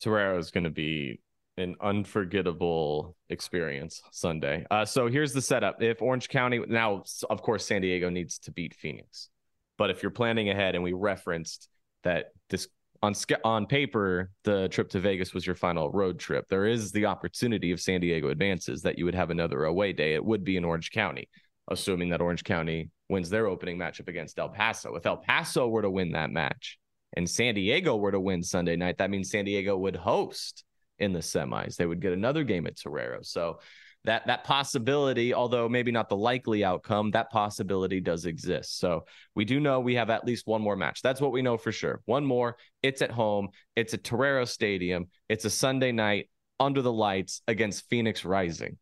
Torero 0.00 0.38
is 0.38 0.50
going 0.50 0.64
to 0.64 0.70
be 0.70 1.20
an 1.56 1.76
unforgettable 1.80 3.16
experience 3.28 4.02
Sunday. 4.12 4.64
Uh, 4.70 4.84
so 4.84 5.08
here's 5.08 5.32
the 5.32 5.42
setup. 5.42 5.82
If 5.82 6.00
Orange 6.00 6.28
County 6.28 6.60
now, 6.66 7.04
of 7.28 7.42
course, 7.42 7.66
San 7.66 7.82
Diego 7.82 8.08
needs 8.08 8.38
to 8.40 8.52
beat 8.52 8.74
Phoenix, 8.74 9.28
but 9.76 9.90
if 9.90 10.02
you're 10.02 10.10
planning 10.10 10.48
ahead, 10.48 10.74
and 10.74 10.82
we 10.82 10.92
referenced 10.92 11.68
that 12.02 12.32
this 12.48 12.68
on 13.02 13.14
on 13.44 13.66
paper 13.66 14.30
the 14.44 14.68
trip 14.68 14.90
to 14.90 15.00
Vegas 15.00 15.32
was 15.32 15.46
your 15.46 15.54
final 15.54 15.90
road 15.90 16.18
trip. 16.18 16.46
There 16.48 16.66
is 16.66 16.92
the 16.92 17.06
opportunity 17.06 17.72
if 17.72 17.80
San 17.80 18.00
Diego 18.00 18.28
advances 18.28 18.82
that 18.82 18.98
you 18.98 19.04
would 19.04 19.14
have 19.14 19.30
another 19.30 19.64
away 19.64 19.92
day. 19.92 20.14
It 20.14 20.24
would 20.24 20.44
be 20.44 20.56
in 20.56 20.64
Orange 20.64 20.90
County, 20.90 21.28
assuming 21.70 22.10
that 22.10 22.20
Orange 22.20 22.44
County 22.44 22.90
wins 23.08 23.30
their 23.30 23.46
opening 23.46 23.78
matchup 23.78 24.08
against 24.08 24.38
El 24.38 24.50
Paso. 24.50 24.94
If 24.96 25.06
El 25.06 25.16
Paso 25.16 25.66
were 25.68 25.82
to 25.82 25.90
win 25.90 26.12
that 26.12 26.30
match 26.30 26.78
and 27.14 27.28
San 27.28 27.54
Diego 27.54 27.96
were 27.96 28.12
to 28.12 28.20
win 28.20 28.42
Sunday 28.42 28.76
night, 28.76 28.98
that 28.98 29.10
means 29.10 29.30
San 29.30 29.44
Diego 29.44 29.76
would 29.76 29.96
host 29.96 30.64
in 30.98 31.12
the 31.12 31.20
semis. 31.20 31.76
They 31.76 31.86
would 31.86 32.00
get 32.00 32.12
another 32.12 32.44
game 32.44 32.66
at 32.66 32.78
Torero. 32.78 33.20
So 33.22 33.60
that 34.04 34.26
that 34.28 34.44
possibility, 34.44 35.34
although 35.34 35.68
maybe 35.68 35.92
not 35.92 36.08
the 36.08 36.16
likely 36.16 36.64
outcome, 36.64 37.10
that 37.10 37.30
possibility 37.30 38.00
does 38.00 38.24
exist. 38.24 38.78
So 38.78 39.04
we 39.34 39.44
do 39.44 39.60
know 39.60 39.80
we 39.80 39.96
have 39.96 40.10
at 40.10 40.24
least 40.24 40.46
one 40.46 40.62
more 40.62 40.76
match. 40.76 41.02
That's 41.02 41.20
what 41.20 41.32
we 41.32 41.42
know 41.42 41.58
for 41.58 41.72
sure. 41.72 42.00
One 42.06 42.24
more. 42.24 42.56
It's 42.82 43.02
at 43.02 43.10
home. 43.10 43.48
It's 43.76 43.92
at 43.92 44.04
Torero 44.04 44.44
Stadium. 44.44 45.08
It's 45.28 45.44
a 45.44 45.50
Sunday 45.50 45.92
night 45.92 46.30
under 46.58 46.80
the 46.82 46.92
lights 46.92 47.42
against 47.46 47.88
Phoenix 47.90 48.24
Rising. 48.24 48.78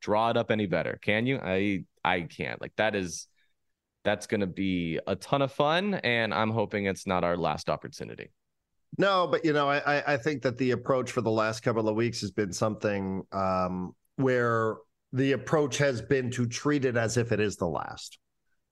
Draw 0.00 0.30
it 0.30 0.36
up 0.36 0.50
any 0.50 0.66
better, 0.66 0.98
can 1.02 1.26
you? 1.26 1.38
I 1.42 1.84
I 2.04 2.22
can't. 2.22 2.60
Like 2.60 2.74
that 2.76 2.94
is 2.94 3.26
that's 4.04 4.26
going 4.26 4.40
to 4.40 4.46
be 4.46 4.98
a 5.06 5.16
ton 5.16 5.42
of 5.42 5.52
fun, 5.52 5.94
and 5.94 6.34
I'm 6.34 6.50
hoping 6.50 6.86
it's 6.86 7.06
not 7.06 7.24
our 7.24 7.36
last 7.36 7.70
opportunity. 7.70 8.30
No, 8.98 9.26
but 9.26 9.44
you 9.44 9.52
know, 9.52 9.70
I 9.70 10.14
I 10.14 10.16
think 10.16 10.42
that 10.42 10.58
the 10.58 10.72
approach 10.72 11.12
for 11.12 11.22
the 11.22 11.30
last 11.30 11.60
couple 11.60 11.88
of 11.88 11.96
weeks 11.96 12.20
has 12.20 12.30
been 12.30 12.52
something 12.52 13.22
um, 13.32 13.94
where 14.16 14.76
the 15.12 15.32
approach 15.32 15.78
has 15.78 16.02
been 16.02 16.30
to 16.32 16.46
treat 16.46 16.84
it 16.84 16.96
as 16.96 17.16
if 17.16 17.32
it 17.32 17.40
is 17.40 17.56
the 17.56 17.66
last, 17.66 18.18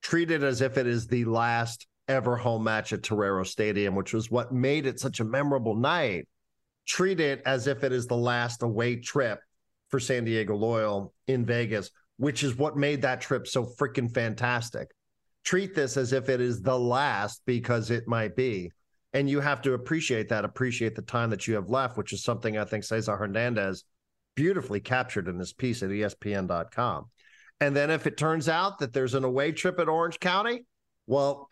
treat 0.01 0.31
it 0.31 0.43
as 0.43 0.61
if 0.61 0.77
it 0.77 0.85
is 0.85 1.07
the 1.07 1.25
last 1.25 1.87
ever 2.07 2.35
home 2.35 2.63
match 2.63 2.93
at 2.93 3.03
Torero 3.03 3.43
Stadium, 3.43 3.95
which 3.95 4.13
was 4.13 4.29
what 4.29 4.51
made 4.51 4.85
it 4.85 4.99
such 4.99 5.19
a 5.19 5.25
memorable 5.25 5.75
night. 5.75 6.27
Treat 6.87 7.19
it 7.19 7.41
as 7.45 7.67
if 7.67 7.83
it 7.83 7.91
is 7.91 8.07
the 8.07 8.17
last 8.17 8.63
away 8.63 8.97
trip 8.97 9.39
for 9.89 9.99
San 9.99 10.25
Diego 10.25 10.55
Loyal 10.55 11.13
in 11.27 11.45
Vegas, 11.45 11.91
which 12.17 12.43
is 12.43 12.57
what 12.57 12.75
made 12.75 13.03
that 13.03 13.21
trip 13.21 13.47
so 13.47 13.65
freaking 13.65 14.11
fantastic. 14.11 14.89
Treat 15.43 15.73
this 15.73 15.97
as 15.97 16.13
if 16.13 16.29
it 16.29 16.41
is 16.41 16.61
the 16.61 16.77
last 16.77 17.41
because 17.45 17.91
it 17.91 18.07
might 18.07 18.35
be. 18.35 18.71
And 19.13 19.29
you 19.29 19.39
have 19.41 19.61
to 19.63 19.73
appreciate 19.73 20.29
that, 20.29 20.45
appreciate 20.45 20.95
the 20.95 21.01
time 21.01 21.29
that 21.31 21.47
you 21.47 21.55
have 21.55 21.69
left, 21.69 21.97
which 21.97 22.13
is 22.13 22.23
something 22.23 22.57
I 22.57 22.63
think 22.63 22.83
Cesar 22.83 23.17
Hernandez 23.17 23.83
beautifully 24.35 24.79
captured 24.79 25.27
in 25.27 25.37
this 25.37 25.53
piece 25.53 25.83
at 25.83 25.89
ESPN.com. 25.89 27.09
And 27.59 27.75
then 27.75 27.91
if 27.91 28.07
it 28.07 28.17
turns 28.17 28.47
out 28.47 28.79
that 28.79 28.93
there's 28.93 29.13
an 29.13 29.23
away 29.23 29.51
trip 29.51 29.79
at 29.79 29.89
Orange 29.89 30.19
County, 30.19 30.65
well, 31.07 31.49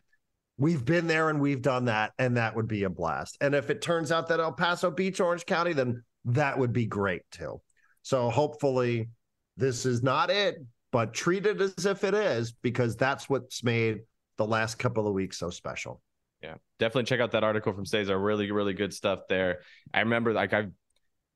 we've 0.58 0.84
been 0.84 1.08
there 1.08 1.30
and 1.30 1.39
we've 1.39 1.62
done 1.62 1.86
that, 1.86 2.13
and 2.17 2.38
that 2.38 2.56
would 2.56 2.67
be 2.67 2.84
a 2.84 2.89
blast. 2.89 3.38
And 3.41 3.54
if 3.54 3.69
it 3.69 3.82
turns 3.82 4.12
out 4.12 4.28
that 4.28 4.39
El 4.39 4.54
Paso 4.54 4.89
beats 4.89 5.19
Orange 5.19 5.45
County, 5.45 5.73
then 5.73 6.04
that 6.25 6.58
would 6.58 6.73
be 6.73 6.86
great 6.86 7.21
too. 7.32 7.62
So 8.02 8.30
hopefully 8.30 9.10
this 9.58 9.86
is 9.86 10.02
not 10.02 10.30
it, 10.30 10.56
but 10.91 11.13
treat 11.13 11.45
it 11.45 11.62
as 11.62 11.86
if 11.86 12.04
it 12.04 12.13
is, 12.13 12.52
because 12.52 12.95
that's 12.95 13.30
what's 13.30 13.63
made 13.63 14.02
the 14.38 14.45
last 14.45 14.76
couple 14.76 15.07
of 15.07 15.13
weeks 15.13 15.38
so 15.38 15.49
special. 15.49 16.01
Yeah, 16.41 16.55
definitely 16.80 17.03
check 17.03 17.20
out 17.20 17.32
that 17.32 17.43
article 17.43 17.74
from 17.74 17.86
Cesar. 17.86 18.18
Really, 18.18 18.51
really 18.51 18.74
good 18.74 18.93
stuff 18.93 19.22
there. 19.28 19.59
I 19.93 19.99
remember 19.99 20.34
like 20.34 20.53
I've 20.53 20.72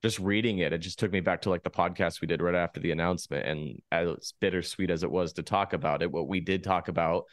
just 0.04 0.20
reading 0.20 0.60
it, 0.60 0.74
it 0.74 0.80
just 0.80 1.00
took 1.00 1.12
me 1.12 1.22
back 1.22 1.42
to 1.42 1.50
like 1.50 1.64
the 1.64 1.70
podcast 1.70 2.20
we 2.20 2.28
did 2.28 2.42
right 2.42 2.56
after 2.56 2.82
the 2.82 2.92
announcement. 2.92 3.46
And 3.48 3.82
as 3.90 4.34
bittersweet 4.42 4.92
as 4.92 5.04
it 5.04 5.10
was 5.10 5.34
to 5.34 5.44
talk 5.44 5.72
about 5.72 6.02
it, 6.02 6.12
what 6.12 6.28
we 6.28 6.42
did 6.42 6.62
talk 6.64 6.90
about 6.90 7.24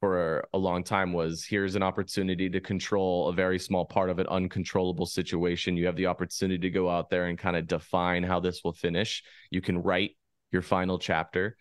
for 0.00 0.48
a 0.54 0.58
long 0.58 0.82
time 0.82 1.12
was 1.12 1.44
here's 1.44 1.74
an 1.74 1.82
opportunity 1.82 2.48
to 2.48 2.58
control 2.58 3.28
a 3.28 3.34
very 3.34 3.58
small 3.58 3.84
part 3.84 4.08
of 4.08 4.18
an 4.18 4.26
uncontrollable 4.28 5.04
situation. 5.04 5.76
You 5.76 5.86
have 5.86 5.96
the 5.96 6.06
opportunity 6.06 6.58
to 6.60 6.70
go 6.70 6.88
out 6.88 7.10
there 7.10 7.26
and 7.26 7.38
kind 7.38 7.54
of 7.54 7.66
define 7.66 8.22
how 8.22 8.40
this 8.40 8.64
will 8.64 8.72
finish. 8.72 9.22
You 9.50 9.60
can 9.60 9.82
write 9.82 10.16
your 10.52 10.62
final 10.62 10.98
chapter. 10.98 11.56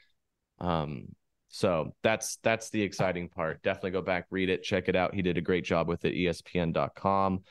Um, 0.60 1.08
so 1.50 1.96
that's 2.04 2.38
that's 2.44 2.70
the 2.70 2.82
exciting 2.82 3.30
part. 3.30 3.62
Definitely 3.64 3.92
go 3.92 4.02
back, 4.02 4.26
read 4.30 4.50
it, 4.50 4.64
check 4.64 4.88
it 4.88 4.96
out. 4.96 5.16
He 5.16 5.22
did 5.22 5.38
a 5.38 5.42
great 5.42 5.66
job 5.66 5.88
with 5.88 6.06
it. 6.06 6.14
ESPN.com. 6.14 7.42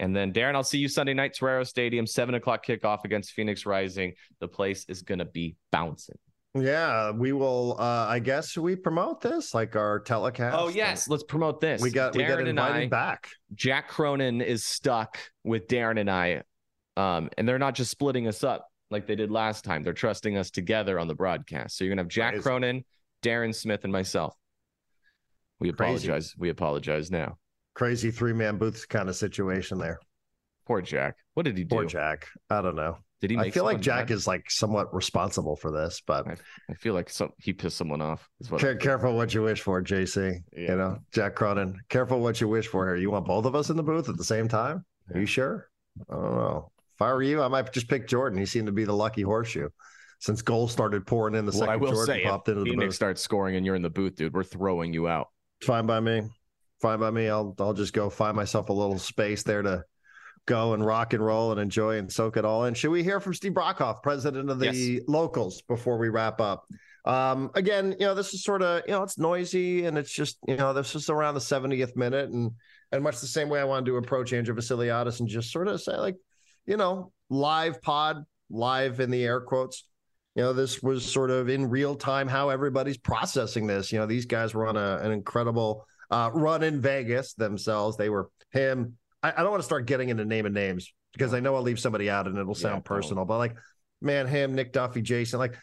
And 0.00 0.16
then 0.16 0.32
Darren, 0.32 0.54
I'll 0.54 0.64
see 0.64 0.78
you 0.78 0.88
Sunday 0.88 1.14
night, 1.14 1.36
Torero 1.38 1.64
Stadium, 1.64 2.06
seven 2.06 2.34
o'clock 2.34 2.64
kickoff 2.64 3.04
against 3.04 3.32
Phoenix 3.32 3.66
Rising. 3.66 4.14
The 4.40 4.48
place 4.48 4.86
is 4.88 5.02
gonna 5.02 5.26
be 5.26 5.56
bouncing. 5.70 6.18
Yeah, 6.54 7.12
we 7.12 7.32
will. 7.32 7.76
Uh, 7.78 8.06
I 8.08 8.18
guess 8.18 8.56
we 8.56 8.74
promote 8.74 9.20
this 9.20 9.54
like 9.54 9.76
our 9.76 10.00
telecast. 10.00 10.56
Oh 10.58 10.68
yes, 10.68 11.08
let's 11.08 11.22
promote 11.22 11.60
this. 11.60 11.80
we 11.80 11.90
got 11.90 12.14
Darren 12.14 12.16
we 12.16 12.24
got 12.24 12.48
and 12.48 12.60
I, 12.60 12.86
back. 12.88 13.28
Jack 13.54 13.88
Cronin 13.88 14.40
is 14.40 14.64
stuck 14.64 15.18
with 15.44 15.66
Darren 15.68 16.00
and 16.00 16.10
I, 16.10 16.42
um, 16.96 17.28
and 17.36 17.46
they're 17.46 17.58
not 17.58 17.74
just 17.74 17.90
splitting 17.90 18.26
us 18.26 18.44
up 18.44 18.71
like 18.92 19.06
they 19.06 19.16
did 19.16 19.30
last 19.30 19.64
time. 19.64 19.82
They're 19.82 19.92
trusting 19.92 20.36
us 20.36 20.50
together 20.50 20.98
on 20.98 21.08
the 21.08 21.14
broadcast. 21.14 21.76
So 21.76 21.84
you're 21.84 21.92
gonna 21.92 22.02
have 22.02 22.08
Jack 22.08 22.34
Crazy. 22.34 22.42
Cronin, 22.42 22.84
Darren 23.22 23.54
Smith, 23.54 23.84
and 23.84 23.92
myself. 23.92 24.34
We 25.58 25.72
Crazy. 25.72 26.08
apologize. 26.08 26.34
We 26.36 26.48
apologize 26.50 27.10
now. 27.10 27.38
Crazy 27.74 28.10
three 28.10 28.32
man 28.32 28.58
booth 28.58 28.88
kind 28.88 29.08
of 29.08 29.16
situation 29.16 29.78
there. 29.78 29.98
Poor 30.66 30.82
Jack. 30.82 31.16
What 31.34 31.44
did 31.44 31.56
he 31.56 31.64
do? 31.64 31.74
Poor 31.74 31.84
Jack. 31.84 32.28
I 32.50 32.62
don't 32.62 32.76
know. 32.76 32.98
Did 33.20 33.30
he? 33.30 33.38
I 33.38 33.50
feel 33.50 33.64
like 33.64 33.80
Jack 33.80 34.08
mad? 34.08 34.10
is 34.10 34.26
like 34.26 34.50
somewhat 34.50 34.92
responsible 34.92 35.54
for 35.54 35.70
this, 35.70 36.02
but 36.04 36.26
I, 36.26 36.36
I 36.68 36.74
feel 36.74 36.92
like 36.92 37.08
some 37.08 37.30
he 37.38 37.52
pissed 37.52 37.76
someone 37.76 38.02
off. 38.02 38.28
Is 38.40 38.50
what 38.50 38.60
care, 38.60 38.74
careful 38.74 39.14
what 39.14 39.32
you 39.32 39.42
wish 39.42 39.60
for, 39.60 39.80
JC. 39.80 40.40
Yeah. 40.52 40.70
You 40.70 40.76
know, 40.76 40.98
Jack 41.12 41.36
Cronin. 41.36 41.78
Careful 41.88 42.18
what 42.18 42.40
you 42.40 42.48
wish 42.48 42.66
for 42.66 42.84
here. 42.86 42.96
You 42.96 43.12
want 43.12 43.26
both 43.26 43.44
of 43.44 43.54
us 43.54 43.70
in 43.70 43.76
the 43.76 43.82
booth 43.82 44.08
at 44.08 44.16
the 44.16 44.24
same 44.24 44.48
time? 44.48 44.84
Are 45.14 45.20
you 45.20 45.26
sure? 45.26 45.68
I 46.10 46.14
don't 46.14 46.34
know. 46.34 46.71
If 47.02 47.08
I 47.08 47.12
were 47.14 47.22
you, 47.22 47.42
I 47.42 47.48
might 47.48 47.72
just 47.72 47.88
pick 47.88 48.06
Jordan. 48.06 48.38
He 48.38 48.46
seemed 48.46 48.66
to 48.66 48.72
be 48.72 48.84
the 48.84 48.92
lucky 48.92 49.22
horseshoe 49.22 49.68
since 50.20 50.40
goals 50.40 50.70
started 50.70 51.04
pouring 51.04 51.34
in 51.34 51.44
the 51.46 51.50
Well, 51.50 51.62
second 51.62 51.72
I 51.72 51.76
will 51.76 51.90
Jordan 51.90 52.14
say, 52.14 52.22
popped 52.22 52.48
if 52.48 52.52
into 52.52 52.64
the 52.64 52.70
Phoenix 52.70 52.86
booth. 52.90 52.94
starts 52.94 53.20
scoring 53.20 53.56
and 53.56 53.66
you're 53.66 53.74
in 53.74 53.82
the 53.82 53.90
booth, 53.90 54.14
dude, 54.14 54.32
we're 54.32 54.44
throwing 54.44 54.94
you 54.94 55.08
out. 55.08 55.28
Fine 55.62 55.86
by 55.86 55.98
me. 55.98 56.22
Fine 56.80 57.00
by 57.00 57.10
me. 57.10 57.28
I'll 57.28 57.56
I'll 57.58 57.72
just 57.74 57.92
go 57.92 58.08
find 58.08 58.36
myself 58.36 58.68
a 58.68 58.72
little 58.72 58.98
space 59.00 59.42
there 59.42 59.62
to 59.62 59.82
go 60.46 60.74
and 60.74 60.86
rock 60.86 61.12
and 61.12 61.24
roll 61.24 61.50
and 61.50 61.60
enjoy 61.60 61.98
and 61.98 62.12
soak 62.12 62.36
it 62.36 62.44
all 62.44 62.66
in. 62.66 62.74
Should 62.74 62.90
we 62.90 63.02
hear 63.02 63.18
from 63.18 63.34
Steve 63.34 63.52
Brockhoff, 63.52 64.02
president 64.04 64.48
of 64.48 64.60
the 64.60 64.66
Yes. 64.66 65.04
locals, 65.08 65.62
before 65.62 65.98
we 65.98 66.08
wrap 66.08 66.40
up? 66.40 66.66
Um, 67.04 67.50
again, 67.56 67.96
you 67.98 68.06
know, 68.06 68.14
this 68.14 68.32
is 68.32 68.44
sort 68.44 68.62
of, 68.62 68.82
you 68.86 68.92
know, 68.92 69.02
it's 69.02 69.18
noisy 69.18 69.86
and 69.86 69.98
it's 69.98 70.12
just, 70.12 70.38
you 70.46 70.56
know, 70.56 70.72
this 70.72 70.94
is 70.94 71.10
around 71.10 71.34
the 71.34 71.40
70th 71.40 71.96
minute 71.96 72.30
and 72.30 72.52
and 72.92 73.02
much 73.02 73.20
the 73.20 73.26
same 73.26 73.48
way 73.48 73.58
I 73.60 73.64
wanted 73.64 73.86
to 73.86 73.96
approach 73.96 74.32
Andrew 74.32 74.54
Vassiliadis 74.54 75.18
and 75.18 75.28
just 75.28 75.50
sort 75.50 75.66
of 75.66 75.80
say, 75.80 75.96
like, 75.96 76.16
you 76.66 76.76
know, 76.76 77.12
live 77.30 77.80
pod, 77.82 78.24
live 78.50 79.00
in 79.00 79.10
the 79.10 79.24
air 79.24 79.40
quotes. 79.40 79.84
You 80.34 80.42
know, 80.42 80.52
this 80.52 80.82
was 80.82 81.04
sort 81.04 81.30
of 81.30 81.48
in 81.48 81.68
real 81.68 81.94
time 81.94 82.26
how 82.26 82.48
everybody's 82.48 82.96
processing 82.96 83.66
this. 83.66 83.92
You 83.92 83.98
know, 83.98 84.06
these 84.06 84.24
guys 84.24 84.54
were 84.54 84.66
on 84.66 84.76
a, 84.76 84.98
an 85.02 85.12
incredible 85.12 85.86
uh, 86.10 86.30
run 86.32 86.62
in 86.62 86.80
Vegas 86.80 87.34
themselves. 87.34 87.96
They 87.96 88.08
were 88.08 88.30
him. 88.50 88.96
I, 89.22 89.32
I 89.32 89.42
don't 89.42 89.50
want 89.50 89.60
to 89.62 89.66
start 89.66 89.86
getting 89.86 90.08
into 90.08 90.24
name 90.24 90.46
and 90.46 90.54
names 90.54 90.92
because 91.12 91.34
I 91.34 91.40
know 91.40 91.54
I'll 91.54 91.62
leave 91.62 91.80
somebody 91.80 92.08
out 92.08 92.26
and 92.26 92.38
it'll 92.38 92.54
sound 92.54 92.76
don't. 92.76 92.84
personal. 92.84 93.24
But 93.24 93.38
like, 93.38 93.56
man, 94.00 94.26
him, 94.26 94.54
Nick 94.54 94.72
Duffy, 94.72 95.02
Jason, 95.02 95.38
like, 95.38 95.54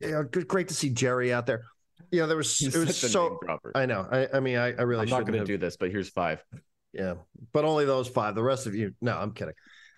you 0.00 0.10
know, 0.10 0.24
good, 0.24 0.48
great 0.48 0.68
to 0.68 0.74
see 0.74 0.90
Jerry 0.90 1.32
out 1.32 1.46
there. 1.46 1.64
You 2.10 2.20
know, 2.20 2.26
there 2.26 2.36
was 2.36 2.58
He's 2.58 2.74
it 2.74 2.86
was 2.86 2.96
so. 2.96 3.40
I 3.74 3.86
know. 3.86 4.06
I, 4.10 4.28
I 4.34 4.40
mean, 4.40 4.58
I, 4.58 4.72
I 4.74 4.82
really 4.82 5.02
I'm 5.02 5.08
not 5.08 5.26
going 5.26 5.38
to 5.38 5.44
do 5.44 5.56
this, 5.56 5.76
but 5.76 5.90
here's 5.90 6.10
five. 6.10 6.44
yeah, 6.92 7.14
but 7.52 7.64
only 7.64 7.86
those 7.86 8.08
five. 8.08 8.34
The 8.34 8.42
rest 8.42 8.66
of 8.66 8.74
you, 8.74 8.94
no, 9.00 9.16
I'm 9.16 9.32
kidding. 9.32 9.54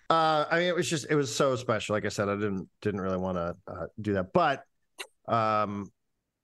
Uh, 0.09 0.45
I 0.49 0.59
mean, 0.59 0.67
it 0.67 0.75
was 0.75 0.89
just 0.89 1.07
it 1.09 1.15
was 1.15 1.35
so 1.35 1.55
special. 1.55 1.93
Like 1.93 2.05
I 2.05 2.09
said, 2.09 2.29
I 2.29 2.35
didn't 2.35 2.69
didn't 2.81 3.01
really 3.01 3.17
want 3.17 3.37
to 3.37 3.55
uh, 3.67 3.85
do 3.99 4.13
that, 4.13 4.31
but 4.33 4.63
um, 5.27 5.91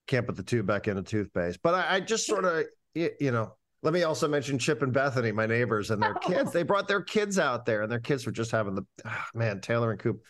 can't 0.06 0.26
put 0.26 0.36
the 0.36 0.42
tube 0.42 0.66
back 0.66 0.86
in 0.86 0.98
a 0.98 1.02
toothpaste. 1.02 1.60
But 1.62 1.74
I, 1.74 1.96
I 1.96 2.00
just 2.00 2.26
sort 2.26 2.44
of 2.44 2.64
you, 2.94 3.30
know. 3.30 3.54
Let 3.82 3.92
me 3.92 4.02
also 4.04 4.28
mention 4.28 4.58
Chip 4.58 4.80
and 4.80 4.94
Bethany, 4.94 5.30
my 5.30 5.44
neighbors, 5.44 5.90
and 5.90 6.02
their 6.02 6.14
kids. 6.14 6.52
They 6.52 6.62
brought 6.62 6.88
their 6.88 7.02
kids 7.02 7.38
out 7.38 7.66
there, 7.66 7.82
and 7.82 7.92
their 7.92 8.00
kids 8.00 8.24
were 8.24 8.32
just 8.32 8.50
having 8.50 8.74
the 8.74 8.86
ah, 9.04 9.26
man 9.34 9.60
Taylor 9.60 9.90
and 9.90 10.00
Coop. 10.00 10.22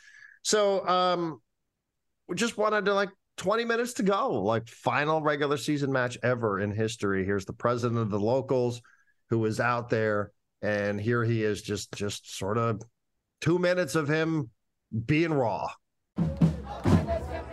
So 0.43 0.87
um, 0.89 1.41
we 2.27 2.35
just 2.35 2.59
wanted 2.59 2.85
to 2.87 2.95
like 2.95 3.11
20 3.37 3.65
minutes 3.65 3.95
to 3.95 4.03
go, 4.03 4.43
like 4.43 4.69
final 4.69 5.23
regular 5.23 5.57
season 5.57 5.93
match 5.93 6.19
ever 6.23 6.59
in 6.59 6.73
history. 6.73 7.25
Here's 7.25 7.45
the 7.45 7.53
president 7.53 8.01
of 8.01 8.11
the 8.11 8.19
locals 8.19 8.81
who 9.31 9.39
was 9.39 9.61
out 9.61 9.89
there, 9.89 10.33
and 10.61 11.01
here 11.01 11.23
he 11.23 11.45
is, 11.45 11.63
just 11.63 11.93
just 11.95 12.37
sort 12.37 12.59
of 12.59 12.83
two 13.45 13.59
minutes 13.59 13.95
of 13.95 14.09
him 14.09 14.49
being 15.05 15.31
raw. 15.31 15.69
All 16.17 16.25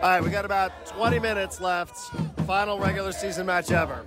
right, 0.02 0.24
we 0.24 0.30
got 0.30 0.46
about 0.46 0.86
20 0.86 1.20
minutes 1.20 1.60
left. 1.60 1.98
Final 2.48 2.80
regular 2.80 3.12
season 3.12 3.46
match 3.46 3.72
ever. 3.72 4.06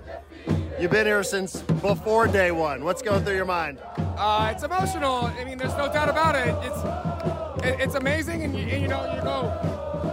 You've 0.79 0.89
been 0.89 1.05
here 1.05 1.23
since 1.23 1.61
before 1.61 2.25
day 2.25 2.49
one. 2.49 2.83
What's 2.83 3.03
going 3.03 3.23
through 3.23 3.35
your 3.35 3.45
mind? 3.45 3.77
Uh, 4.17 4.51
it's 4.51 4.63
emotional. 4.63 5.25
I 5.25 5.43
mean, 5.43 5.59
there's 5.59 5.77
no 5.77 5.93
doubt 5.93 6.09
about 6.09 6.33
it. 6.33 6.55
It's 6.63 7.63
it, 7.63 7.79
it's 7.79 7.95
amazing, 7.95 8.43
and 8.43 8.57
you, 8.57 8.65
and 8.65 8.81
you 8.81 8.87
know, 8.87 9.13
you 9.15 9.21
go, 9.21 9.41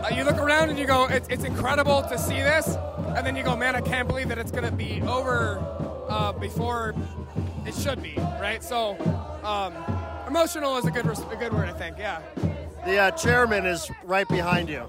uh, 0.04 0.10
you 0.14 0.24
look 0.24 0.36
around 0.36 0.68
and 0.68 0.78
you 0.78 0.86
go, 0.86 1.06
it's, 1.06 1.28
it's 1.28 1.44
incredible 1.44 2.02
to 2.02 2.18
see 2.18 2.36
this, 2.36 2.76
and 3.16 3.26
then 3.26 3.34
you 3.34 3.42
go, 3.42 3.56
man, 3.56 3.74
I 3.76 3.80
can't 3.80 4.06
believe 4.06 4.28
that 4.28 4.38
it's 4.38 4.50
gonna 4.50 4.70
be 4.70 5.00
over 5.02 5.58
uh, 6.08 6.32
before 6.32 6.94
it 7.64 7.74
should 7.74 8.02
be, 8.02 8.14
right? 8.40 8.62
So, 8.62 8.90
um, 9.42 9.74
emotional 10.32 10.78
is 10.78 10.86
a 10.86 10.90
good 10.90 11.04
a 11.04 11.36
good 11.36 11.52
word, 11.52 11.68
I 11.68 11.74
think. 11.74 11.98
Yeah. 11.98 12.22
The 12.86 12.96
uh, 12.96 13.10
chairman 13.10 13.66
is 13.66 13.90
right 14.02 14.26
behind 14.26 14.70
you. 14.70 14.80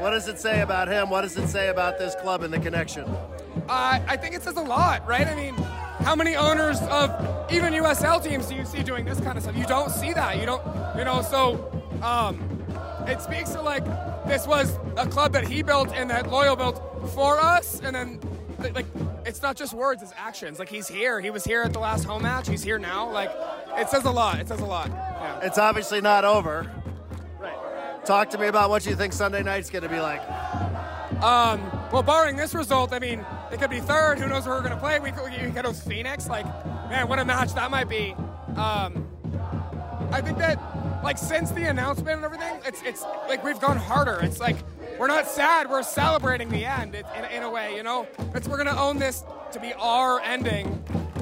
What 0.00 0.10
does 0.10 0.26
it 0.26 0.40
say 0.40 0.60
about 0.60 0.88
him? 0.88 1.08
What 1.08 1.22
does 1.22 1.36
it 1.36 1.46
say 1.46 1.68
about 1.68 2.00
this 2.00 2.16
club 2.16 2.42
and 2.42 2.52
the 2.52 2.58
connection? 2.58 3.04
Uh, 3.04 4.00
I 4.08 4.16
think 4.16 4.34
it 4.34 4.42
says 4.42 4.56
a 4.56 4.60
lot, 4.60 5.06
right? 5.06 5.28
I 5.28 5.36
mean, 5.36 5.54
how 6.00 6.16
many 6.16 6.34
owners 6.34 6.80
of 6.82 7.10
even 7.52 7.72
USL 7.74 8.20
teams 8.22 8.46
do 8.46 8.56
you 8.56 8.64
see 8.64 8.82
doing 8.82 9.04
this 9.04 9.20
kind 9.20 9.36
of 9.36 9.44
stuff? 9.44 9.56
You 9.56 9.66
don't 9.66 9.90
see 9.90 10.12
that. 10.14 10.40
You 10.40 10.46
don't, 10.46 10.62
you 10.96 11.04
know, 11.04 11.22
so 11.22 11.70
um, 12.02 12.40
it 13.06 13.20
speaks 13.20 13.50
to 13.50 13.62
like 13.62 13.84
this 14.26 14.48
was 14.48 14.80
a 14.96 15.06
club 15.06 15.32
that 15.32 15.46
he 15.46 15.62
built 15.62 15.92
and 15.94 16.10
that 16.10 16.28
Loyal 16.28 16.56
built 16.56 16.82
for 17.14 17.38
us, 17.38 17.80
and 17.84 17.94
then 17.94 18.18
th- 18.18 18.32
like 18.58 18.86
it's 19.24 19.42
not 19.42 19.56
just 19.56 19.72
words, 19.72 20.02
it's 20.02 20.12
actions. 20.16 20.58
Like 20.58 20.68
he's 20.68 20.88
here. 20.88 21.20
He 21.20 21.30
was 21.30 21.44
here 21.44 21.62
at 21.62 21.72
the 21.72 21.78
last 21.78 22.04
home 22.04 22.22
match. 22.22 22.48
He's 22.48 22.62
here 22.62 22.78
now. 22.78 23.10
Like 23.10 23.30
it 23.76 23.88
says 23.88 24.04
a 24.04 24.10
lot. 24.10 24.40
It 24.40 24.48
says 24.48 24.60
a 24.60 24.66
lot. 24.66 24.88
Yeah. 24.88 25.40
It's 25.42 25.58
obviously 25.58 26.00
not 26.00 26.24
over. 26.24 26.70
Right. 27.38 28.04
Talk 28.04 28.30
to 28.30 28.38
me 28.38 28.46
about 28.46 28.70
what 28.70 28.86
you 28.86 28.96
think 28.96 29.12
Sunday 29.12 29.42
night's 29.42 29.70
going 29.70 29.82
to 29.82 29.88
be 29.88 30.00
like. 30.00 30.22
Um, 31.22 31.60
well, 31.92 32.02
barring 32.02 32.36
this 32.36 32.54
result, 32.54 32.92
I 32.92 33.00
mean, 33.00 33.24
it 33.50 33.60
could 33.60 33.70
be 33.70 33.80
third. 33.80 34.18
Who 34.20 34.28
knows 34.28 34.46
where 34.46 34.54
we're 34.54 34.62
going 34.62 34.74
to 34.74 34.78
play? 34.78 35.00
We 35.00 35.10
could, 35.10 35.24
we 35.24 35.50
could 35.50 35.64
host 35.64 35.86
Phoenix. 35.86 36.28
Like, 36.28 36.44
man, 36.88 37.08
what 37.08 37.18
a 37.18 37.24
match 37.24 37.54
that 37.54 37.70
might 37.70 37.88
be. 37.88 38.14
Um, 38.56 39.08
I 40.12 40.20
think 40.20 40.38
that, 40.38 40.60
like, 41.02 41.18
since 41.18 41.50
the 41.50 41.68
announcement 41.68 42.16
and 42.16 42.24
everything, 42.24 42.60
it's 42.64 42.82
it's 42.82 43.02
like 43.28 43.42
we've 43.42 43.60
gone 43.60 43.76
harder. 43.76 44.20
It's 44.22 44.38
like 44.38 44.56
we're 44.98 45.06
not 45.06 45.26
sad. 45.26 45.70
We're 45.70 45.82
celebrating 45.82 46.48
the 46.48 46.64
end 46.64 46.94
it, 46.94 47.06
in, 47.16 47.24
in 47.24 47.42
a 47.42 47.50
way, 47.50 47.76
you 47.76 47.82
know. 47.82 48.06
It's 48.34 48.48
we're 48.48 48.56
going 48.56 48.74
to 48.74 48.78
own 48.78 48.98
this 48.98 49.24
to 49.52 49.60
be 49.60 49.72
our 49.74 50.20
ending. 50.20 50.66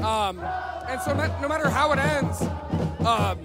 Um, 0.03 0.41
and 0.89 1.01
so 1.01 1.15
no, 1.15 1.41
no 1.41 1.49
matter 1.49 1.69
how 1.69 1.93
it 1.93 1.99
ends, 1.99 2.43
um, 3.07 3.39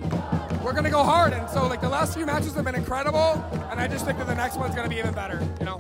we're 0.63 0.73
going 0.73 0.83
to 0.83 0.89
go 0.89 1.03
hard. 1.03 1.33
And 1.33 1.49
so, 1.49 1.67
like, 1.67 1.81
the 1.81 1.89
last 1.89 2.15
few 2.15 2.25
matches 2.25 2.53
have 2.55 2.65
been 2.65 2.75
incredible, 2.75 3.43
and 3.71 3.79
I 3.79 3.87
just 3.87 4.05
think 4.05 4.17
that 4.19 4.27
the 4.27 4.35
next 4.35 4.57
one's 4.57 4.75
going 4.75 4.87
to 4.87 4.93
be 4.93 4.99
even 4.99 5.13
better, 5.13 5.45
you 5.59 5.65
know. 5.65 5.79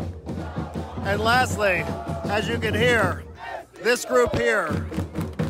And 1.03 1.21
lastly, 1.21 1.83
as 2.25 2.47
you 2.47 2.57
can 2.57 2.73
hear, 2.73 3.23
this 3.81 4.05
group 4.05 4.35
here, 4.35 4.67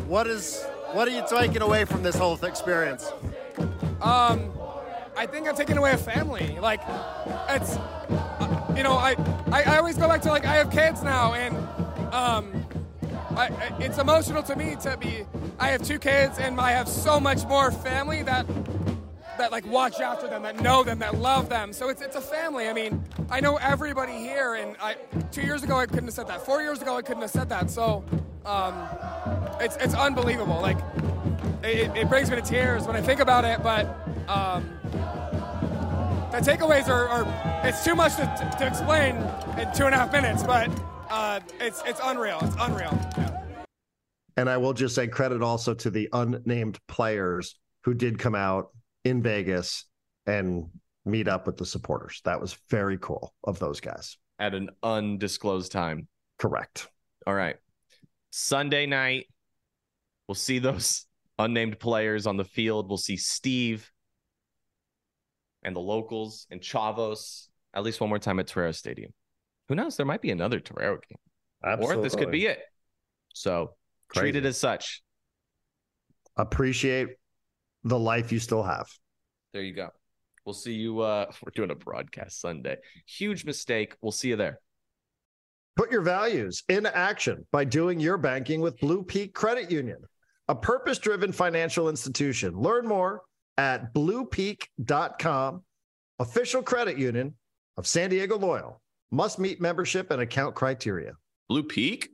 what 0.06 0.26
is 0.26 0.64
what 0.92 1.08
are 1.08 1.10
you 1.10 1.24
taking 1.28 1.62
away 1.62 1.84
from 1.86 2.02
this 2.02 2.16
whole 2.16 2.42
experience? 2.44 3.10
Um, 4.02 4.52
I 5.16 5.26
think 5.26 5.48
I'm 5.48 5.56
taking 5.56 5.78
away 5.78 5.92
a 5.92 5.96
family. 5.96 6.58
Like, 6.60 6.80
it's, 7.48 7.76
uh, 7.76 8.61
you 8.76 8.82
know, 8.82 8.94
I, 8.94 9.16
I, 9.50 9.62
I 9.62 9.78
always 9.78 9.96
go 9.96 10.08
back 10.08 10.22
to 10.22 10.28
like 10.28 10.44
I 10.44 10.54
have 10.56 10.70
kids 10.70 11.02
now, 11.02 11.34
and 11.34 11.56
um, 12.12 12.66
I, 13.36 13.50
it's 13.78 13.98
emotional 13.98 14.42
to 14.44 14.56
me 14.56 14.76
to 14.82 14.96
be. 14.96 15.24
I 15.58 15.68
have 15.68 15.82
two 15.82 15.98
kids, 15.98 16.38
and 16.38 16.60
I 16.60 16.72
have 16.72 16.88
so 16.88 17.20
much 17.20 17.44
more 17.46 17.70
family 17.70 18.22
that 18.22 18.46
that 19.38 19.50
like 19.50 19.66
watch 19.66 20.00
after 20.00 20.28
them, 20.28 20.42
that 20.42 20.60
know 20.60 20.82
them, 20.82 20.98
that 21.00 21.16
love 21.16 21.48
them. 21.48 21.72
So 21.72 21.88
it's 21.88 22.02
it's 22.02 22.16
a 22.16 22.20
family. 22.20 22.68
I 22.68 22.72
mean, 22.72 23.02
I 23.30 23.40
know 23.40 23.56
everybody 23.56 24.18
here, 24.18 24.54
and 24.54 24.76
I 24.80 24.96
two 25.30 25.42
years 25.42 25.62
ago 25.62 25.76
I 25.76 25.86
couldn't 25.86 26.04
have 26.04 26.14
said 26.14 26.28
that. 26.28 26.44
Four 26.44 26.62
years 26.62 26.80
ago 26.82 26.96
I 26.96 27.02
couldn't 27.02 27.22
have 27.22 27.30
said 27.30 27.48
that. 27.48 27.70
So 27.70 28.04
um, 28.44 28.88
it's 29.60 29.76
it's 29.76 29.94
unbelievable. 29.94 30.60
Like 30.60 30.78
it, 31.62 31.96
it 31.96 32.08
brings 32.08 32.30
me 32.30 32.36
to 32.36 32.42
tears 32.42 32.86
when 32.86 32.96
I 32.96 33.00
think 33.00 33.20
about 33.20 33.44
it. 33.44 33.62
But 33.62 33.86
um, 34.28 34.68
the 36.32 36.38
takeaways 36.38 36.88
are, 36.88 37.08
are 37.08 37.62
it's 37.62 37.84
too 37.84 37.94
much 37.94 38.16
to, 38.16 38.56
to 38.58 38.66
explain 38.66 39.16
in 39.58 39.70
two 39.74 39.84
and 39.84 39.94
a 39.94 39.98
half 39.98 40.10
minutes, 40.12 40.42
but 40.42 40.70
uh, 41.10 41.40
it's 41.60 41.82
it's 41.84 42.00
unreal. 42.02 42.38
It's 42.42 42.56
unreal. 42.58 42.98
And 44.38 44.48
I 44.48 44.56
will 44.56 44.72
just 44.72 44.94
say 44.94 45.06
credit 45.06 45.42
also 45.42 45.74
to 45.74 45.90
the 45.90 46.08
unnamed 46.14 46.78
players 46.88 47.60
who 47.84 47.92
did 47.92 48.18
come 48.18 48.34
out 48.34 48.68
in 49.04 49.22
Vegas 49.22 49.84
and 50.26 50.70
meet 51.04 51.28
up 51.28 51.46
with 51.46 51.58
the 51.58 51.66
supporters. 51.66 52.22
That 52.24 52.40
was 52.40 52.56
very 52.70 52.96
cool 52.96 53.34
of 53.44 53.58
those 53.58 53.80
guys. 53.80 54.16
At 54.38 54.54
an 54.54 54.70
undisclosed 54.82 55.70
time. 55.70 56.08
Correct. 56.38 56.88
All 57.26 57.34
right. 57.34 57.56
Sunday 58.30 58.86
night, 58.86 59.26
we'll 60.26 60.34
see 60.34 60.60
those 60.60 61.04
unnamed 61.38 61.78
players 61.78 62.26
on 62.26 62.38
the 62.38 62.44
field. 62.44 62.88
We'll 62.88 62.96
see 62.96 63.18
Steve 63.18 63.92
and 65.62 65.74
the 65.74 65.80
locals 65.80 66.46
and 66.50 66.60
Chavos 66.60 67.48
at 67.74 67.82
least 67.82 68.00
one 68.00 68.10
more 68.10 68.18
time 68.18 68.38
at 68.38 68.46
Torero 68.46 68.72
Stadium. 68.72 69.12
Who 69.68 69.74
knows? 69.74 69.96
There 69.96 70.06
might 70.06 70.20
be 70.20 70.30
another 70.30 70.60
Torero 70.60 70.98
game. 71.08 71.18
Absolutely. 71.64 71.96
Or 71.96 72.02
this 72.02 72.14
could 72.14 72.30
be 72.30 72.46
it. 72.46 72.58
So 73.32 73.74
treat 74.12 74.36
it 74.36 74.44
as 74.44 74.58
such. 74.58 75.02
Appreciate 76.36 77.08
the 77.84 77.98
life 77.98 78.32
you 78.32 78.38
still 78.38 78.62
have. 78.62 78.86
There 79.52 79.62
you 79.62 79.74
go. 79.74 79.88
We'll 80.44 80.54
see 80.54 80.74
you. 80.74 81.00
Uh, 81.00 81.26
we're 81.42 81.52
doing 81.54 81.70
a 81.70 81.74
broadcast 81.74 82.40
Sunday. 82.40 82.76
Huge 83.06 83.44
mistake. 83.44 83.94
We'll 84.02 84.12
see 84.12 84.28
you 84.28 84.36
there. 84.36 84.58
Put 85.76 85.90
your 85.90 86.02
values 86.02 86.62
into 86.68 86.94
action 86.94 87.46
by 87.50 87.64
doing 87.64 87.98
your 87.98 88.18
banking 88.18 88.60
with 88.60 88.78
Blue 88.78 89.02
Peak 89.02 89.32
Credit 89.32 89.70
Union, 89.70 89.96
a 90.48 90.54
purpose 90.54 90.98
driven 90.98 91.32
financial 91.32 91.88
institution. 91.88 92.54
Learn 92.54 92.86
more 92.86 93.22
at 93.62 93.94
bluepeak.com, 93.94 95.62
official 96.18 96.62
credit 96.62 96.98
union 96.98 97.34
of 97.76 97.86
San 97.86 98.10
Diego 98.10 98.36
Loyal. 98.36 98.80
Must 99.12 99.38
meet 99.38 99.60
membership 99.60 100.10
and 100.10 100.20
account 100.20 100.54
criteria. 100.56 101.12
Blue 101.48 101.62
Peak? 101.62 102.10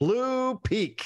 Blue 0.00 0.58
Peak. 0.64 1.04